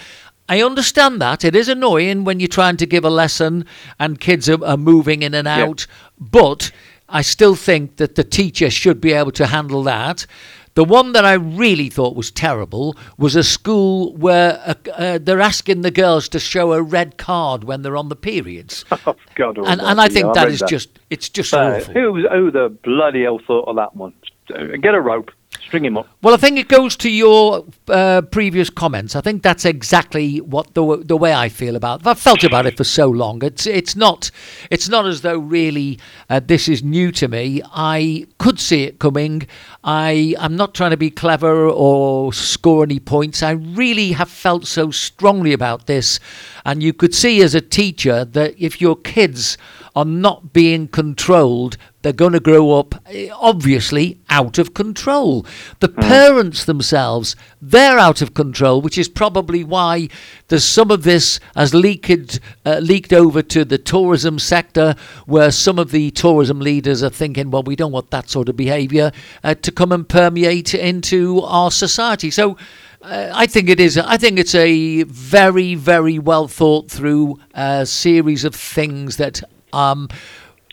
I 0.48 0.62
understand 0.62 1.22
that. 1.22 1.46
It 1.46 1.56
is 1.56 1.70
annoying 1.70 2.26
when 2.26 2.40
you're 2.40 2.50
trying 2.50 2.78
to 2.78 2.86
give 2.86 3.06
a 3.06 3.10
lesson 3.10 3.66
and 4.00 4.20
kids 4.20 4.50
are, 4.50 4.64
are 4.66 4.78
moving 4.78 5.24
in 5.24 5.34
and 5.34 5.48
out, 5.48 5.88
but 6.20 6.72
I 7.08 7.22
still 7.22 7.56
think 7.56 7.98
that 7.98 8.16
the 8.16 8.24
teacher 8.24 8.70
should 8.70 9.02
be 9.02 9.14
able 9.14 9.32
to 9.32 9.48
handle 9.48 9.84
that. 9.84 10.26
The 10.74 10.86
one 10.86 11.12
that 11.12 11.26
I 11.26 11.34
really 11.34 11.90
thought 11.90 12.16
was 12.16 12.32
terrible 12.32 12.96
was 13.18 13.36
a 13.36 13.44
school 13.44 14.16
where 14.16 14.62
uh, 14.66 14.74
uh, 14.92 15.20
they're 15.22 15.42
asking 15.42 15.82
the 15.82 15.92
girls 15.92 16.30
to 16.30 16.40
show 16.40 16.72
a 16.74 16.82
red 16.82 17.18
card 17.18 17.66
when 17.66 17.82
they're 17.82 17.98
on 17.98 18.10
the 18.10 18.16
periods. 18.16 18.86
Oh, 19.08 19.16
God, 19.34 19.58
and, 19.58 19.82
and 19.82 20.00
I 20.00 20.10
think 20.10 20.28
yeah, 20.28 20.34
that 20.34 20.48
is 20.50 20.60
that. 20.60 20.70
just, 20.70 21.00
it's 21.10 21.28
just 21.28 21.56
uh, 21.56 21.80
awful. 21.80 21.94
Who, 21.94 22.28
who 22.30 22.52
the 22.52 22.70
bloody 22.84 23.24
hell 23.24 23.40
thought 23.46 23.68
of 23.68 23.78
that 23.78 23.96
one? 23.96 24.14
Get 24.48 24.94
a 24.94 25.02
rope. 25.02 25.32
String 25.66 25.86
him 25.86 25.98
up. 25.98 26.08
Well, 26.22 26.34
I 26.34 26.38
think 26.38 26.58
it 26.58 26.68
goes 26.68 26.98
to 26.98 27.10
your 27.10 27.66
uh, 27.88 28.24
previous 28.24 28.70
comments. 28.70 29.16
I 29.16 29.22
think 29.22 29.42
that's 29.42 29.64
exactly 29.64 30.42
what 30.42 30.74
the 30.74 30.98
the 30.98 31.16
way 31.16 31.34
I 31.34 31.50
feel 31.50 31.76
about. 31.76 32.02
It. 32.02 32.08
I've 32.08 32.20
felt 32.20 32.44
about 32.44 32.66
it 32.66 32.76
for 32.76 32.84
so 32.84 33.08
long. 33.08 33.44
It's 33.44 33.66
it's 33.66 33.96
not 33.96 34.32
it's 34.70 34.90
not 34.90 35.06
as 35.06 35.22
though 35.22 35.38
really 35.38 36.00
uh, 36.30 36.42
this 36.44 36.68
is 36.68 36.84
new 36.84 37.12
to 37.14 37.28
me. 37.28 37.62
I 37.74 38.28
could 38.38 38.60
see 38.60 38.84
it 38.84 39.00
coming. 39.00 39.48
I 39.84 40.36
I'm 40.40 40.56
not 40.58 40.74
trying 40.74 40.92
to 40.92 40.98
be 40.98 41.10
clever 41.10 41.70
or 41.70 42.34
score 42.34 42.84
any 42.84 43.00
points. 43.00 43.44
I 43.44 43.52
really 43.52 44.14
have 44.14 44.30
felt 44.30 44.68
so 44.68 44.92
strongly 44.92 45.54
about 45.54 45.86
this, 45.86 46.20
and 46.66 46.82
you 46.84 46.92
could 46.92 47.16
see 47.16 47.42
as 47.42 47.56
a 47.56 47.62
teacher 47.62 48.26
that 48.26 48.56
if 48.58 48.82
your 48.82 48.96
kids 48.96 49.58
are 49.96 50.06
not 50.06 50.54
being 50.54 50.88
controlled, 50.88 51.78
they're 52.02 52.14
going 52.14 52.34
to 52.34 52.40
grow 52.40 52.80
up 52.80 52.96
eh, 53.08 53.30
obviously 53.34 54.20
out 54.30 54.58
of 54.58 54.74
control. 54.74 55.46
The 55.80 55.90
mm. 55.90 56.02
parents 56.02 56.66
themselves, 56.66 57.36
they're 57.62 58.00
out 58.00 58.22
of 58.22 58.34
control, 58.34 58.82
which 58.82 58.98
is 58.98 59.08
probably 59.08 59.64
why 59.64 60.08
there's 60.48 60.66
some 60.66 60.92
of 60.92 61.04
this 61.04 61.40
has 61.56 61.74
leaked 61.74 62.40
uh, 62.66 62.80
leaked 62.80 63.14
over 63.14 63.42
to 63.42 63.66
the 63.66 63.78
tourism 63.78 64.40
sector, 64.40 64.96
where 65.26 65.52
some 65.52 65.78
of 65.78 65.92
the 65.92 66.12
tourism 66.12 66.60
leaders 66.60 67.04
are 67.04 67.10
thinking, 67.10 67.52
well, 67.52 67.64
we 67.64 67.76
don't 67.76 67.92
want 67.92 68.12
that 68.12 68.30
sort 68.30 68.50
of 68.50 68.58
behaviour 68.58 69.12
uh, 69.44 69.54
to 69.56 69.72
come 69.72 69.92
and 69.92 70.08
permeate 70.08 70.74
into 70.74 71.42
our 71.42 71.72
society. 71.72 72.32
So. 72.32 72.58
Uh, 73.04 73.32
I 73.34 73.48
think 73.48 73.68
it 73.68 73.80
is. 73.80 73.98
I 73.98 74.18
think 74.18 74.38
it's 74.38 74.54
a 74.54 75.02
very, 75.06 75.74
very 75.74 76.20
well 76.20 76.48
thought 76.48 76.92
through 76.92 77.40
uh, 77.56 77.84
series 77.84 78.46
of 78.46 78.54
things 78.54 79.18
that 79.18 79.42
um, 79.74 80.10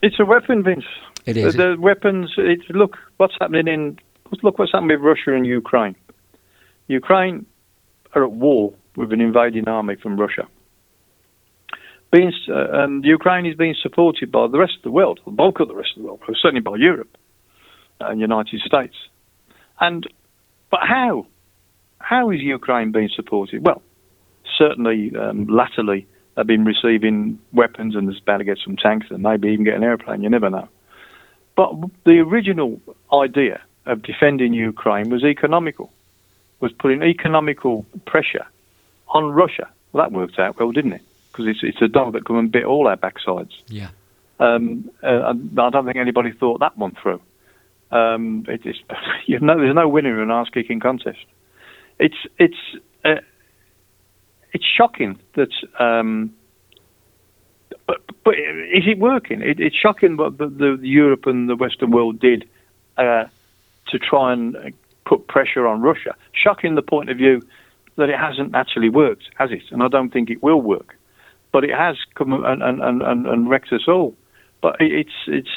it's 0.03 0.19
a 0.21 0.25
weapon, 0.25 0.63
Vince. 0.63 0.85
It 1.27 1.37
is. 1.37 1.55
The, 1.55 1.75
the 1.77 1.81
weapons. 1.81 2.33
It's 2.39 2.65
look 2.71 2.97
what's 3.17 3.35
happening 3.41 3.69
in. 3.69 3.99
Look 4.43 4.59
what's 4.59 4.73
happening 4.73 4.99
with 4.99 5.01
Russia 5.01 5.35
and 5.35 5.47
Ukraine. 5.47 5.97
Ukraine 6.87 7.47
are 8.15 8.25
at 8.25 8.33
war 8.33 8.75
with 8.97 9.13
an 9.13 9.21
invading 9.21 9.69
army 9.69 9.97
from 9.97 10.19
Russia. 10.19 10.47
Being, 12.11 12.33
uh, 12.49 12.83
and 12.85 13.05
Ukraine 13.05 13.45
is 13.45 13.55
being 13.55 13.75
supported 13.83 14.33
by 14.33 14.47
the 14.49 14.59
rest 14.59 14.77
of 14.79 14.83
the 14.83 14.91
world, 14.91 15.21
the 15.25 15.31
bulk 15.31 15.61
of 15.61 15.69
the 15.69 15.75
rest 15.75 15.91
of 15.97 16.03
the 16.03 16.07
world, 16.09 16.21
certainly 16.41 16.61
by 16.61 16.77
Europe 16.77 17.17
and 18.01 18.21
United 18.21 18.61
States. 18.61 18.95
And 19.81 20.07
but 20.71 20.81
how? 20.83 21.27
How 21.99 22.31
is 22.31 22.41
Ukraine 22.41 22.93
being 22.93 23.11
supported? 23.15 23.67
Well, 23.67 23.83
certainly 24.57 25.13
um, 25.17 25.47
latterly 25.47 26.07
they've 26.39 26.47
been 26.47 26.65
receiving 26.65 27.39
weapons 27.53 27.97
and 27.97 28.07
there's 28.07 28.21
about 28.21 28.39
to 28.39 28.45
get 28.45 28.59
some 28.65 28.77
tanks 28.77 29.09
and 29.11 29.23
maybe 29.23 29.49
even 29.49 29.65
get 29.65 29.75
an 29.75 29.83
airplane. 29.83 30.23
You 30.23 30.31
never 30.31 30.49
know. 30.49 30.69
But 31.57 31.73
the 32.05 32.21
original 32.21 32.81
idea 33.13 33.61
of 33.87 34.03
defending 34.03 34.55
Ukraine 34.55 35.11
was 35.11 35.25
economical, 35.25 35.93
was 36.61 36.71
putting 36.79 37.03
economical 37.03 37.85
pressure 38.07 38.47
on 39.09 39.33
Russia. 39.33 39.69
Well, 39.93 40.05
that 40.05 40.13
worked 40.13 40.39
out 40.39 40.61
well, 40.61 40.71
didn't 40.71 40.93
it? 40.93 41.03
Because 41.33 41.47
it's, 41.49 41.61
it's 41.63 41.83
a 41.83 41.89
dog 41.89 42.13
that 42.13 42.25
come 42.25 42.39
and 42.39 42.53
bit 42.53 42.65
all 42.65 42.87
our 42.87 42.97
backsides. 42.97 43.55
Yeah. 43.67 43.89
Um, 44.39 44.89
uh, 45.03 45.33
I 45.33 45.71
don't 45.71 45.85
think 45.85 45.97
anybody 45.97 46.31
thought 46.31 46.61
that 46.61 46.79
one 46.79 46.97
through. 47.03 47.21
Um, 47.91 48.45
it 48.47 48.65
is, 48.65 48.77
you 49.27 49.41
know, 49.41 49.59
there's 49.59 49.75
no 49.75 49.89
winner 49.89 50.23
in 50.23 50.31
an 50.31 50.31
ass 50.31 50.49
kicking 50.51 50.79
contest. 50.79 51.25
It's 51.99 52.15
it's 52.39 52.55
uh, 53.05 53.17
it's 54.53 54.65
shocking 54.65 55.19
that. 55.35 55.51
Um, 55.79 56.35
but, 57.87 58.03
but 58.23 58.35
is 58.35 58.85
it 58.87 58.99
working? 58.99 59.41
It, 59.41 59.61
it's 59.61 59.77
shocking 59.77 60.17
what 60.19 60.37
the, 60.37 60.47
the, 60.49 60.79
Europe 60.83 61.27
and 61.27 61.49
the 61.49 61.57
Western 61.57 61.91
world 61.91 62.21
did 62.21 62.47
uh, 62.99 63.25
to 63.89 63.99
try 63.99 64.33
and 64.33 64.75
put 65.07 65.27
pressure 65.27 65.67
on 65.67 65.81
Russia. 65.81 66.15
Shocking 66.33 66.75
the 66.75 66.83
point 66.83 67.09
of 67.09 67.17
view 67.17 67.41
that 67.97 68.11
it 68.11 68.19
hasn't 68.19 68.55
actually 68.55 68.91
worked, 68.91 69.25
has 69.39 69.51
it? 69.51 69.63
And 69.71 69.83
I 69.83 69.89
don't 69.89 70.13
think 70.13 70.31
it 70.31 70.43
will 70.43 70.61
work. 70.61 70.97
But 71.51 71.65
it 71.65 71.75
has 71.75 71.97
come 72.15 72.33
and, 72.33 72.63
and, 72.63 72.83
and, 72.83 73.27
and 73.27 73.49
wrecked 73.49 73.73
us 73.73 73.89
all. 73.89 74.15
But 74.61 74.77
it's 74.81 75.11
it's 75.29 75.49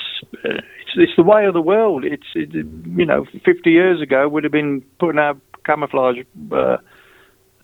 it's 0.44 0.94
it's 0.96 1.12
the 1.18 1.24
way 1.24 1.46
of 1.46 1.54
the 1.54 1.62
world. 1.62 2.06
It's 2.06 2.28
it, 2.36 2.54
you 2.54 3.06
know, 3.06 3.26
50 3.44 3.70
years 3.70 4.00
ago 4.00 4.30
would 4.30 4.44
have 4.44 4.54
been 4.54 4.84
putting 5.00 5.20
our 5.20 5.36
camouflage 5.66 6.18
uh, 6.52 6.78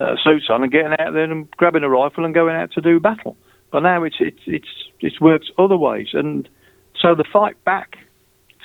uh, 0.00 0.16
suits 0.22 0.46
on 0.48 0.62
and 0.62 0.72
getting 0.72 0.92
out 0.92 1.12
there 1.12 1.24
and 1.24 1.50
grabbing 1.52 1.82
a 1.82 1.88
rifle 1.88 2.24
and 2.24 2.34
going 2.34 2.54
out 2.54 2.72
to 2.72 2.80
do 2.80 3.00
battle. 3.00 3.36
But 3.70 3.80
now 3.80 4.04
it's 4.04 4.16
it's 4.20 4.40
it's 4.46 4.68
it's 5.00 5.20
works 5.20 5.50
other 5.58 5.76
ways, 5.76 6.08
and 6.12 6.48
so 7.00 7.14
the 7.14 7.24
fight 7.24 7.62
back, 7.64 7.98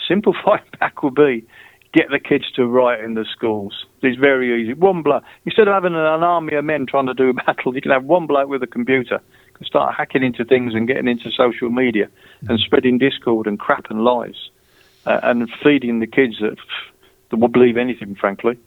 simple 0.07 0.33
fight 0.45 0.63
back, 0.79 1.03
will 1.03 1.11
be 1.11 1.45
get 1.93 2.09
the 2.09 2.19
kids 2.19 2.45
to 2.55 2.65
write 2.65 3.03
in 3.03 3.13
the 3.13 3.25
schools. 3.35 3.85
It's 4.01 4.17
very 4.17 4.61
easy. 4.63 4.73
One 4.73 5.03
bloke 5.03 5.23
instead 5.45 5.67
of 5.67 5.73
having 5.73 5.93
an 5.93 6.23
army 6.23 6.55
of 6.55 6.65
men 6.65 6.85
trying 6.85 7.07
to 7.07 7.13
do 7.13 7.29
a 7.29 7.33
battle, 7.45 7.75
you 7.75 7.81
can 7.81 7.91
have 7.91 8.05
one 8.05 8.27
bloke 8.27 8.49
with 8.49 8.63
a 8.63 8.67
computer 8.67 9.21
can 9.53 9.65
start 9.65 9.95
hacking 9.95 10.23
into 10.23 10.43
things 10.43 10.73
and 10.73 10.87
getting 10.87 11.07
into 11.07 11.31
social 11.31 11.69
media 11.69 12.09
and 12.47 12.59
spreading 12.59 12.97
discord 12.97 13.47
and 13.47 13.59
crap 13.59 13.89
and 13.89 14.03
lies, 14.03 14.49
uh, 15.05 15.19
and 15.23 15.49
feeding 15.63 15.99
the 15.99 16.07
kids 16.07 16.35
that 16.41 16.57
that 17.29 17.37
will 17.37 17.47
believe 17.47 17.77
anything, 17.77 18.15
frankly. 18.15 18.57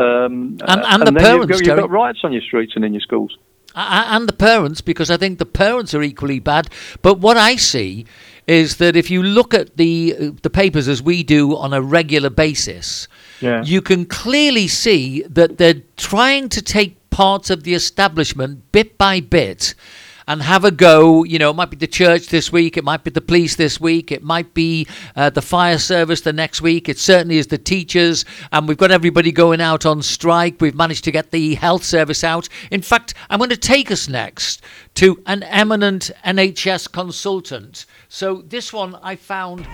Um, 0.00 0.58
and, 0.62 0.62
and, 0.62 0.84
and, 0.86 1.06
the 1.06 1.12
parents, 1.12 1.48
you've 1.48 1.66
got, 1.66 1.66
you've 1.66 1.76
got 1.76 1.90
riots 1.90 2.20
on 2.24 2.32
your 2.32 2.42
streets 2.42 2.72
and 2.74 2.84
in 2.84 2.94
your 2.94 3.02
schools 3.02 3.36
and 3.74 4.28
the 4.28 4.32
parents, 4.32 4.80
because 4.80 5.10
I 5.10 5.16
think 5.16 5.38
the 5.38 5.46
parents 5.46 5.94
are 5.94 6.02
equally 6.02 6.40
bad. 6.40 6.68
But 7.02 7.18
what 7.18 7.36
I 7.36 7.56
see 7.56 8.06
is 8.46 8.76
that 8.78 8.96
if 8.96 9.10
you 9.10 9.22
look 9.22 9.54
at 9.54 9.76
the 9.76 10.34
the 10.42 10.50
papers 10.50 10.88
as 10.88 11.02
we 11.02 11.22
do 11.22 11.56
on 11.56 11.72
a 11.72 11.80
regular 11.80 12.30
basis, 12.30 13.06
yeah. 13.40 13.62
you 13.62 13.80
can 13.80 14.06
clearly 14.06 14.68
see 14.68 15.22
that 15.22 15.58
they're 15.58 15.82
trying 15.96 16.48
to 16.50 16.62
take 16.62 16.96
parts 17.10 17.50
of 17.50 17.64
the 17.64 17.74
establishment 17.74 18.72
bit 18.72 18.96
by 18.96 19.20
bit 19.20 19.74
and 20.30 20.42
have 20.42 20.64
a 20.64 20.70
go. 20.70 21.24
You 21.24 21.40
know, 21.40 21.50
it 21.50 21.56
might 21.56 21.70
be 21.70 21.76
the 21.76 21.88
church 21.88 22.28
this 22.28 22.52
week, 22.52 22.76
it 22.76 22.84
might 22.84 23.02
be 23.02 23.10
the 23.10 23.20
police 23.20 23.56
this 23.56 23.80
week, 23.80 24.12
it 24.12 24.22
might 24.22 24.54
be 24.54 24.86
uh, 25.16 25.30
the 25.30 25.42
fire 25.42 25.76
service 25.76 26.20
the 26.20 26.32
next 26.32 26.62
week. 26.62 26.88
It 26.88 27.00
certainly 27.00 27.38
is 27.38 27.48
the 27.48 27.58
teachers, 27.58 28.24
and 28.52 28.68
we've 28.68 28.78
got 28.78 28.92
everybody 28.92 29.32
going 29.32 29.60
out 29.60 29.84
on 29.84 30.02
strike. 30.02 30.60
We've 30.60 30.74
managed 30.74 31.02
to 31.04 31.10
get 31.10 31.32
the 31.32 31.56
health 31.56 31.82
service 31.82 32.22
out. 32.22 32.48
In 32.70 32.80
fact, 32.80 33.14
I'm 33.28 33.38
going 33.38 33.50
to 33.50 33.56
take 33.56 33.90
us 33.90 34.08
next 34.08 34.62
to 34.94 35.20
an 35.26 35.42
eminent 35.42 36.12
NHS 36.24 36.92
consultant. 36.92 37.86
So 38.08 38.42
this 38.42 38.72
one 38.72 38.94
I 39.02 39.16
found 39.16 39.66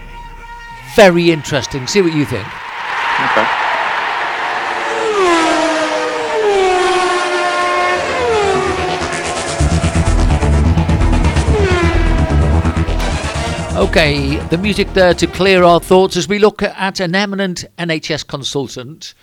very 0.95 1.31
interesting. 1.31 1.87
See 1.87 2.01
what 2.01 2.15
you 2.15 2.25
think. 2.25 2.47
Okay. 2.47 3.66
Okay, 13.87 14.37
the 14.49 14.59
music 14.59 14.93
there 14.95 15.15
to 15.15 15.29
clear 15.29 15.63
our 15.63 15.79
thoughts 15.79 16.17
as 16.17 16.29
we 16.29 16.41
look 16.41 16.61
at 16.61 16.99
an 16.99 17.15
eminent 17.15 17.65
NHS 17.79 18.27
consultant. 18.27 19.15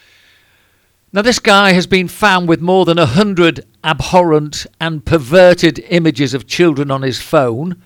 Now, 1.11 1.21
this 1.21 1.37
guy 1.37 1.73
has 1.73 1.85
been 1.85 2.07
found 2.07 2.47
with 2.47 2.61
more 2.61 2.85
than 2.85 2.97
a 2.97 3.05
hundred 3.05 3.65
abhorrent 3.83 4.65
and 4.79 5.05
perverted 5.05 5.79
images 5.89 6.33
of 6.33 6.47
children 6.47 6.89
on 6.89 7.01
his 7.01 7.21
phone, 7.21 7.83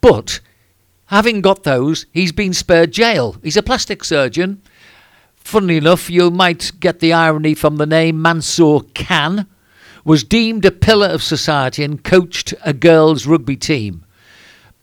but 0.00 0.40
having 1.06 1.42
got 1.42 1.62
those, 1.62 2.06
he's 2.10 2.32
been 2.32 2.54
spared 2.54 2.90
jail. 2.90 3.36
He's 3.42 3.58
a 3.58 3.62
plastic 3.62 4.02
surgeon. 4.02 4.62
Funnily 5.36 5.76
enough, 5.76 6.08
you 6.08 6.30
might 6.30 6.72
get 6.80 7.00
the 7.00 7.12
irony 7.12 7.54
from 7.54 7.76
the 7.76 7.86
name 7.86 8.20
Mansour 8.20 8.80
Khan, 8.94 9.46
was 10.06 10.24
deemed 10.24 10.64
a 10.64 10.72
pillar 10.72 11.08
of 11.08 11.22
society 11.22 11.84
and 11.84 12.02
coached 12.02 12.54
a 12.64 12.72
girls' 12.72 13.26
rugby 13.26 13.56
team 13.56 14.03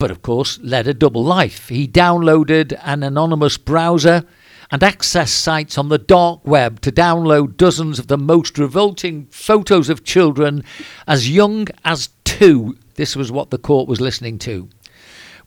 but 0.02 0.10
of 0.10 0.24
course 0.24 0.60
led 0.64 0.88
a 0.88 0.95
double 0.95 1.24
life. 1.24 1.70
He 1.70 1.88
downloaded 1.88 2.76
an 2.84 3.04
anonymous 3.04 3.58
browser 3.58 4.24
and 4.72 4.82
accessed 4.82 5.28
sites 5.28 5.78
on 5.78 5.89
the 5.89 5.99
dark 5.99 6.43
web 6.43 6.82
to 6.82 6.91
download 6.91 7.56
dozens 7.56 7.99
of 7.99 8.08
the 8.08 8.18
most 8.18 8.58
revolting 8.58 9.28
photos 9.28 9.89
of 9.89 10.04
children 10.04 10.64
as 11.06 11.30
young 11.30 11.68
as 11.86 12.10
two. 12.24 12.76
This 12.95 13.16
was 13.16 13.32
what 13.32 13.52
the 13.52 13.60
court 13.60 13.88
was 13.88 14.02
listening 14.02 14.39
to. 14.39 14.70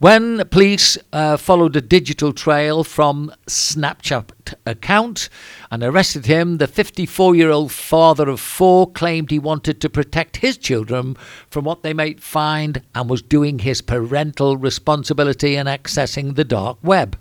When 0.00 0.44
police 0.48 0.98
uh, 1.12 1.36
followed 1.36 1.76
a 1.76 1.80
digital 1.80 2.32
trail 2.32 2.82
from 2.82 3.32
Snapchat 3.46 4.54
account 4.66 5.28
and 5.70 5.84
arrested 5.84 6.26
him, 6.26 6.58
the 6.58 6.66
54 6.66 7.36
year 7.36 7.50
old 7.50 7.70
father 7.70 8.28
of 8.28 8.40
four 8.40 8.90
claimed 8.90 9.30
he 9.30 9.38
wanted 9.38 9.80
to 9.80 9.88
protect 9.88 10.38
his 10.38 10.58
children 10.58 11.16
from 11.48 11.64
what 11.64 11.84
they 11.84 11.92
might 11.94 12.20
find 12.20 12.82
and 12.92 13.08
was 13.08 13.22
doing 13.22 13.60
his 13.60 13.80
parental 13.80 14.56
responsibility 14.56 15.54
in 15.54 15.68
accessing 15.68 16.34
the 16.34 16.44
dark 16.44 16.78
web. 16.82 17.16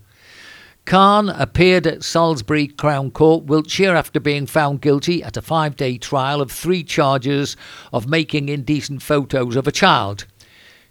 Khan 0.85 1.29
appeared 1.29 1.87
at 1.87 2.03
Salisbury 2.03 2.67
Crown 2.67 3.11
Court, 3.11 3.45
Wiltshire, 3.45 3.95
after 3.95 4.19
being 4.19 4.45
found 4.47 4.81
guilty 4.81 5.23
at 5.23 5.37
a 5.37 5.41
five 5.41 5.77
day 5.77 5.97
trial 5.97 6.41
of 6.41 6.51
three 6.51 6.83
charges 6.83 7.55
of 7.93 8.09
making 8.09 8.49
indecent 8.49 9.01
photos 9.01 9.55
of 9.55 9.67
a 9.67 9.71
child. 9.71 10.25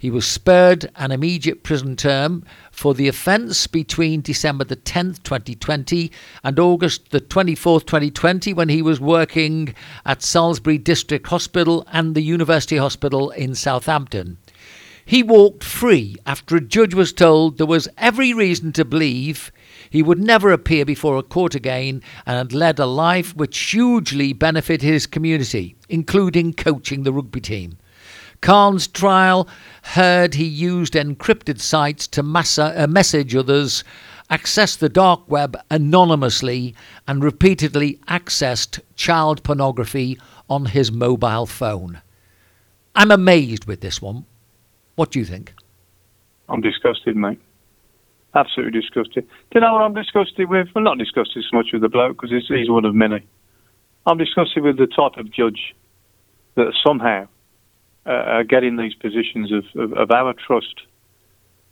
He 0.02 0.10
was 0.10 0.26
spared 0.26 0.90
an 0.96 1.12
immediate 1.12 1.62
prison 1.62 1.94
term 1.94 2.44
for 2.72 2.92
the 2.92 3.06
offence 3.06 3.68
between 3.68 4.20
December 4.20 4.64
the 4.64 4.74
10th, 4.74 5.22
2020 5.22 6.10
and 6.42 6.58
August 6.58 7.10
the 7.10 7.20
24th, 7.20 7.86
2020 7.86 8.52
when 8.52 8.68
he 8.68 8.82
was 8.82 8.98
working 8.98 9.76
at 10.04 10.20
Salisbury 10.20 10.76
District 10.76 11.24
Hospital 11.28 11.86
and 11.92 12.16
the 12.16 12.20
University 12.20 12.78
Hospital 12.78 13.30
in 13.30 13.54
Southampton. 13.54 14.38
He 15.04 15.22
walked 15.22 15.62
free 15.62 16.16
after 16.26 16.56
a 16.56 16.60
judge 16.60 16.94
was 16.94 17.12
told 17.12 17.58
there 17.58 17.64
was 17.64 17.88
every 17.96 18.34
reason 18.34 18.72
to 18.72 18.84
believe 18.84 19.52
he 19.88 20.02
would 20.02 20.18
never 20.18 20.50
appear 20.50 20.84
before 20.84 21.16
a 21.16 21.22
court 21.22 21.54
again 21.54 22.02
and 22.26 22.38
had 22.38 22.52
led 22.52 22.80
a 22.80 22.86
life 22.86 23.36
which 23.36 23.56
hugely 23.56 24.32
benefited 24.32 24.82
his 24.82 25.06
community, 25.06 25.76
including 25.88 26.54
coaching 26.54 27.04
the 27.04 27.12
rugby 27.12 27.40
team. 27.40 27.78
Khan's 28.42 28.88
trial 28.88 29.48
heard 29.82 30.34
he 30.34 30.44
used 30.44 30.94
encrypted 30.94 31.60
sites 31.60 32.08
to 32.08 32.24
massa, 32.24 32.74
uh, 32.76 32.86
message 32.88 33.36
others, 33.36 33.84
accessed 34.30 34.78
the 34.78 34.88
dark 34.88 35.30
web 35.30 35.56
anonymously, 35.70 36.74
and 37.06 37.22
repeatedly 37.22 38.00
accessed 38.08 38.80
child 38.96 39.44
pornography 39.44 40.18
on 40.50 40.66
his 40.66 40.90
mobile 40.90 41.46
phone. 41.46 42.02
I'm 42.96 43.12
amazed 43.12 43.66
with 43.66 43.80
this 43.80 44.02
one. 44.02 44.26
What 44.96 45.12
do 45.12 45.20
you 45.20 45.24
think? 45.24 45.54
I'm 46.48 46.60
disgusted, 46.60 47.16
mate. 47.16 47.40
Absolutely 48.34 48.80
disgusted. 48.80 49.24
Do 49.24 49.54
you 49.54 49.60
know 49.60 49.72
what 49.74 49.82
I'm 49.82 49.94
disgusted 49.94 50.48
with? 50.48 50.66
Well, 50.74 50.82
not 50.82 50.98
disgusted 50.98 51.44
so 51.48 51.56
much 51.56 51.68
with 51.72 51.82
the 51.82 51.88
bloke 51.88 52.20
because 52.20 52.44
he's 52.48 52.68
one 52.68 52.84
of 52.84 52.94
many. 52.94 53.24
I'm 54.04 54.18
disgusted 54.18 54.64
with 54.64 54.78
the 54.78 54.88
type 54.88 55.16
of 55.16 55.30
judge 55.30 55.76
that 56.56 56.72
somehow 56.84 57.28
uh, 58.06 58.10
uh, 58.10 58.42
get 58.42 58.64
in 58.64 58.76
these 58.76 58.94
positions 58.94 59.52
of, 59.52 59.64
of, 59.80 59.92
of, 59.92 60.10
our 60.10 60.34
trust 60.34 60.82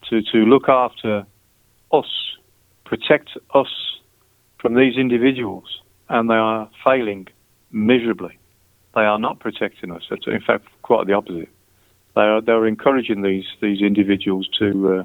to, 0.08 0.22
to 0.22 0.38
look 0.38 0.68
after 0.68 1.26
us, 1.92 2.36
protect 2.84 3.30
us 3.54 3.68
from 4.58 4.74
these 4.74 4.96
individuals, 4.96 5.80
and 6.08 6.30
they 6.30 6.34
are 6.34 6.70
failing 6.84 7.26
miserably. 7.72 8.38
They 8.94 9.02
are 9.02 9.18
not 9.18 9.38
protecting 9.40 9.90
us. 9.90 10.02
In 10.26 10.40
fact 10.40 10.66
quite 10.82 11.06
the 11.06 11.14
opposite. 11.14 11.48
They 12.14 12.22
are 12.22 12.40
they 12.40 12.52
are 12.52 12.66
encouraging 12.66 13.22
these 13.22 13.46
these 13.60 13.80
individuals 13.80 14.48
to 14.58 14.98
uh, 14.98 15.04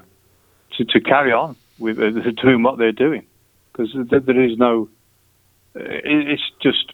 to, 0.78 0.86
to 0.86 1.00
carry 1.00 1.32
on 1.32 1.56
with 1.78 2.00
uh, 2.00 2.10
doing 2.44 2.64
what 2.64 2.78
they're 2.78 2.92
doing 2.92 3.26
because 3.72 3.96
there 4.10 4.44
is 4.44 4.58
no. 4.58 4.90
Uh, 5.76 5.82
it's 5.84 6.42
just 6.62 6.94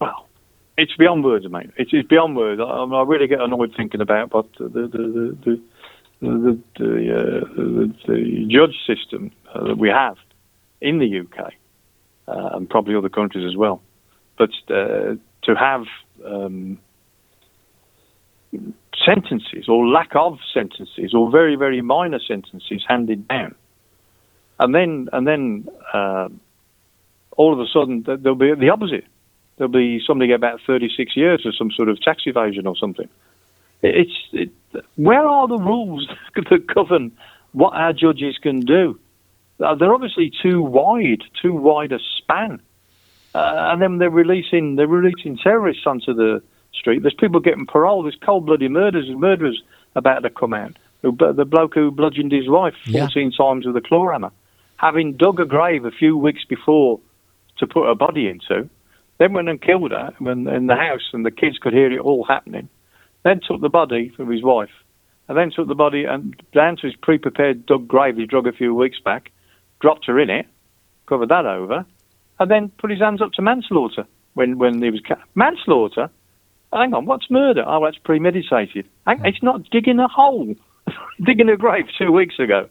well, 0.00 0.28
it's 0.76 0.96
beyond 0.96 1.24
words, 1.24 1.46
mate. 1.48 1.70
It's, 1.76 1.90
it's 1.92 2.08
beyond 2.08 2.36
words. 2.36 2.60
I, 2.60 2.64
I, 2.64 3.02
really 3.04 3.26
get 3.26 3.40
annoyed 3.40 3.72
thinking 3.76 4.00
about 4.00 4.30
but 4.30 4.46
the 4.58 4.68
the 4.68 5.36
the 5.44 5.60
the 6.20 6.60
the, 6.78 7.14
uh, 7.14 7.54
the, 7.56 7.94
the 8.06 8.46
judge 8.48 8.76
system 8.86 9.30
uh, 9.54 9.68
that 9.68 9.78
we 9.78 9.88
have 9.88 10.16
in 10.80 10.98
the 10.98 11.20
UK 11.20 11.52
uh, 12.28 12.56
and 12.56 12.68
probably 12.68 12.96
other 12.96 13.08
countries 13.08 13.46
as 13.48 13.56
well. 13.56 13.82
But 14.36 14.50
uh, 14.68 15.14
to 15.44 15.54
have 15.54 15.84
um, 16.24 16.78
sentences 19.04 19.68
or 19.68 19.86
lack 19.86 20.10
of 20.14 20.38
sentences 20.52 21.14
or 21.14 21.30
very 21.30 21.54
very 21.56 21.82
minor 21.82 22.18
sentences 22.26 22.84
handed 22.88 23.28
down, 23.28 23.54
and 24.58 24.74
then 24.74 25.08
and 25.12 25.26
then 25.26 25.68
uh, 25.92 26.28
all 27.36 27.52
of 27.52 27.60
a 27.60 27.66
sudden 27.72 28.02
there'll 28.06 28.34
be 28.34 28.54
the 28.54 28.70
opposite 28.70 29.04
there'll 29.56 29.72
be 29.72 30.00
somebody 30.06 30.28
get 30.28 30.34
about 30.34 30.60
36 30.66 31.16
years 31.16 31.42
for 31.42 31.52
some 31.52 31.70
sort 31.70 31.88
of 31.88 32.00
tax 32.00 32.22
evasion 32.26 32.66
or 32.66 32.76
something. 32.76 33.08
It's 33.82 34.12
it, 34.32 34.50
where 34.96 35.26
are 35.26 35.46
the 35.46 35.58
rules 35.58 36.08
that 36.34 36.66
govern 36.66 37.12
what 37.52 37.74
our 37.74 37.92
judges 37.92 38.38
can 38.38 38.60
do? 38.60 38.98
Uh, 39.60 39.74
they're 39.74 39.94
obviously 39.94 40.32
too 40.42 40.60
wide, 40.62 41.22
too 41.40 41.52
wide 41.52 41.92
a 41.92 41.98
span. 42.18 42.60
Uh, 43.34 43.70
and 43.72 43.82
then 43.82 43.98
they're 43.98 44.10
releasing 44.10 44.76
they're 44.76 44.86
releasing 44.86 45.36
terrorists 45.36 45.86
onto 45.86 46.14
the 46.14 46.42
street. 46.72 47.02
There's 47.02 47.14
people 47.14 47.40
getting 47.40 47.66
parole. 47.66 48.02
There's 48.02 48.18
cold-blooded 48.24 48.70
murders 48.70 49.08
and 49.08 49.20
murderers 49.20 49.62
about 49.96 50.20
to 50.20 50.30
come 50.30 50.54
out. 50.54 50.76
The 51.02 51.44
bloke 51.44 51.74
who 51.74 51.90
bludgeoned 51.90 52.32
his 52.32 52.48
wife 52.48 52.74
14 52.90 52.90
yeah. 52.94 53.36
times 53.36 53.66
with 53.66 53.76
a 53.76 53.80
claw 53.82 54.10
hammer, 54.10 54.30
having 54.76 55.12
dug 55.12 55.38
a 55.38 55.44
grave 55.44 55.84
a 55.84 55.90
few 55.90 56.16
weeks 56.16 56.44
before 56.48 56.98
to 57.58 57.66
put 57.66 57.86
her 57.86 57.94
body 57.94 58.26
into, 58.26 58.70
then 59.18 59.32
went 59.32 59.48
and 59.48 59.60
killed 59.60 59.92
her 59.92 60.12
when, 60.18 60.46
in 60.48 60.66
the 60.66 60.76
house, 60.76 61.10
and 61.12 61.24
the 61.24 61.30
kids 61.30 61.58
could 61.58 61.72
hear 61.72 61.92
it 61.92 62.00
all 62.00 62.24
happening. 62.24 62.68
Then 63.22 63.40
took 63.46 63.60
the 63.60 63.68
body 63.68 64.12
of 64.18 64.28
his 64.28 64.42
wife, 64.42 64.70
and 65.28 65.38
then 65.38 65.50
took 65.54 65.68
the 65.68 65.74
body 65.74 66.04
and 66.04 66.34
down 66.52 66.76
to 66.76 66.86
his 66.86 66.96
pre-prepared 66.96 67.66
dug 67.66 67.88
grave 67.88 68.16
he 68.16 68.26
dug 68.26 68.46
a 68.46 68.52
few 68.52 68.74
weeks 68.74 68.98
back, 69.04 69.30
dropped 69.80 70.06
her 70.06 70.18
in 70.18 70.30
it, 70.30 70.46
covered 71.06 71.28
that 71.30 71.46
over, 71.46 71.86
and 72.38 72.50
then 72.50 72.70
put 72.78 72.90
his 72.90 73.00
hands 73.00 73.22
up 73.22 73.32
to 73.32 73.42
manslaughter 73.42 74.04
when 74.34 74.58
when 74.58 74.82
he 74.82 74.90
was 74.90 75.00
ca- 75.06 75.22
manslaughter. 75.34 76.10
Hang 76.72 76.92
on, 76.92 77.06
what's 77.06 77.30
murder? 77.30 77.62
Oh, 77.66 77.84
that's 77.84 77.98
premeditated. 77.98 78.86
Hang, 79.06 79.24
it's 79.24 79.42
not 79.42 79.62
digging 79.70 80.00
a 80.00 80.08
hole, 80.08 80.54
digging 81.24 81.48
a 81.48 81.56
grave 81.56 81.84
two 81.96 82.10
weeks 82.10 82.38
ago 82.40 82.68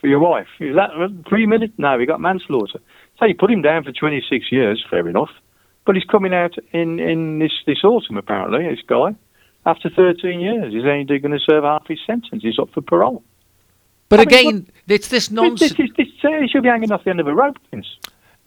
for 0.00 0.08
your 0.08 0.18
wife. 0.18 0.48
Is 0.58 0.74
that 0.74 0.90
premeditated? 1.24 1.78
No, 1.78 1.98
he 1.98 2.04
got 2.04 2.20
manslaughter. 2.20 2.80
So 3.18 3.26
you 3.26 3.34
put 3.34 3.50
him 3.50 3.62
down 3.62 3.84
for 3.84 3.92
26 3.92 4.50
years. 4.50 4.84
Fair 4.90 5.08
enough. 5.08 5.30
But 5.86 5.96
he's 5.96 6.04
coming 6.04 6.32
out 6.32 6.54
in, 6.72 6.98
in 6.98 7.38
this, 7.38 7.52
this 7.66 7.84
autumn, 7.84 8.16
apparently, 8.16 8.68
this 8.68 8.82
guy, 8.86 9.14
after 9.66 9.90
13 9.90 10.40
years. 10.40 10.72
He's 10.72 10.84
only 10.84 11.04
going 11.04 11.32
to 11.32 11.38
serve 11.38 11.64
half 11.64 11.86
his 11.86 11.98
sentence. 12.06 12.42
He's 12.42 12.58
up 12.58 12.70
for 12.72 12.80
parole. 12.80 13.22
But 14.08 14.20
I 14.20 14.22
again, 14.22 14.44
mean, 14.44 14.70
it's 14.88 15.08
this 15.08 15.30
nonsense. 15.30 15.74
This, 15.74 15.90
this, 15.96 16.06
this, 16.22 16.24
uh, 16.24 16.40
he 16.40 16.48
should 16.48 16.62
be 16.62 16.68
hanging 16.68 16.92
off 16.92 17.04
the 17.04 17.10
end 17.10 17.20
of 17.20 17.26
a 17.26 17.34
rope. 17.34 17.56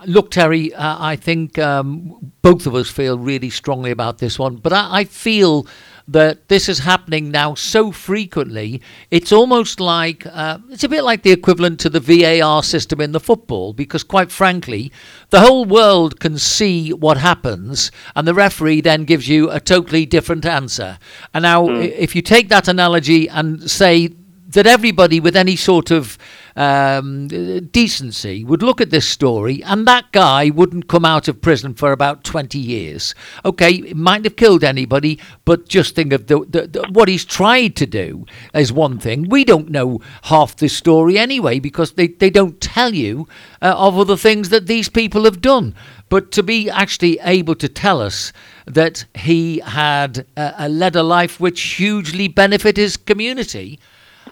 Look, 0.05 0.31
Terry, 0.31 0.73
uh, 0.73 0.97
I 0.99 1.15
think 1.15 1.57
um, 1.57 2.31
both 2.41 2.67
of 2.67 2.75
us 2.75 2.89
feel 2.89 3.17
really 3.17 3.49
strongly 3.49 3.89
about 3.89 4.19
this 4.19 4.38
one, 4.38 4.57
but 4.57 4.71
I, 4.71 4.99
I 4.99 5.03
feel 5.05 5.65
that 6.08 6.47
this 6.47 6.70
is 6.70 6.80
happening 6.80 7.30
now 7.32 7.53
so 7.53 7.91
frequently. 7.91 8.82
It's 9.12 9.32
almost 9.32 9.80
like 9.80 10.26
uh, 10.26 10.60
it's 10.70 10.84
a 10.84 10.89
bit 10.89 11.03
like 11.03 11.24
the 11.24 11.32
equivalent 11.32 11.80
to 11.82 11.89
the 11.89 11.99
VAR 11.99 12.64
system 12.64 13.01
in 13.01 13.12
the 13.12 13.20
football, 13.20 13.74
because 13.74 14.03
quite 14.03 14.32
frankly, 14.32 14.91
the 15.32 15.41
whole 15.41 15.66
world 15.66 16.20
can 16.20 16.38
see 16.38 16.93
what 16.93 17.18
happens, 17.18 17.91
and 18.16 18.28
the 18.28 18.34
referee 18.34 18.82
then 18.82 19.03
gives 19.03 19.28
you 19.28 19.51
a 19.51 19.60
totally 19.60 20.05
different 20.05 20.45
answer. 20.45 20.97
And 21.34 21.43
now, 21.43 21.68
mm. 21.68 21.91
if 21.91 22.16
you 22.16 22.22
take 22.22 22.47
that 22.49 22.68
analogy 22.68 23.28
and 23.28 23.70
say 23.70 24.14
that 24.49 24.66
everybody 24.66 25.20
with 25.20 25.36
any 25.36 25.58
sort 25.58 25.91
of 25.91 26.18
um, 26.58 27.28
decency 27.28 28.43
would 28.43 28.64
look 28.64 28.82
at 28.82 28.89
this 28.89 29.08
story 29.08 29.64
and 29.64 29.88
that 29.88 30.12
guy 30.12 30.49
wouldn't 30.49 30.89
come 30.89 31.05
out 31.05 31.28
of 31.28 31.41
prison 31.41 31.76
for 31.76 31.91
about 31.91 32.24
20 32.24 32.58
years. 32.58 33.14
Okay, 33.45 33.76
it 33.76 33.95
might 33.95 34.26
have 34.26 34.36
killed 34.36 34.64
anybody, 34.64 35.20
but 35.45 35.70
just 35.70 35.95
think 35.95 36.12
of 36.12 36.26
the, 36.28 36.39
the, 36.49 36.68
the, 36.68 36.88
what 36.91 37.08
he's 37.08 37.24
tried 37.24 37.76
to 37.76 37.86
do 37.86 38.26
is 38.55 38.74
one 38.74 38.97
thing. 38.97 39.30
We 39.30 39.45
don't 39.45 39.70
know 39.70 40.01
half 40.24 40.55
the 40.55 40.68
story 40.68 41.20
anyway 41.20 41.60
because 41.60 41.93
they, 41.93 42.08
they 42.08 42.32
don't 42.32 42.60
tell 42.60 42.93
you 42.93 43.28
uh, 43.62 43.76
of 43.78 43.97
other 43.97 44.18
things 44.18 44.49
that 44.49 44.66
these 44.66 44.89
people 44.89 45.26
have 45.26 45.41
done. 45.41 45.76
But 46.10 46.32
to 46.32 46.43
be 46.43 46.70
actually 46.70 47.20
able 47.22 47.55
to 47.55 47.68
tell 47.68 48.01
us 48.01 48.34
that 48.66 49.05
he 49.14 49.60
had 49.60 50.26
uh, 50.36 50.68
led 50.72 50.95
a 50.95 51.03
life 51.03 51.39
which 51.39 51.62
hugely 51.62 52.28
benefited 52.28 52.78
his 52.78 52.97
community 52.97 53.80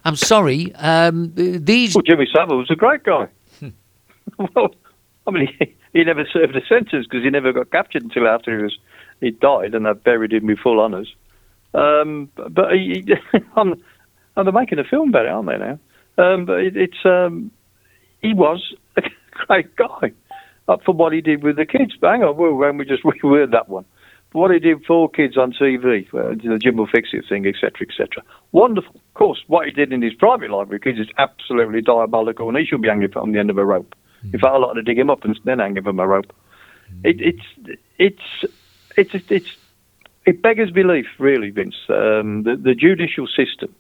I'm 0.06 0.16
sorry. 0.16 0.74
Um, 0.76 1.34
these. 1.36 1.96
Well, 1.96 2.04
Jimmy 2.04 2.28
Savile 2.34 2.58
was 2.58 2.70
a 2.70 2.76
great 2.76 3.04
guy. 3.04 3.28
well, 4.38 4.74
I 5.26 5.32
mean, 5.32 5.50
he, 5.60 5.76
he 5.94 6.04
never 6.04 6.26
served 6.32 6.56
a 6.56 6.66
sentence 6.68 7.08
because 7.10 7.24
he 7.24 7.30
never 7.32 7.52
got 7.52 7.72
captured 7.72 8.04
until 8.04 8.28
after 8.28 8.56
he 8.56 8.64
was 8.64 8.78
he 9.20 9.32
died, 9.32 9.74
and 9.74 9.86
they 9.86 9.94
buried 9.94 10.34
him 10.34 10.46
with 10.46 10.60
full 10.60 10.80
honours. 10.80 11.14
Um, 11.74 12.30
but 12.36 12.74
he, 12.74 13.04
I'm, 13.56 13.82
they're 14.36 14.52
making 14.52 14.80
a 14.80 14.84
film 14.84 15.10
about 15.10 15.26
it, 15.26 15.32
aren't 15.32 15.48
they 15.48 15.58
now? 15.58 15.80
Um, 16.18 16.46
but 16.46 16.60
it, 16.60 16.78
it's 16.78 17.04
um, 17.04 17.52
he 18.22 18.34
was 18.34 18.74
a 18.98 19.02
great 19.48 19.76
guy 19.76 20.12
up 20.68 20.84
for 20.84 20.94
what 20.94 21.14
he 21.14 21.22
did 21.22 21.44
with 21.44 21.56
the 21.56 21.66
kids. 21.66 21.94
But 22.00 22.12
hang 22.12 22.24
on, 22.24 22.38
when 22.38 22.78
we 22.78 22.86
just 22.86 23.04
reword 23.04 23.52
that 23.52 23.70
one 23.70 23.86
what 24.36 24.52
he 24.52 24.60
did 24.60 24.86
for 24.86 25.10
kids 25.10 25.38
on 25.38 25.54
TV, 25.54 26.08
uh, 26.14 26.36
the 26.36 26.60
Jim 26.62 26.78
will 26.78 26.88
fix 26.88 27.10
it 27.14 27.26
thing, 27.28 27.48
etc., 27.48 27.72
etc. 27.82 28.24
Wonderful. 28.52 28.96
Of 28.96 29.14
course, 29.14 29.44
what 29.48 29.66
he 29.66 29.72
did 29.72 29.92
in 29.94 30.02
his 30.02 30.14
private 30.14 30.52
life 30.52 30.68
with 30.68 30.84
kids 30.84 31.00
is 31.00 31.08
absolutely 31.18 31.82
diabolical, 31.82 32.50
and 32.50 32.58
he 32.58 32.66
should 32.66 32.82
be 32.82 32.90
hanging 32.90 33.12
from 33.12 33.32
the 33.32 33.40
end 33.40 33.50
of 33.50 33.58
a 33.58 33.66
rope. 33.66 33.96
Mm. 34.24 34.34
In 34.34 34.40
fact, 34.40 34.54
I 34.54 34.58
like 34.58 34.76
to 34.76 34.82
dig 34.82 35.00
him 35.00 35.10
up 35.10 35.24
and 35.24 35.40
then 35.46 35.60
hang 35.60 35.78
him 35.78 35.84
from 35.86 36.00
a 36.00 36.08
rope. 36.08 36.34
Mm. 36.94 37.06
It, 37.06 37.22
it's 37.22 37.80
it's 37.98 38.54
it's 38.98 39.32
it's 39.32 39.58
it 40.26 40.42
beggars 40.42 40.72
belief, 40.72 41.08
really, 41.20 41.50
Vince. 41.52 41.76
Um, 41.90 42.44
the, 42.44 42.56
the 42.56 42.76
judicial 42.76 43.28
system 43.28 43.74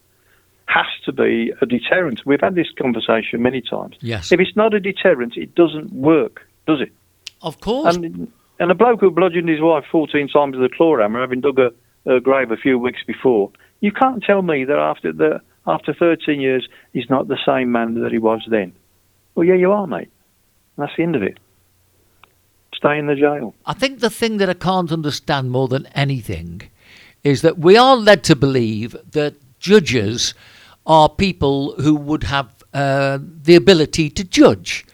has 0.68 0.86
to 1.06 1.12
be 1.12 1.54
a 1.62 1.66
deterrent. 1.66 2.26
We've 2.26 2.42
had 2.42 2.56
this 2.56 2.68
conversation 2.78 3.42
many 3.42 3.62
times. 3.62 3.96
Yes. 4.02 4.32
If 4.32 4.40
it's 4.40 4.56
not 4.56 4.74
a 4.74 4.80
deterrent, 4.80 5.38
it 5.38 5.56
doesn't 5.56 5.92
work, 5.92 6.42
does 6.68 6.82
it? 6.82 6.92
Of 7.42 7.60
course. 7.60 7.96
And, 7.96 8.32
and 8.60 8.72
a 8.72 8.76
bloke 8.76 9.02
who 9.02 9.12
bludgeoned 9.12 9.50
his 9.50 9.62
wife 9.62 9.86
14 9.92 10.28
times 10.30 10.56
with 10.56 10.72
a 10.72 10.76
claw 10.76 10.98
hammer, 10.98 11.22
having 11.22 11.42
dug 11.42 11.60
a, 11.60 11.72
a 12.06 12.20
grave 12.20 12.52
a 12.52 12.58
few 12.58 12.80
weeks 12.80 13.02
before, 13.06 13.52
you 13.82 13.92
can't 13.92 14.24
tell 14.24 14.42
me 14.42 14.66
that 14.66 14.78
after 14.78 15.12
the 15.12 15.42
after 15.68 15.94
13 15.94 16.40
years 16.40 16.68
he's 16.94 17.10
not 17.10 17.28
the 17.28 17.40
same 17.46 17.72
man 17.72 17.96
that 18.02 18.12
he 18.12 18.20
was 18.20 18.42
then. 18.50 18.74
Well, 19.34 19.46
yeah, 19.46 19.56
you 19.56 19.72
are, 19.72 19.88
mate. 19.88 20.10
And 20.78 20.88
that's 20.88 20.96
the 20.96 21.04
end 21.04 21.16
of 21.16 21.24
it. 21.24 21.40
Stay 22.74 22.98
in 22.98 23.08
the 23.08 23.16
jail. 23.16 23.56
I 23.66 23.74
think 23.74 24.00
the 24.00 24.10
thing 24.10 24.38
that 24.38 24.50
I 24.50 24.54
can't 24.54 24.92
understand 24.92 25.52
more 25.52 25.68
than 25.68 25.88
anything 25.88 26.70
is 27.24 27.42
that 27.42 27.58
we 27.58 27.78
are 27.78 27.96
led 27.96 28.24
to 28.26 28.36
believe 28.36 28.96
that 29.12 29.36
judges 29.60 30.34
are 30.86 31.10
people 31.10 31.74
who 31.82 31.96
would 31.96 32.24
have 32.24 32.54
uh, 32.74 33.18
the 33.22 33.56
ability 33.56 34.10
to 34.12 34.24
judge. 34.24 34.86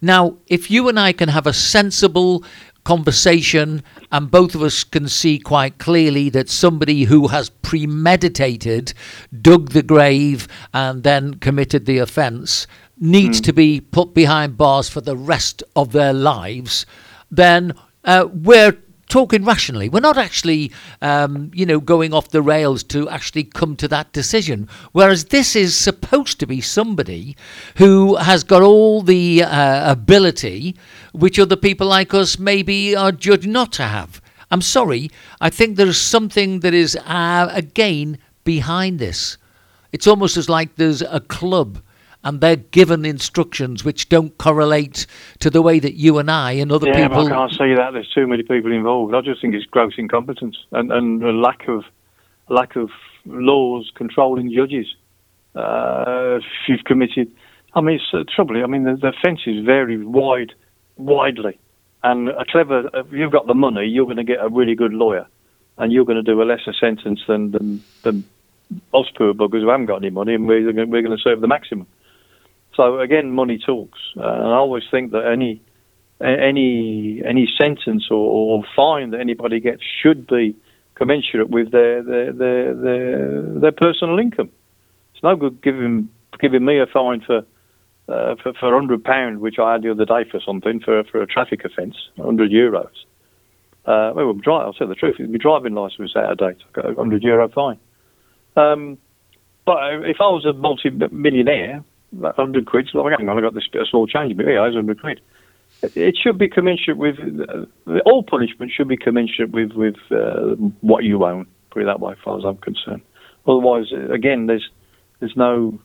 Now, 0.00 0.36
if 0.46 0.70
you 0.70 0.88
and 0.88 0.98
I 0.98 1.12
can 1.12 1.28
have 1.28 1.46
a 1.46 1.52
sensible 1.52 2.44
conversation, 2.88 3.82
and 4.10 4.30
both 4.30 4.54
of 4.54 4.62
us 4.62 4.82
can 4.82 5.06
see 5.08 5.38
quite 5.38 5.76
clearly 5.76 6.30
that 6.30 6.48
somebody 6.48 7.02
who 7.02 7.28
has 7.28 7.50
premeditated, 7.50 8.94
dug 9.42 9.72
the 9.72 9.82
grave, 9.82 10.48
and 10.72 11.02
then 11.02 11.34
committed 11.34 11.84
the 11.84 11.98
offence 11.98 12.66
needs 12.98 13.42
mm. 13.42 13.44
to 13.44 13.52
be 13.52 13.78
put 13.78 14.14
behind 14.14 14.56
bars 14.56 14.88
for 14.88 15.02
the 15.02 15.14
rest 15.14 15.62
of 15.76 15.92
their 15.92 16.14
lives, 16.14 16.86
then 17.30 17.74
uh, 18.04 18.26
we're 18.32 18.78
talking 19.08 19.44
rationally. 19.44 19.88
We're 19.88 20.00
not 20.00 20.18
actually, 20.18 20.72
um, 21.02 21.50
you 21.54 21.66
know, 21.66 21.80
going 21.80 22.12
off 22.12 22.28
the 22.28 22.42
rails 22.42 22.82
to 22.84 23.08
actually 23.08 23.44
come 23.44 23.76
to 23.76 23.88
that 23.88 24.12
decision. 24.12 24.68
Whereas 24.92 25.26
this 25.26 25.56
is 25.56 25.76
supposed 25.76 26.38
to 26.40 26.46
be 26.46 26.60
somebody 26.60 27.36
who 27.76 28.16
has 28.16 28.44
got 28.44 28.62
all 28.62 29.02
the 29.02 29.42
uh, 29.42 29.90
ability 29.90 30.76
which 31.12 31.38
other 31.38 31.56
people 31.56 31.86
like 31.86 32.14
us 32.14 32.38
maybe 32.38 32.94
are 32.94 33.12
judged 33.12 33.48
not 33.48 33.72
to 33.74 33.84
have. 33.84 34.20
I'm 34.50 34.62
sorry. 34.62 35.10
I 35.40 35.50
think 35.50 35.76
there's 35.76 36.00
something 36.00 36.60
that 36.60 36.74
is, 36.74 36.96
uh, 36.96 37.50
again, 37.52 38.18
behind 38.44 38.98
this. 38.98 39.36
It's 39.92 40.06
almost 40.06 40.36
as 40.36 40.48
like 40.48 40.76
there's 40.76 41.02
a 41.02 41.20
club 41.20 41.82
and 42.28 42.42
they're 42.42 42.56
given 42.56 43.06
instructions 43.06 43.84
which 43.84 44.10
don't 44.10 44.36
correlate 44.36 45.06
to 45.38 45.48
the 45.48 45.62
way 45.62 45.78
that 45.78 45.94
you 45.94 46.18
and 46.18 46.30
I 46.30 46.52
and 46.52 46.70
other 46.70 46.88
yeah, 46.88 47.08
people. 47.08 47.26
Yeah, 47.26 47.34
I 47.34 47.46
can't 47.46 47.52
say 47.52 47.74
that. 47.74 47.92
There's 47.94 48.10
too 48.14 48.26
many 48.26 48.42
people 48.42 48.70
involved. 48.70 49.14
I 49.14 49.22
just 49.22 49.40
think 49.40 49.54
it's 49.54 49.64
gross 49.64 49.94
incompetence 49.96 50.56
and, 50.72 50.92
and 50.92 51.22
a 51.22 51.32
lack 51.32 51.68
of 51.68 51.84
lack 52.50 52.76
of 52.76 52.90
laws 53.24 53.90
controlling 53.94 54.52
judges. 54.52 54.86
Uh, 55.54 56.36
if 56.36 56.44
you've 56.68 56.84
committed, 56.84 57.32
I 57.74 57.80
mean, 57.80 57.96
it's 57.96 58.04
uh, 58.12 58.24
trouble. 58.34 58.62
I 58.62 58.66
mean, 58.66 58.84
the, 58.84 58.96
the 58.96 59.14
fences 59.24 59.64
vary 59.64 59.96
wide, 60.04 60.52
widely, 60.98 61.58
and 62.02 62.28
a 62.28 62.44
clever. 62.44 62.90
If 62.92 63.10
you've 63.10 63.32
got 63.32 63.46
the 63.46 63.54
money, 63.54 63.86
you're 63.86 64.04
going 64.04 64.18
to 64.18 64.24
get 64.24 64.40
a 64.40 64.50
really 64.50 64.74
good 64.74 64.92
lawyer, 64.92 65.26
and 65.78 65.92
you're 65.92 66.04
going 66.04 66.22
to 66.22 66.30
do 66.30 66.42
a 66.42 66.44
lesser 66.44 66.74
sentence 66.78 67.20
than 67.26 67.52
than, 67.52 67.82
than 68.02 68.24
us 68.92 69.06
poor 69.16 69.32
buggers 69.32 69.62
who 69.62 69.70
haven't 69.70 69.86
got 69.86 69.96
any 69.96 70.10
money, 70.10 70.34
and 70.34 70.46
we're 70.46 70.62
we're 70.84 71.02
going 71.02 71.16
to 71.16 71.22
serve 71.22 71.40
the 71.40 71.48
maximum. 71.48 71.86
So 72.78 73.00
again, 73.00 73.32
money 73.32 73.58
talks, 73.58 73.98
uh, 74.16 74.20
and 74.20 74.46
I 74.46 74.56
always 74.56 74.84
think 74.88 75.10
that 75.10 75.26
any 75.26 75.60
any 76.20 77.20
any 77.26 77.48
sentence 77.60 78.06
or, 78.08 78.16
or, 78.16 78.64
fine 78.76 79.10
that 79.10 79.20
anybody 79.20 79.58
gets 79.58 79.82
should 80.00 80.28
be 80.28 80.54
commensurate 80.94 81.50
with 81.50 81.72
their 81.72 82.04
their 82.04 82.32
their 82.32 82.74
their, 82.74 83.42
their 83.62 83.72
personal 83.72 84.20
income. 84.20 84.50
It's 85.12 85.24
no 85.24 85.34
good 85.34 85.60
giving 85.60 86.08
giving 86.40 86.64
me 86.64 86.78
a 86.78 86.86
fine 86.86 87.20
for 87.20 87.38
uh, 88.08 88.36
for, 88.40 88.52
for 88.52 88.72
hundred 88.72 89.02
pound, 89.02 89.40
which 89.40 89.58
I 89.58 89.72
had 89.72 89.82
the 89.82 89.90
other 89.90 90.04
day 90.04 90.24
for 90.30 90.38
something 90.46 90.78
for 90.78 91.02
for 91.02 91.20
a 91.20 91.26
traffic 91.26 91.64
offence, 91.64 91.96
hundred 92.16 92.52
euros. 92.52 92.94
Uh, 93.86 94.12
well, 94.14 94.38
I'll 94.46 94.72
tell 94.72 94.86
the 94.86 94.94
truth. 94.94 95.16
My 95.18 95.36
driving 95.36 95.74
license 95.74 95.98
was 95.98 96.16
out 96.16 96.30
of 96.30 96.38
date. 96.38 96.62
I 96.68 96.80
got 96.80 96.92
a 96.92 96.94
hundred 96.94 97.24
euro 97.24 97.48
fine. 97.48 97.80
Um, 98.54 98.98
but 99.66 99.78
if 100.04 100.18
I 100.20 100.28
was 100.28 100.44
a 100.46 100.52
multi-millionaire, 100.52 101.82
100 102.10 102.66
quid. 102.66 102.88
So, 102.92 103.06
hang 103.08 103.28
on, 103.28 103.38
I 103.38 103.40
got 103.40 103.54
this 103.54 103.68
bit 103.70 103.82
of 103.82 103.88
small 103.88 104.06
change, 104.06 104.36
but 104.36 104.46
yeah, 104.46 104.64
it's 104.64 104.74
100 104.74 105.00
quid. 105.00 105.20
It 105.82 106.16
should 106.20 106.38
be 106.38 106.48
commensurate 106.48 106.96
with 106.96 107.16
uh, 107.18 107.98
all 108.04 108.22
punishment 108.22 108.72
should 108.74 108.88
be 108.88 108.96
commensurate 108.96 109.50
with 109.50 109.72
with 109.72 109.96
uh, 110.10 110.54
what 110.80 111.04
you 111.04 111.24
own. 111.24 111.46
Put 111.70 111.82
it 111.82 111.86
that 111.86 112.00
way, 112.00 112.12
as 112.12 112.18
far 112.24 112.38
as 112.38 112.44
I'm 112.44 112.56
concerned. 112.56 113.02
Otherwise, 113.46 113.92
uh, 113.92 114.12
again, 114.12 114.46
there's 114.46 114.68
there's 115.20 115.36
no 115.36 115.78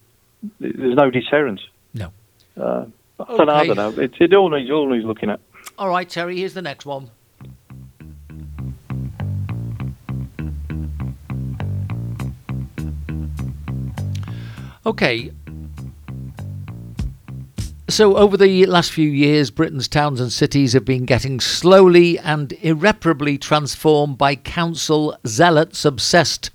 there's 0.60 0.96
no 0.96 1.12
deterrent. 1.12 1.62
No. 1.94 2.12
Uh, 2.58 2.86
I, 3.20 3.38
don't 3.38 3.48
know, 3.48 3.54
I 3.54 3.68
don't 3.68 3.76
know. 3.76 4.02
It, 4.02 4.14
it 4.20 4.34
all 4.34 4.50
needs 4.50 4.72
all 4.72 4.90
needs 4.90 5.06
looking 5.06 5.30
at. 5.30 5.40
All 5.78 5.90
right, 5.90 6.10
Terry. 6.10 6.38
Here's 6.38 6.54
the 6.54 6.62
next 6.62 6.86
one. 6.86 7.12
Okay, 14.86 15.32
so, 17.90 18.16
over 18.16 18.38
the 18.38 18.66
last 18.66 18.94
few 18.94 19.10
years, 19.10 19.52
Britain's 19.52 19.90
towns 19.90 20.22
and 20.22 20.32
cities 20.32 20.72
have 20.72 20.86
been 20.86 21.04
getting 21.04 21.42
slowly 21.42 22.18
and 22.18 22.54
irreparably 22.62 23.38
transformed 23.38 24.18
by 24.18 24.38
council 24.38 25.18
zealots 25.28 25.84
obsessed 25.84 26.50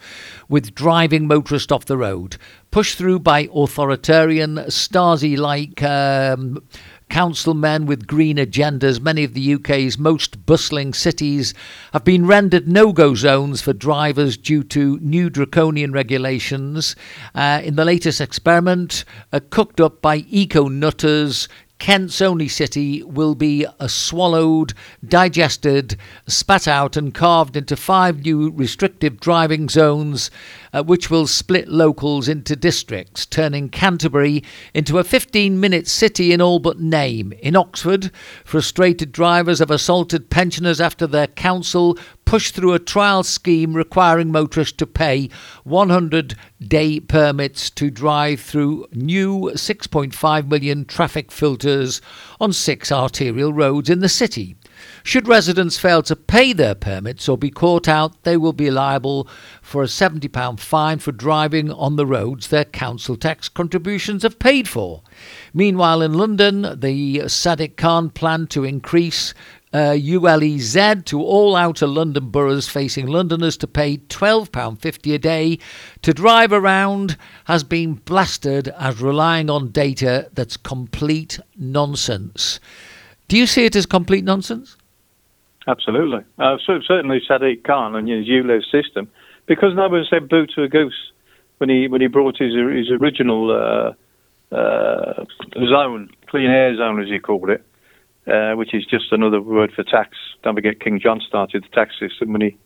with 0.49 0.75
driving 0.75 1.27
motorists 1.27 1.71
off 1.71 1.85
the 1.85 1.99
road, 1.99 2.39
pushed 2.71 2.97
through 2.97 3.19
by 3.19 3.47
authoritarian, 3.55 4.57
Stasi 4.69 5.37
like 5.37 5.83
um, 5.83 6.65
councilmen 7.09 7.87
with 7.87 8.07
green 8.07 8.37
agendas, 8.37 9.01
many 9.01 9.25
of 9.25 9.35
the 9.35 9.55
UK's 9.55 9.99
most 9.99 10.45
bustling 10.47 10.95
cities 10.95 11.55
have 11.93 12.05
been 12.05 12.27
rendered 12.27 12.69
no 12.69 12.93
go 12.93 13.15
zones 13.15 13.61
for 13.61 13.73
drivers 13.73 14.37
due 14.37 14.63
to 14.65 14.99
new 15.01 15.31
draconian 15.31 15.93
regulations. 15.93 16.95
Uh, 17.35 17.61
in 17.65 17.77
the 17.77 17.85
latest 17.85 18.21
experiment, 18.21 19.05
uh, 19.33 19.41
cooked 19.51 19.81
up 19.81 20.01
by 20.03 20.19
eco 20.29 20.69
nutters, 20.69 21.49
Kent's 21.79 22.21
only 22.21 22.49
city 22.49 23.05
will 23.05 23.37
be 23.37 23.65
swallowed, 23.87 24.75
digested, 25.07 25.97
spat 26.27 26.67
out, 26.67 26.97
and 26.97 27.15
carved 27.15 27.57
into 27.57 27.77
five 27.77 28.25
new 28.25 28.51
restrictive 28.51 29.21
driving 29.21 29.69
zones, 29.69 30.31
uh, 30.73 30.83
which 30.83 31.11
will 31.11 31.27
split 31.27 31.69
locals 31.69 32.29
into 32.29 32.57
districts, 32.57 33.27
turning 33.27 33.69
Canterbury 33.69 34.43
into 34.75 34.99
a 34.99 35.05
15 35.05 35.59
minute 35.59 35.87
city 35.87 36.33
in 36.33 36.41
all 36.41 36.59
but 36.59 36.81
name. 36.81 37.33
In 37.41 37.57
Oxford, 37.57 38.11
frustrated 38.45 39.13
drivers 39.13 39.59
have 39.61 39.71
assaulted 39.71 40.31
pensioners 40.31 40.81
after 40.81 41.07
their 41.07 41.27
council 41.27 41.99
pushed 42.29 42.55
through 42.55 42.75
a 42.75 42.79
trial 42.79 43.23
scheme 43.23 43.73
requiring 43.73 44.31
motorists 44.31 44.77
to 44.77 44.87
pay 44.87 45.31
100 45.65 46.37
day 46.61 47.01
permits 47.01 47.71
to 47.71 47.91
drive 47.91 48.39
through 48.39 48.87
new 48.93 49.51
6.5 49.55 50.49
million 50.49 50.85
traffic 50.85 51.33
filters 51.33 52.03
on 52.39 52.53
six 52.53 52.93
arterial 52.93 53.55
roads 53.55 53.89
in 53.89 54.01
the 54.01 54.11
city. 54.11 54.58
Should 55.03 55.29
residents 55.29 55.79
fail 55.79 56.03
to 56.03 56.17
pay 56.17 56.53
their 56.53 56.75
permits 56.75 57.29
or 57.29 57.39
be 57.39 57.51
caught 57.51 57.89
out, 57.89 58.23
they 58.25 58.37
will 58.37 58.53
be 58.53 58.71
liable 58.71 59.29
for 59.63 59.83
a 59.83 59.87
£70 59.87 60.61
fine 60.61 60.99
for 60.99 61.13
driving 61.13 61.71
on 61.71 61.97
the 61.97 62.07
roads 62.07 62.49
their 62.49 62.65
council 62.65 63.17
tax 63.17 63.49
contributions 63.49 64.23
have 64.23 64.39
paid 64.39 64.69
for. 64.69 65.03
Meanwhile, 65.55 66.03
in 66.03 66.15
London, 66.15 66.63
the 66.79 67.19
Sadiq 67.27 67.77
Khan 67.77 68.11
plan 68.11 68.47
to 68.49 68.65
increase 68.65 69.35
uh, 69.73 69.93
ULEZ 69.93 71.05
to 71.05 71.23
all 71.23 71.55
outer 71.55 71.87
London 71.87 72.31
boroughs 72.31 72.69
facing 72.69 73.07
Londoners 73.07 73.57
to 73.59 73.67
pay 73.67 73.99
£12.50 73.99 75.15
a 75.15 75.19
day 75.19 75.59
to 76.03 76.15
drive 76.15 76.53
around 76.53 77.17
has 77.45 77.65
been 77.65 77.95
blasted 77.95 78.69
as 78.79 79.01
relying 79.01 79.51
on 79.51 79.71
data 79.71 80.31
that's 80.33 80.57
complete 80.57 81.39
nonsense. 81.57 82.61
Do 83.29 83.37
you 83.37 83.47
see 83.47 83.65
it 83.65 83.77
as 83.77 83.87
complete 83.87 84.25
nonsense? 84.25 84.77
Absolutely. 85.67 86.25
Uh, 86.39 86.57
so 86.67 86.81
certainly 86.87 87.21
Sadiq 87.29 87.63
Khan 87.65 87.95
and 87.95 88.09
his 88.09 88.27
ULEZ 88.27 88.71
system, 88.71 89.09
because 89.47 89.75
no 89.75 89.89
one 89.89 90.05
said 90.09 90.29
boo 90.29 90.47
to 90.55 90.63
a 90.63 90.69
goose 90.69 91.13
when 91.59 91.69
he 91.69 91.89
when 91.89 92.01
he 92.01 92.07
brought 92.07 92.39
his 92.39 92.55
his 92.55 92.91
original 92.91 93.51
uh, 93.51 94.55
uh, 94.55 95.25
zone, 95.55 96.09
clean 96.27 96.51
air 96.51 96.77
zone 96.77 97.03
as 97.03 97.09
he 97.09 97.19
called 97.19 97.51
it 97.51 97.65
uh, 98.29 98.53
which 98.55 98.75
is 98.75 98.85
just 98.85 99.11
another 99.11 99.41
word 99.41 99.73
for 99.75 99.83
tax. 99.83 100.17
Don't 100.43 100.55
forget, 100.55 100.81
King 100.81 101.01
John 101.03 101.21
started 101.27 101.65
the 101.65 101.69
tax 101.69 101.95
system 101.99 102.33
when 102.33 102.43
he 102.43 102.57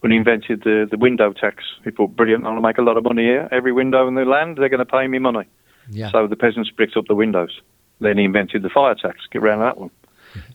when 0.00 0.12
he 0.12 0.18
invented 0.18 0.62
the 0.62 0.86
the 0.88 0.96
window 0.96 1.32
tax. 1.32 1.64
He 1.84 1.90
thought, 1.90 2.14
brilliant, 2.14 2.44
I'm 2.44 2.52
going 2.52 2.62
to 2.62 2.68
make 2.68 2.78
a 2.78 2.82
lot 2.82 2.96
of 2.96 3.04
money 3.04 3.24
here. 3.24 3.48
Every 3.50 3.72
window 3.72 4.06
in 4.06 4.14
the 4.14 4.24
land, 4.24 4.58
they're 4.58 4.68
going 4.68 4.78
to 4.78 4.86
pay 4.86 5.06
me 5.08 5.18
money. 5.18 5.46
Yeah. 5.90 6.10
So 6.12 6.26
the 6.26 6.36
peasants 6.36 6.70
bricked 6.70 6.96
up 6.96 7.06
the 7.08 7.14
windows. 7.14 7.60
Then 8.00 8.18
he 8.18 8.24
invented 8.24 8.62
the 8.62 8.68
fire 8.68 8.94
tax. 8.94 9.18
Get 9.32 9.42
around 9.42 9.60
that 9.60 9.78
one. 9.78 9.90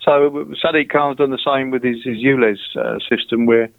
So 0.03 0.45
Sadiq 0.63 0.89
Khan's 0.89 1.17
done 1.17 1.31
the 1.31 1.39
same 1.45 1.71
with 1.71 1.83
his, 1.83 2.03
his 2.03 2.17
ULEZ 2.17 2.57
uh, 2.75 2.99
system, 3.09 3.45
where 3.45 3.69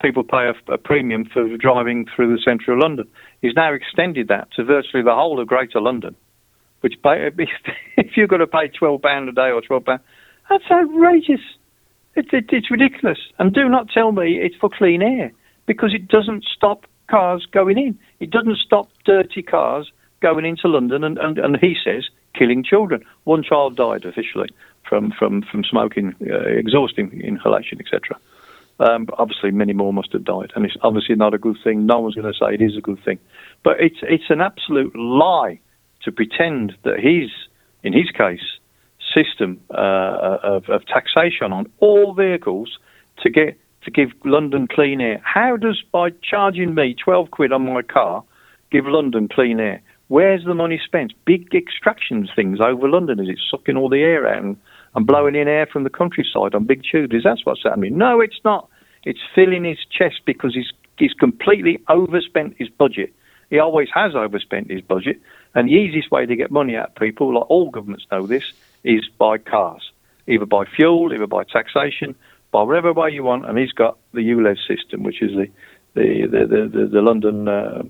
people 0.00 0.24
pay 0.24 0.50
a, 0.50 0.72
a, 0.72 0.78
premium 0.78 1.24
for 1.24 1.56
driving 1.56 2.06
through 2.14 2.34
the 2.34 2.42
centre 2.42 2.72
of 2.72 2.78
London. 2.78 3.08
He's 3.40 3.54
now 3.54 3.72
extended 3.72 4.28
that 4.28 4.48
to 4.56 4.64
virtually 4.64 5.02
the 5.02 5.14
whole 5.14 5.40
of 5.40 5.46
Greater 5.46 5.80
London. 5.80 6.16
Which, 6.80 6.94
if 7.04 8.16
you've 8.16 8.28
got 8.28 8.38
to 8.38 8.46
pay 8.46 8.68
twelve 8.68 9.02
pound 9.02 9.28
a 9.28 9.32
day 9.32 9.50
or 9.50 9.60
twelve 9.60 9.84
pound, 9.84 10.00
that's 10.50 10.64
outrageous. 10.70 11.40
It, 12.14 12.26
it, 12.32 12.46
it's 12.50 12.70
ridiculous. 12.70 13.18
And 13.38 13.54
do 13.54 13.68
not 13.68 13.88
tell 13.88 14.12
me 14.12 14.38
it's 14.42 14.56
for 14.56 14.68
clean 14.68 15.00
air 15.00 15.32
because 15.66 15.94
it 15.94 16.08
doesn't 16.08 16.44
stop 16.44 16.86
cars 17.08 17.46
going 17.52 17.78
in. 17.78 17.98
It 18.20 18.30
doesn't 18.30 18.58
stop 18.58 18.88
dirty 19.04 19.42
cars 19.42 19.90
going 20.20 20.44
into 20.44 20.68
London 20.68 21.04
and, 21.04 21.18
and, 21.18 21.38
and 21.38 21.56
he 21.60 21.74
says 21.84 22.04
killing 22.34 22.64
children. 22.64 23.04
One 23.24 23.42
child 23.42 23.76
died 23.76 24.04
officially 24.04 24.48
from, 24.88 25.12
from, 25.18 25.42
from 25.42 25.64
smoking, 25.64 26.14
uh, 26.28 26.40
exhausting 26.48 27.20
inhalation, 27.22 27.78
etc. 27.80 28.18
Um, 28.80 29.06
obviously, 29.18 29.50
many 29.50 29.72
more 29.72 29.92
must 29.92 30.12
have 30.12 30.24
died, 30.24 30.52
and 30.56 30.64
it's 30.64 30.76
obviously 30.82 31.14
not 31.14 31.34
a 31.34 31.38
good 31.38 31.56
thing. 31.62 31.86
No 31.86 32.00
one's 32.00 32.14
going 32.14 32.32
to 32.32 32.38
say 32.38 32.54
it 32.54 32.62
is 32.62 32.76
a 32.76 32.80
good 32.80 33.02
thing, 33.04 33.18
but 33.62 33.80
it's 33.80 33.98
it's 34.02 34.28
an 34.28 34.40
absolute 34.40 34.94
lie 34.96 35.60
to 36.02 36.10
pretend 36.10 36.74
that 36.82 36.98
he's, 36.98 37.30
in 37.84 37.92
his 37.92 38.10
case, 38.10 38.40
system 39.14 39.60
uh, 39.70 40.38
of, 40.42 40.68
of, 40.68 40.84
taxation 40.86 41.52
on 41.52 41.70
all 41.78 42.14
vehicles 42.14 42.78
to 43.18 43.30
get 43.30 43.58
to 43.84 43.90
give 43.90 44.08
London 44.24 44.66
clean 44.66 45.00
air. 45.00 45.20
How 45.22 45.56
does 45.56 45.82
by 45.92 46.10
charging 46.22 46.74
me 46.74 46.94
twelve 46.94 47.30
quid 47.30 47.52
on 47.52 47.72
my 47.72 47.82
car 47.82 48.24
give 48.70 48.86
London 48.86 49.28
clean 49.28 49.60
air? 49.60 49.82
Where's 50.12 50.44
the 50.44 50.52
money 50.52 50.78
spent? 50.84 51.14
Big 51.24 51.54
extraction 51.54 52.28
things 52.36 52.60
over 52.60 52.86
London. 52.86 53.18
Is 53.18 53.30
it 53.30 53.38
sucking 53.50 53.78
all 53.78 53.88
the 53.88 54.02
air 54.02 54.28
out 54.28 54.42
and, 54.42 54.58
and 54.94 55.06
blowing 55.06 55.34
in 55.34 55.48
air 55.48 55.64
from 55.64 55.84
the 55.84 55.88
countryside 55.88 56.54
on 56.54 56.64
big 56.66 56.82
tubes? 56.84 57.14
That's 57.24 57.46
what's 57.46 57.62
happening. 57.62 57.96
No, 57.96 58.20
it's 58.20 58.38
not. 58.44 58.68
It's 59.04 59.20
filling 59.34 59.64
his 59.64 59.78
chest 59.90 60.20
because 60.26 60.54
he's 60.54 60.70
he's 60.98 61.14
completely 61.14 61.80
overspent 61.88 62.56
his 62.58 62.68
budget. 62.68 63.14
He 63.48 63.58
always 63.58 63.88
has 63.94 64.14
overspent 64.14 64.70
his 64.70 64.82
budget, 64.82 65.18
and 65.54 65.70
the 65.70 65.72
easiest 65.72 66.10
way 66.10 66.26
to 66.26 66.36
get 66.36 66.50
money 66.50 66.76
out 66.76 66.90
of 66.90 66.94
people, 66.96 67.32
like 67.32 67.48
all 67.50 67.70
governments 67.70 68.04
know 68.12 68.26
this, 68.26 68.44
is 68.84 69.08
by 69.16 69.38
cars, 69.38 69.92
either 70.26 70.44
by 70.44 70.66
fuel, 70.66 71.10
either 71.14 71.26
by 71.26 71.44
taxation, 71.44 72.14
by 72.50 72.62
whatever 72.64 72.92
way 72.92 73.08
you 73.08 73.24
want. 73.24 73.46
And 73.46 73.56
he's 73.56 73.72
got 73.72 73.96
the 74.12 74.20
ULEZ 74.20 74.58
system, 74.68 75.04
which 75.04 75.22
is 75.22 75.30
the 75.30 75.48
the 75.94 76.26
the 76.26 76.46
the, 76.46 76.68
the, 76.68 76.86
the 76.88 77.00
London 77.00 77.48
uh, 77.48 77.82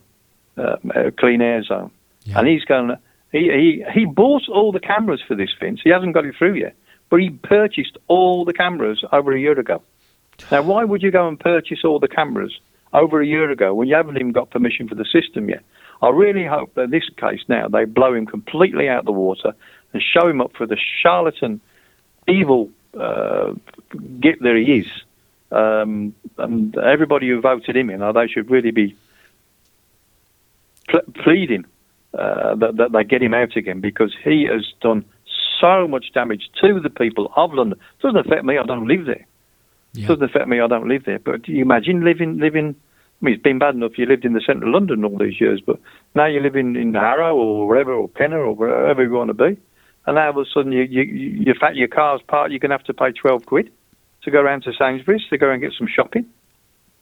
uh, 0.57 1.11
clean 1.19 1.43
air 1.43 1.65
zone, 1.65 1.91
yeah. 2.25 2.39
and 2.39 2.49
he's 2.49 2.65
going. 2.65 2.97
He, 3.31 3.39
he 3.39 3.85
he 3.93 4.05
bought 4.05 4.49
all 4.49 4.73
the 4.73 4.81
cameras 4.81 5.23
for 5.27 5.35
this 5.35 5.51
Vince. 5.59 5.81
He 5.83 5.91
hasn't 5.91 6.15
got 6.15 6.25
it 6.25 6.35
through 6.37 6.55
yet, 6.55 6.75
but 7.09 7.21
he 7.21 7.31
purchased 7.31 7.97
all 8.09 8.45
the 8.45 8.53
cameras 8.53 9.05
over 9.13 9.33
a 9.33 9.41
year 9.41 9.59
ago. 9.59 9.83
Now, 10.51 10.63
why 10.63 10.85
would 10.85 11.03
you 11.03 11.11
go 11.11 11.29
and 11.29 11.39
purchase 11.39 11.81
all 11.85 11.99
the 11.99 12.09
cameras 12.09 12.59
over 12.93 13.21
a 13.21 13.27
year 13.27 13.51
ago 13.51 13.75
when 13.75 13.89
you 13.89 13.95
haven't 13.95 14.17
even 14.17 14.33
got 14.33 14.51
permission 14.51 14.89
for 14.89 14.95
the 14.95 15.05
system 15.05 15.49
yet? 15.49 15.63
I 16.01 16.11
really 16.11 16.45
hope 16.45 16.75
that 16.75 16.83
in 16.83 16.91
this 16.91 17.09
case 17.17 17.41
now 17.49 17.69
they 17.69 17.85
blow 17.85 18.13
him 18.13 18.27
completely 18.27 18.89
out 18.89 19.01
of 19.01 19.05
the 19.05 19.13
water 19.13 19.55
and 19.93 20.03
show 20.03 20.27
him 20.27 20.41
up 20.41 20.53
for 20.57 20.67
the 20.67 20.77
charlatan, 21.01 21.61
evil 22.27 22.71
uh, 22.99 23.53
git 24.21 24.43
that 24.43 24.57
he 24.57 24.79
is. 24.79 24.87
Um, 25.51 26.15
and 26.39 26.77
everybody 26.77 27.29
who 27.29 27.41
voted 27.41 27.77
him 27.77 27.91
in, 27.91 28.01
they 28.15 28.27
should 28.27 28.51
really 28.51 28.71
be 28.71 28.97
pleading 31.23 31.67
uh, 32.15 32.55
that, 32.57 32.77
that 32.77 32.93
they 32.93 33.05
get 33.05 33.23
him 33.23 33.35
out 33.35 33.57
again 33.57 33.81
because 33.81 34.15
he 34.25 34.47
has 34.51 34.67
done 34.81 35.05
so 35.61 35.87
much 35.89 36.07
damage 36.13 36.51
to 36.61 36.81
the 36.81 36.91
people 36.91 37.33
of 37.37 37.53
London. 37.53 37.79
It 37.79 38.03
doesn't 38.03 38.27
affect 38.27 38.45
me; 38.45 38.59
I 38.59 38.65
don't 38.65 38.89
live 38.89 39.07
there. 39.07 39.27
Yeah. 39.93 40.05
It 40.05 40.09
doesn't 40.09 40.25
affect 40.25 40.49
me; 40.49 40.61
I 40.61 40.67
don't 40.67 40.89
live 40.89 41.05
there. 41.05 41.19
But 41.19 41.43
do 41.43 41.53
you 41.53 41.63
imagine 41.63 42.05
living 42.05 42.39
living? 42.39 42.75
I 43.21 43.25
mean, 43.25 43.35
it's 43.35 43.43
been 43.43 43.61
bad 43.61 43.77
enough 43.77 43.99
you 43.99 44.07
lived 44.07 44.25
in 44.25 44.33
the 44.33 44.43
centre 44.45 44.67
of 44.67 44.73
London 44.73 45.05
all 45.05 45.17
these 45.17 45.41
years, 45.41 45.61
but 45.65 45.79
now 46.17 46.27
you 46.27 46.41
live 46.41 46.57
in, 46.57 46.75
in 46.75 46.95
Harrow 46.95 47.37
or 47.37 47.69
wherever, 47.69 47.93
or 47.93 48.09
Pinner 48.09 48.41
or 48.41 48.53
wherever 48.53 49.05
you 49.05 49.13
want 49.13 49.29
to 49.29 49.35
be 49.35 49.57
and 50.07 50.17
now 50.17 50.33
all 50.33 50.41
of 50.41 50.47
a 50.47 50.51
sudden 50.53 50.73
you, 50.73 50.83
you, 50.83 51.03
you, 51.03 51.55
fact 51.59 51.77
your 51.77 51.89
car's 51.89 52.21
parked, 52.27 52.51
you're 52.51 52.59
going 52.59 52.71
to 52.71 52.77
have 52.77 52.87
to 52.87 52.95
pay 52.95 53.13
12 53.13 53.47
quid 53.47 53.71
to 54.25 54.31
go 54.31 54.41
around 54.41 54.63
to 54.65 54.73
Sainsbury's 54.79 55.23
to 55.31 55.39
go 55.39 55.51
and 55.51 55.61
get 55.61 55.73
some 55.77 55.87
shopping. 55.87 56.27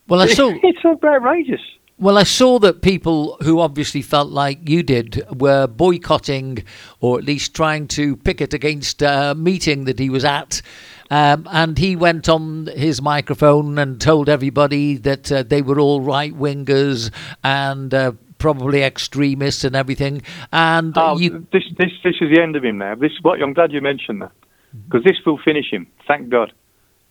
Well, 0.08 0.20
I 0.20 0.26
saw. 0.26 0.52
It's 0.62 0.84
outrageous. 0.84 1.60
Well, 2.00 2.16
I 2.16 2.22
saw 2.22 2.58
that 2.60 2.80
people 2.80 3.36
who 3.42 3.60
obviously 3.60 4.00
felt 4.00 4.30
like 4.30 4.66
you 4.66 4.82
did 4.82 5.22
were 5.38 5.66
boycotting 5.66 6.64
or 7.00 7.18
at 7.18 7.24
least 7.24 7.54
trying 7.54 7.88
to 7.88 8.16
picket 8.16 8.54
against 8.54 9.02
a 9.02 9.34
meeting 9.36 9.84
that 9.84 9.98
he 9.98 10.08
was 10.08 10.24
at. 10.24 10.62
Um, 11.10 11.46
and 11.52 11.76
he 11.76 11.96
went 11.96 12.26
on 12.26 12.70
his 12.74 13.02
microphone 13.02 13.78
and 13.78 14.00
told 14.00 14.30
everybody 14.30 14.96
that 14.96 15.30
uh, 15.30 15.42
they 15.42 15.60
were 15.60 15.78
all 15.78 16.00
right 16.00 16.32
wingers 16.32 17.10
and 17.44 17.92
uh, 17.92 18.12
probably 18.38 18.82
extremists 18.82 19.64
and 19.64 19.76
everything. 19.76 20.22
And 20.54 20.96
oh, 20.96 21.18
you... 21.18 21.46
this 21.52 21.64
this 21.76 21.90
this 22.02 22.14
is 22.22 22.34
the 22.34 22.40
end 22.40 22.56
of 22.56 22.64
him 22.64 22.78
now. 22.78 22.94
This 22.94 23.12
is 23.12 23.18
what 23.20 23.42
I'm 23.42 23.52
glad 23.52 23.72
you 23.72 23.82
mentioned 23.82 24.22
that 24.22 24.32
because 24.86 25.04
this 25.04 25.18
will 25.26 25.38
finish 25.44 25.70
him. 25.70 25.86
Thank 26.08 26.30
God. 26.30 26.54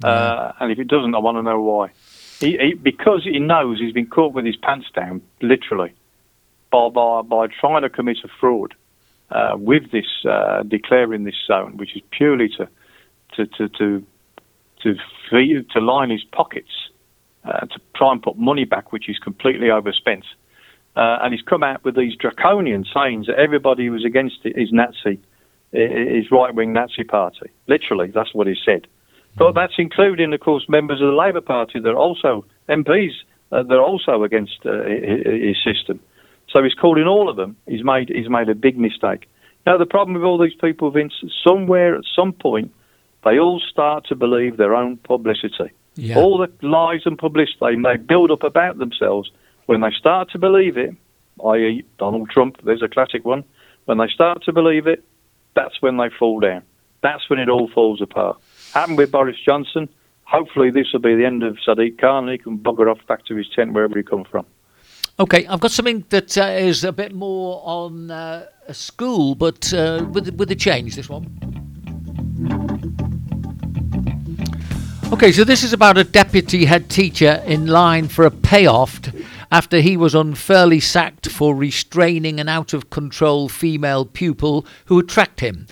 Uh, 0.04 0.54
and 0.60 0.72
if 0.72 0.80
it 0.80 0.88
doesn't, 0.88 1.14
I 1.14 1.20
want 1.20 1.38
to 1.38 1.44
know 1.44 1.62
why. 1.62 1.92
He, 2.40 2.58
he, 2.58 2.74
because 2.74 3.24
he 3.24 3.40
knows 3.40 3.80
he's 3.80 3.94
been 3.94 4.08
caught 4.08 4.34
with 4.34 4.46
his 4.46 4.56
pants 4.56 4.88
down, 4.96 5.22
literally, 5.42 5.94
by 6.72 6.90
by, 6.90 7.22
by 7.22 7.48
trying 7.48 7.82
to 7.82 7.90
commit 7.90 8.18
a 8.24 8.30
fraud 8.40 8.74
uh, 9.32 9.56
with 9.58 9.92
this 9.92 10.26
uh, 10.26 10.64
declaring 10.64 11.24
this 11.26 11.36
zone, 11.46 11.78
which 11.78 11.96
is 11.96 12.02
purely 12.12 12.50
to 12.58 12.68
to 13.36 13.46
to 13.46 13.70
to 13.70 14.06
to, 15.30 15.64
to 15.64 15.80
line 15.82 16.10
his 16.10 16.24
pockets, 16.24 16.72
uh, 17.44 17.66
to 17.66 17.80
try 17.96 18.12
and 18.14 18.24
put 18.24 18.38
money 18.38 18.64
back, 18.64 18.94
which 18.94 19.10
is 19.10 19.20
completely 19.20 19.70
overspent. 19.70 20.24
Uh, 20.96 21.20
and 21.22 21.34
he's 21.34 21.44
come 21.44 21.64
out 21.64 21.84
with 21.84 21.96
these 21.96 22.16
draconian 22.16 22.86
sayings 22.94 23.28
that 23.28 23.38
everybody 23.38 23.86
who 23.86 23.92
was 23.92 24.06
against 24.06 24.38
it 24.46 24.58
is 24.58 24.72
Nazi, 24.72 25.20
is 25.72 26.32
right 26.32 26.54
wing 26.54 26.74
Nazi 26.74 27.04
party. 27.04 27.52
Literally, 27.68 28.08
that's 28.08 28.34
what 28.34 28.48
he 28.48 28.56
said. 28.66 28.88
But 29.40 29.56
that's 29.56 29.74
including, 29.78 30.34
of 30.34 30.42
course, 30.42 30.66
members 30.68 31.02
of 31.02 31.08
the 31.08 31.14
Labour 31.14 31.42
Party 31.42 31.80
that 31.80 31.90
are 31.90 31.96
also 31.98 32.46
MPs 32.68 33.14
uh, 33.52 33.64
that 33.64 33.74
are 33.74 33.82
also 33.82 34.24
against 34.24 34.60
uh, 34.66 34.84
his 34.84 35.58
system. 35.64 36.00
So 36.50 36.62
he's 36.62 36.74
calling 36.74 37.06
all 37.06 37.30
of 37.30 37.38
them. 37.38 37.56
He's 37.68 37.84
made 37.84 38.10
he's 38.10 38.30
made 38.30 38.50
a 38.50 38.56
big 38.56 38.78
mistake. 38.78 39.30
Now, 39.66 39.78
the 39.78 39.86
problem 39.86 40.16
with 40.16 40.24
all 40.24 40.38
these 40.38 40.56
people, 40.60 40.92
Vince, 40.92 41.14
somewhere 41.44 41.96
at 41.96 42.04
some 42.16 42.34
point, 42.34 42.74
they 43.24 43.40
all 43.40 43.60
start 43.60 44.06
to 44.08 44.16
believe 44.16 44.58
their 44.58 44.76
own 44.76 44.98
publicity. 44.98 45.72
Yeah. 45.96 46.18
All 46.18 46.38
the 46.38 46.52
lies 46.66 47.02
and 47.06 47.18
publicity 47.18 47.58
they 47.62 47.76
may 47.76 47.98
build 47.98 48.32
up 48.32 48.44
about 48.44 48.78
themselves, 48.78 49.32
when 49.66 49.82
they 49.82 49.92
start 49.92 50.32
to 50.32 50.40
believe 50.40 50.78
it, 50.78 50.96
i.e., 51.46 51.84
Donald 51.98 52.30
Trump, 52.30 52.58
there's 52.64 52.82
a 52.82 52.88
classic 52.88 53.26
one, 53.26 53.44
when 53.86 53.98
they 53.98 54.08
start 54.08 54.44
to 54.44 54.54
believe 54.54 54.88
it, 54.88 55.04
that's 55.56 55.82
when 55.82 55.98
they 55.98 56.10
fall 56.18 56.40
down. 56.40 56.64
That's 57.02 57.30
when 57.30 57.40
it 57.40 57.50
all 57.50 57.70
falls 57.70 58.02
apart. 58.02 58.38
Happened 58.74 58.98
with 58.98 59.12
Boris 59.12 59.38
Johnson. 59.44 59.90
Hopefully, 60.24 60.70
this 60.70 60.88
will 60.94 61.00
be 61.00 61.16
the 61.16 61.26
end 61.26 61.44
of 61.44 61.58
Sadiq 61.68 62.00
Khan 62.00 62.26
and 62.26 62.32
he 62.32 62.38
can 62.38 62.60
bugger 62.60 62.90
off 62.90 63.00
back 63.08 63.26
to 63.26 63.36
his 63.36 63.48
tent 63.56 63.74
wherever 63.74 63.98
he 63.98 64.04
come 64.04 64.24
from. 64.26 64.46
Okay, 65.20 65.46
I've 65.48 65.60
got 65.60 65.72
something 65.72 66.06
that 66.10 66.38
uh, 66.38 66.44
is 66.44 66.84
a 66.84 66.94
bit 66.94 67.14
more 67.14 67.62
on 67.66 68.10
uh, 68.10 68.46
a 68.68 68.74
school, 68.74 69.36
but 69.36 69.74
uh, 69.74 70.06
with 70.12 70.34
with 70.36 70.52
a 70.52 70.56
change. 70.56 70.96
This 70.96 71.10
one. 71.10 71.26
Okay, 75.12 75.32
so 75.32 75.44
this 75.44 75.64
is 75.64 75.74
about 75.74 75.98
a 75.98 76.04
deputy 76.04 76.66
head 76.66 76.90
teacher 76.90 77.44
in 77.46 77.66
line 77.66 78.08
for 78.08 78.26
a 78.26 78.32
payoff 78.32 79.02
after 79.52 79.82
he 79.82 79.98
was 79.98 80.14
unfairly 80.14 80.80
sacked 80.80 81.28
for 81.28 81.56
restraining 81.56 82.40
an 82.40 82.48
out 82.48 82.74
of 82.74 82.92
control 82.92 83.50
female 83.50 84.06
pupil 84.06 84.66
who 84.86 85.00
attacked 85.00 85.40
him. 85.40 85.66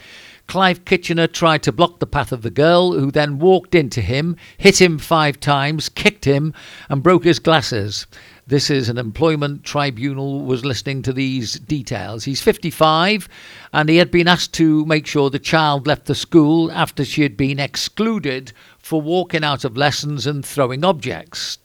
Clive 0.47 0.85
Kitchener 0.85 1.27
tried 1.27 1.61
to 1.63 1.73
block 1.73 1.99
the 1.99 2.07
path 2.07 2.31
of 2.31 2.41
the 2.41 2.49
girl, 2.49 2.93
who 2.93 3.11
then 3.11 3.37
walked 3.37 3.75
into 3.75 3.99
him, 3.99 4.37
hit 4.57 4.81
him 4.81 4.97
five 4.97 5.41
times, 5.41 5.89
kicked 5.89 6.23
him, 6.23 6.53
and 6.89 7.03
broke 7.03 7.25
his 7.25 7.39
glasses. 7.39 8.07
This 8.47 8.69
is 8.69 8.87
an 8.87 8.97
employment 8.97 9.65
tribunal 9.65 10.45
was 10.45 10.63
listening 10.63 11.01
to 11.01 11.11
these 11.11 11.59
details. 11.59 12.23
He's 12.23 12.41
55 12.41 13.27
and 13.73 13.89
he 13.89 13.97
had 13.97 14.09
been 14.09 14.29
asked 14.29 14.53
to 14.53 14.85
make 14.85 15.05
sure 15.05 15.29
the 15.29 15.37
child 15.37 15.85
left 15.85 16.05
the 16.05 16.15
school 16.15 16.71
after 16.71 17.03
she 17.03 17.23
had 17.23 17.35
been 17.35 17.59
excluded 17.59 18.53
for 18.77 19.01
walking 19.01 19.43
out 19.43 19.65
of 19.65 19.75
lessons 19.75 20.25
and 20.25 20.45
throwing 20.45 20.85
objects. 20.85 21.57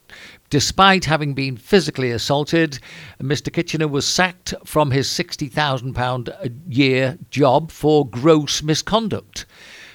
Despite 0.53 1.05
having 1.05 1.33
been 1.33 1.57
physically 1.57 2.11
assaulted, 2.11 2.77
Mr. 3.19 3.51
Kitchener 3.51 3.87
was 3.87 4.05
sacked 4.05 4.53
from 4.63 4.91
his 4.91 5.07
£60,000 5.07 6.27
a 6.27 6.51
year 6.71 7.17
job 7.31 7.71
for 7.71 8.07
gross 8.07 8.61
misconduct. 8.61 9.47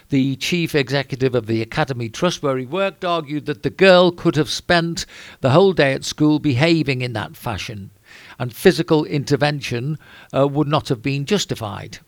The 0.08 0.34
chief 0.34 0.74
executive 0.74 1.36
of 1.36 1.46
the 1.46 1.62
Academy 1.62 2.08
Trust, 2.08 2.42
where 2.42 2.58
he 2.58 2.66
worked, 2.66 3.04
argued 3.04 3.46
that 3.46 3.62
the 3.62 3.70
girl 3.70 4.10
could 4.10 4.34
have 4.34 4.50
spent 4.50 5.06
the 5.42 5.50
whole 5.50 5.72
day 5.72 5.92
at 5.92 6.04
school 6.04 6.40
behaving 6.40 7.02
in 7.02 7.12
that 7.12 7.36
fashion, 7.36 7.92
and 8.36 8.52
physical 8.52 9.04
intervention 9.04 9.96
uh, 10.36 10.48
would 10.48 10.66
not 10.66 10.88
have 10.88 11.02
been 11.02 11.24
justified. 11.24 11.98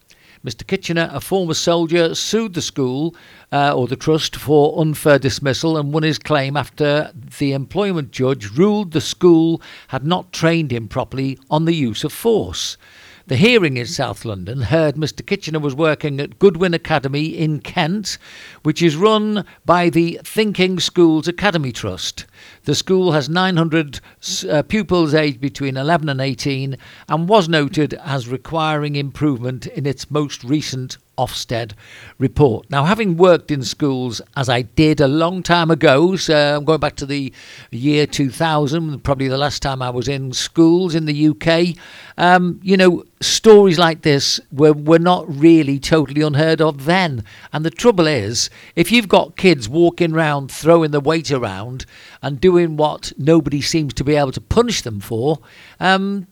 Mr. 0.42 0.66
Kitchener, 0.66 1.10
a 1.12 1.20
former 1.20 1.52
soldier, 1.52 2.14
sued 2.14 2.54
the 2.54 2.62
school 2.62 3.14
uh, 3.52 3.76
or 3.76 3.86
the 3.86 3.94
trust 3.94 4.34
for 4.34 4.80
unfair 4.80 5.18
dismissal 5.18 5.76
and 5.76 5.92
won 5.92 6.02
his 6.02 6.18
claim 6.18 6.56
after 6.56 7.12
the 7.38 7.52
employment 7.52 8.10
judge 8.10 8.50
ruled 8.52 8.92
the 8.92 9.02
school 9.02 9.60
had 9.88 10.06
not 10.06 10.32
trained 10.32 10.72
him 10.72 10.88
properly 10.88 11.38
on 11.50 11.66
the 11.66 11.74
use 11.74 12.04
of 12.04 12.12
force. 12.12 12.78
The 13.26 13.36
hearing 13.36 13.76
in 13.76 13.84
South 13.84 14.24
London 14.24 14.62
heard 14.62 14.96
Mr. 14.96 15.24
Kitchener 15.24 15.60
was 15.60 15.74
working 15.74 16.18
at 16.20 16.38
Goodwin 16.38 16.72
Academy 16.72 17.26
in 17.26 17.60
Kent, 17.60 18.16
which 18.62 18.80
is 18.80 18.96
run 18.96 19.44
by 19.66 19.90
the 19.90 20.20
Thinking 20.24 20.80
Schools 20.80 21.28
Academy 21.28 21.70
Trust. 21.70 22.24
The 22.70 22.76
school 22.76 23.10
has 23.10 23.28
900 23.28 23.98
uh, 24.48 24.62
pupils 24.62 25.12
aged 25.12 25.40
between 25.40 25.76
11 25.76 26.08
and 26.08 26.20
18 26.20 26.76
and 27.08 27.28
was 27.28 27.48
noted 27.48 27.94
as 27.94 28.28
requiring 28.28 28.94
improvement 28.94 29.66
in 29.66 29.86
its 29.86 30.08
most 30.08 30.44
recent 30.44 30.96
Ofsted 31.20 31.72
report. 32.18 32.70
Now, 32.70 32.84
having 32.86 33.18
worked 33.18 33.50
in 33.50 33.62
schools 33.62 34.22
as 34.36 34.48
I 34.48 34.62
did 34.62 35.00
a 35.00 35.06
long 35.06 35.42
time 35.42 35.70
ago, 35.70 36.16
so 36.16 36.56
I'm 36.56 36.64
going 36.64 36.80
back 36.80 36.96
to 36.96 37.06
the 37.06 37.30
year 37.70 38.06
2000, 38.06 39.04
probably 39.04 39.28
the 39.28 39.36
last 39.36 39.60
time 39.60 39.82
I 39.82 39.90
was 39.90 40.08
in 40.08 40.32
schools 40.32 40.94
in 40.94 41.04
the 41.04 41.28
UK, 41.28 41.76
um, 42.16 42.58
you 42.62 42.76
know, 42.76 43.04
stories 43.20 43.78
like 43.78 44.00
this 44.00 44.40
were, 44.50 44.72
were 44.72 44.98
not 44.98 45.24
really 45.28 45.78
totally 45.78 46.22
unheard 46.22 46.62
of 46.62 46.86
then. 46.86 47.22
And 47.52 47.66
the 47.66 47.70
trouble 47.70 48.06
is, 48.06 48.48
if 48.74 48.90
you've 48.90 49.08
got 49.08 49.36
kids 49.36 49.68
walking 49.68 50.14
around 50.14 50.50
throwing 50.50 50.90
the 50.90 51.00
weight 51.00 51.30
around 51.30 51.84
and 52.22 52.40
doing 52.40 52.78
what 52.78 53.12
nobody 53.18 53.60
seems 53.60 53.92
to 53.94 54.04
be 54.04 54.16
able 54.16 54.32
to 54.32 54.40
punish 54.40 54.80
them 54.80 55.00
for, 55.00 55.40
um, 55.80 56.26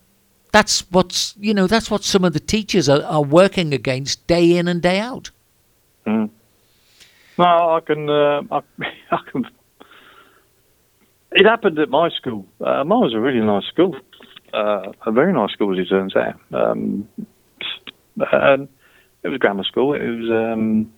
that's 0.52 0.80
what's 0.90 1.34
you 1.38 1.54
know 1.54 1.66
that's 1.66 1.90
what 1.90 2.04
some 2.04 2.24
of 2.24 2.32
the 2.32 2.40
teachers 2.40 2.88
are, 2.88 3.02
are 3.02 3.22
working 3.22 3.72
against 3.72 4.26
day 4.26 4.56
in 4.56 4.68
and 4.68 4.82
day 4.82 4.98
out. 4.98 5.30
Mm. 6.06 6.30
I 7.38 7.80
can, 7.86 8.08
uh, 8.08 8.42
I, 8.50 8.60
I, 9.10 9.18
can. 9.30 9.46
It 11.32 11.46
happened 11.46 11.78
at 11.78 11.88
my 11.88 12.08
school. 12.10 12.46
Uh, 12.60 12.84
mine 12.84 13.00
was 13.00 13.14
a 13.14 13.20
really 13.20 13.40
nice 13.40 13.64
school, 13.66 13.94
uh, 14.52 14.92
a 15.06 15.12
very 15.12 15.32
nice 15.32 15.52
school 15.52 15.78
as 15.78 15.86
it 15.86 15.90
turns 15.90 16.16
out. 16.16 16.40
Um, 16.52 17.08
and 18.32 18.68
it 19.22 19.28
was 19.28 19.38
grammar 19.38 19.64
school. 19.64 19.94
It 19.94 20.08
was, 20.08 20.30
um, 20.30 20.92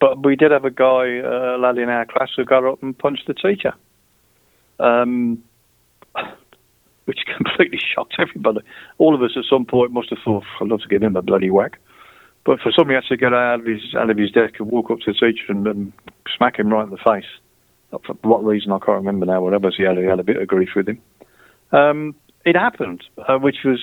but 0.00 0.24
we 0.24 0.36
did 0.36 0.50
have 0.50 0.64
a 0.64 0.70
guy, 0.70 1.18
uh, 1.18 1.56
a 1.56 1.58
lad 1.58 1.78
in 1.78 1.88
our 1.88 2.06
class, 2.06 2.30
who 2.36 2.44
got 2.44 2.64
up 2.64 2.82
and 2.82 2.96
punched 2.96 3.26
the 3.26 3.34
teacher. 3.34 3.74
Um, 4.78 5.42
which 7.04 7.20
completely 7.36 7.78
shocked 7.78 8.14
everybody. 8.18 8.60
All 8.98 9.14
of 9.14 9.22
us 9.22 9.32
at 9.36 9.44
some 9.48 9.64
point 9.64 9.92
must 9.92 10.10
have 10.10 10.18
thought, 10.24 10.44
I'd 10.60 10.68
love 10.68 10.80
to 10.80 10.88
give 10.88 11.02
him 11.02 11.16
a 11.16 11.22
bloody 11.22 11.50
whack. 11.50 11.78
But 12.44 12.60
for 12.60 12.72
somebody 12.72 12.96
had 12.96 13.04
to 13.08 13.16
get 13.16 13.32
out 13.32 13.60
of 13.60 13.66
his 13.66 13.94
out 13.96 14.10
of 14.10 14.18
his 14.18 14.32
desk 14.32 14.54
and 14.58 14.68
walk 14.70 14.90
up 14.90 14.98
to 15.00 15.12
the 15.12 15.18
teacher 15.18 15.44
and, 15.48 15.66
and 15.66 15.92
smack 16.36 16.58
him 16.58 16.72
right 16.72 16.84
in 16.84 16.90
the 16.90 16.96
face. 16.96 17.28
For 17.90 18.14
what 18.22 18.44
reason 18.44 18.72
I 18.72 18.78
can't 18.78 19.04
remember 19.04 19.26
now. 19.26 19.42
Whatever, 19.42 19.70
he 19.76 19.82
had, 19.82 19.98
he 19.98 20.04
had 20.04 20.18
a 20.18 20.24
bit 20.24 20.38
of 20.38 20.48
grief 20.48 20.70
with 20.74 20.88
him. 20.88 21.00
Um, 21.72 22.14
it 22.44 22.56
happened, 22.56 23.04
uh, 23.28 23.38
which 23.38 23.58
was 23.64 23.80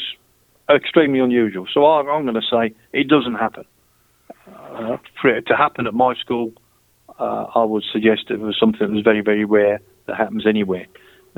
extremely 0.70 1.20
unusual. 1.20 1.68
So 1.72 1.86
I, 1.86 2.00
am 2.02 2.26
going 2.26 2.34
to 2.34 2.42
say 2.42 2.76
it 2.92 3.08
doesn't 3.08 3.36
happen. 3.36 3.66
Uh, 4.48 4.98
for 5.22 5.30
it 5.30 5.46
to 5.48 5.56
happen 5.56 5.88
at 5.88 5.94
my 5.94 6.16
school, 6.16 6.54
uh, 7.20 7.46
I 7.56 7.64
would 7.64 7.84
suggest 7.92 8.30
it 8.30 8.40
was 8.40 8.58
something 8.60 8.88
that 8.88 8.94
was 8.94 9.04
very, 9.04 9.22
very 9.22 9.46
rare 9.46 9.80
that 10.08 10.18
happens 10.18 10.46
anywhere. 10.48 10.88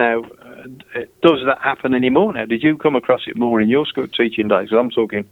Now, 0.01 0.23
uh, 0.23 1.01
does 1.21 1.39
that 1.45 1.59
happen 1.61 1.93
anymore? 1.93 2.33
Now, 2.33 2.45
did 2.45 2.63
you 2.63 2.75
come 2.75 2.95
across 2.95 3.21
it 3.27 3.37
more 3.37 3.61
in 3.61 3.69
your 3.69 3.85
school 3.85 4.07
teaching 4.07 4.47
days? 4.47 4.69
I'm 4.71 4.89
talking, 4.89 5.25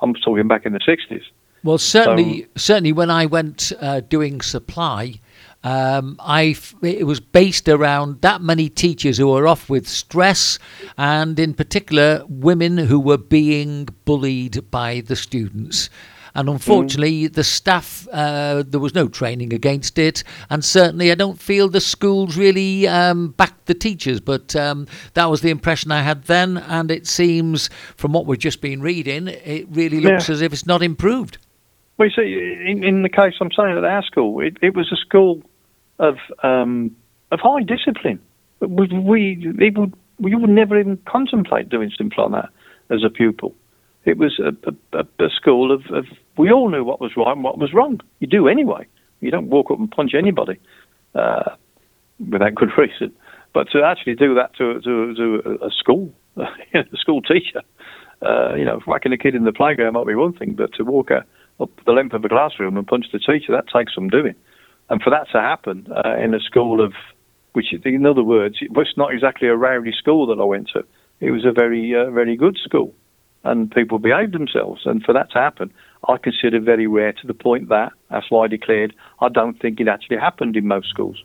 I'm 0.00 0.14
talking 0.14 0.46
back 0.46 0.64
in 0.64 0.72
the 0.72 0.80
sixties. 0.86 1.24
Well, 1.64 1.78
certainly, 1.78 2.42
so, 2.42 2.48
certainly 2.56 2.92
when 2.92 3.10
I 3.10 3.26
went 3.26 3.72
uh, 3.80 4.00
doing 4.00 4.40
supply, 4.40 5.20
um, 5.64 6.16
I 6.20 6.56
it 6.82 7.04
was 7.04 7.18
based 7.18 7.68
around 7.68 8.20
that 8.20 8.40
many 8.42 8.68
teachers 8.68 9.18
who 9.18 9.26
were 9.26 9.48
off 9.48 9.68
with 9.68 9.88
stress, 9.88 10.60
and 10.96 11.36
in 11.40 11.54
particular 11.54 12.24
women 12.28 12.78
who 12.78 13.00
were 13.00 13.18
being 13.18 13.88
bullied 14.04 14.70
by 14.70 15.00
the 15.00 15.16
students. 15.16 15.90
And 16.34 16.48
unfortunately, 16.48 17.28
mm. 17.28 17.32
the 17.32 17.44
staff, 17.44 18.08
uh, 18.12 18.62
there 18.66 18.80
was 18.80 18.94
no 18.94 19.08
training 19.08 19.52
against 19.52 19.98
it. 19.98 20.24
And 20.48 20.64
certainly, 20.64 21.12
I 21.12 21.14
don't 21.14 21.40
feel 21.40 21.68
the 21.68 21.80
schools 21.80 22.36
really 22.36 22.88
um, 22.88 23.28
backed 23.32 23.66
the 23.66 23.74
teachers. 23.74 24.20
But 24.20 24.56
um, 24.56 24.86
that 25.14 25.28
was 25.30 25.40
the 25.42 25.50
impression 25.50 25.92
I 25.92 26.02
had 26.02 26.24
then. 26.24 26.56
And 26.58 26.90
it 26.90 27.06
seems, 27.06 27.68
from 27.96 28.12
what 28.12 28.26
we've 28.26 28.38
just 28.38 28.60
been 28.60 28.80
reading, 28.80 29.28
it 29.28 29.66
really 29.70 30.00
looks 30.00 30.28
yeah. 30.28 30.34
as 30.34 30.42
if 30.42 30.52
it's 30.52 30.66
not 30.66 30.82
improved. 30.82 31.38
Well, 31.98 32.08
you 32.08 32.14
see, 32.14 32.70
in, 32.70 32.82
in 32.82 33.02
the 33.02 33.08
case 33.08 33.34
I'm 33.40 33.50
saying 33.52 33.76
at 33.76 33.84
our 33.84 34.02
school, 34.02 34.40
it, 34.40 34.56
it 34.62 34.74
was 34.74 34.90
a 34.92 34.96
school 34.96 35.42
of 35.98 36.16
um, 36.42 36.96
of 37.30 37.40
high 37.40 37.62
discipline. 37.62 38.20
We, 38.60 38.86
we, 38.86 39.70
would, 39.74 39.94
we 40.18 40.34
would 40.34 40.50
never 40.50 40.78
even 40.78 40.98
contemplate 41.06 41.68
doing 41.68 41.90
something 41.96 42.16
like 42.16 42.42
that 42.42 42.50
as 42.94 43.02
a 43.04 43.10
pupil. 43.10 43.54
It 44.04 44.18
was 44.18 44.40
a, 44.40 44.98
a, 44.98 45.24
a 45.24 45.30
school 45.30 45.70
of, 45.72 45.82
of, 45.92 46.06
we 46.36 46.50
all 46.50 46.68
knew 46.68 46.84
what 46.84 47.00
was 47.00 47.12
right 47.16 47.32
and 47.32 47.44
what 47.44 47.58
was 47.58 47.72
wrong. 47.72 48.00
You 48.18 48.26
do 48.26 48.48
anyway. 48.48 48.86
You 49.20 49.30
don't 49.30 49.48
walk 49.48 49.70
up 49.70 49.78
and 49.78 49.90
punch 49.90 50.12
anybody 50.16 50.58
uh, 51.14 51.50
without 52.30 52.54
good 52.54 52.70
reason. 52.78 53.12
But 53.54 53.68
to 53.72 53.82
actually 53.82 54.14
do 54.14 54.34
that 54.34 54.56
to, 54.56 54.80
to, 54.80 55.14
to 55.14 55.58
a 55.64 55.70
school, 55.70 56.12
a 56.36 56.96
school 56.96 57.22
teacher, 57.22 57.62
uh, 58.22 58.54
you 58.54 58.64
know, 58.64 58.80
whacking 58.86 59.12
a 59.12 59.18
kid 59.18 59.34
in 59.34 59.44
the 59.44 59.52
playground 59.52 59.92
might 59.92 60.06
be 60.06 60.14
one 60.14 60.32
thing, 60.32 60.54
but 60.54 60.72
to 60.74 60.84
walk 60.84 61.10
a, 61.10 61.24
up 61.60 61.70
the 61.84 61.92
length 61.92 62.14
of 62.14 62.24
a 62.24 62.28
classroom 62.28 62.76
and 62.76 62.86
punch 62.86 63.06
the 63.12 63.18
teacher, 63.18 63.52
that 63.52 63.66
takes 63.72 63.94
some 63.94 64.08
doing. 64.08 64.34
And 64.90 65.00
for 65.00 65.10
that 65.10 65.28
to 65.32 65.40
happen 65.40 65.86
uh, 65.90 66.16
in 66.16 66.34
a 66.34 66.40
school 66.40 66.84
of, 66.84 66.92
which 67.52 67.66
in 67.84 68.06
other 68.06 68.24
words, 68.24 68.56
it 68.60 68.72
was 68.72 68.92
not 68.96 69.12
exactly 69.12 69.48
a 69.48 69.54
rowdy 69.54 69.92
school 69.92 70.26
that 70.26 70.40
I 70.40 70.44
went 70.44 70.70
to. 70.72 70.84
It 71.20 71.30
was 71.30 71.44
a 71.44 71.52
very, 71.52 71.94
uh, 71.94 72.10
very 72.10 72.36
good 72.36 72.56
school 72.64 72.94
and 73.44 73.70
people 73.70 73.98
behave 73.98 74.32
themselves. 74.32 74.82
And 74.84 75.02
for 75.02 75.12
that 75.12 75.30
to 75.32 75.38
happen, 75.38 75.72
I 76.08 76.16
consider 76.16 76.60
very 76.60 76.86
rare 76.86 77.12
to 77.12 77.26
the 77.26 77.34
point 77.34 77.68
that, 77.68 77.92
that's 78.10 78.30
why 78.30 78.44
I 78.44 78.48
declared, 78.48 78.94
I 79.20 79.28
don't 79.28 79.58
think 79.60 79.80
it 79.80 79.88
actually 79.88 80.18
happened 80.18 80.56
in 80.56 80.66
most 80.66 80.88
schools. 80.88 81.22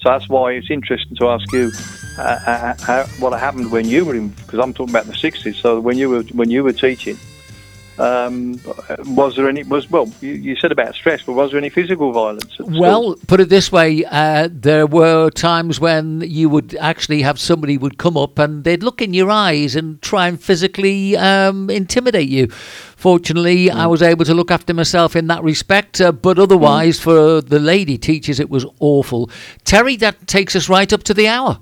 So 0.00 0.10
that's 0.10 0.28
why 0.28 0.52
it's 0.52 0.70
interesting 0.70 1.16
to 1.18 1.28
ask 1.28 1.52
you 1.52 1.70
uh, 2.18 2.22
uh, 2.22 2.74
how, 2.80 3.04
what 3.20 3.38
happened 3.38 3.70
when 3.70 3.88
you 3.88 4.04
were 4.04 4.16
in, 4.16 4.28
because 4.30 4.58
I'm 4.58 4.74
talking 4.74 4.92
about 4.92 5.06
the 5.06 5.12
60s. 5.12 5.54
So 5.54 5.78
when 5.78 5.96
you 5.96 6.10
were 6.10 6.22
when 6.32 6.50
you 6.50 6.64
were 6.64 6.72
teaching, 6.72 7.16
Um, 7.98 8.58
was 9.04 9.36
there 9.36 9.48
any? 9.48 9.64
Was 9.64 9.90
well, 9.90 10.10
you, 10.22 10.32
you, 10.32 10.56
said 10.56 10.72
about 10.72 10.94
stress, 10.94 11.22
but 11.22 11.34
was 11.34 11.50
there 11.50 11.58
any 11.58 11.68
physical 11.68 12.10
violence? 12.12 12.58
well, 12.58 13.16
put 13.26 13.38
it 13.38 13.50
this 13.50 13.70
way: 13.70 14.04
uh, 14.06 14.48
there 14.50 14.86
were 14.86 15.28
times 15.28 15.78
when 15.78 16.22
you 16.22 16.48
would 16.48 16.74
actually 16.76 17.20
have 17.20 17.38
somebody 17.38 17.76
would 17.76 17.98
come 17.98 18.16
up 18.16 18.38
and 18.38 18.64
they'd 18.64 18.82
look 18.82 19.02
in 19.02 19.12
your 19.12 19.30
eyes 19.30 19.76
and 19.76 20.00
try 20.00 20.26
and 20.26 20.42
physically 20.42 21.16
um, 21.18 21.68
intimidate 21.68 22.30
you. 22.30 22.48
Fortunately, 22.96 23.66
mm. 23.66 23.74
I 23.74 23.86
was 23.86 24.00
able 24.00 24.24
to 24.24 24.34
look 24.34 24.50
after 24.50 24.72
myself 24.72 25.14
in 25.14 25.26
that 25.26 25.42
respect, 25.42 26.00
uh, 26.00 26.12
but 26.12 26.38
otherwise, 26.38 26.98
mm. 26.98 27.02
for 27.02 27.40
the 27.42 27.58
lady 27.58 27.98
teachers, 27.98 28.40
it 28.40 28.48
was 28.48 28.64
awful. 28.80 29.28
Terry, 29.64 29.96
that 29.96 30.26
takes 30.26 30.56
us 30.56 30.68
right 30.70 30.90
up 30.94 31.02
to 31.04 31.14
the 31.14 31.28
hour. 31.28 31.58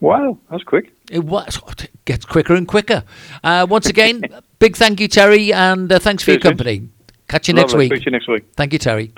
Wow, 0.00 0.38
that's 0.50 0.62
quick. 0.62 0.92
It 1.10 1.24
was 1.24 1.60
it 1.78 1.90
gets 2.04 2.24
quicker 2.24 2.54
and 2.54 2.68
quicker. 2.68 3.04
Uh, 3.42 3.66
once 3.68 3.86
again, 3.86 4.22
big 4.58 4.76
thank 4.76 5.00
you, 5.00 5.08
Terry, 5.08 5.52
and 5.52 5.90
uh, 5.90 5.98
thanks 5.98 6.22
for 6.22 6.32
Cheers, 6.32 6.44
your 6.44 6.50
company. 6.52 6.88
Catch 7.28 7.48
you 7.48 7.54
Lovely. 7.54 7.62
next 7.62 7.74
week. 7.74 7.92
Speak 7.92 8.02
to 8.02 8.06
you 8.06 8.12
next 8.12 8.28
week. 8.28 8.44
Thank 8.56 8.72
you, 8.72 8.78
Terry. 8.78 9.12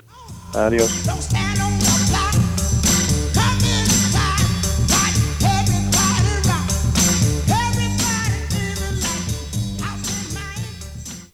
Adios. 0.55 1.48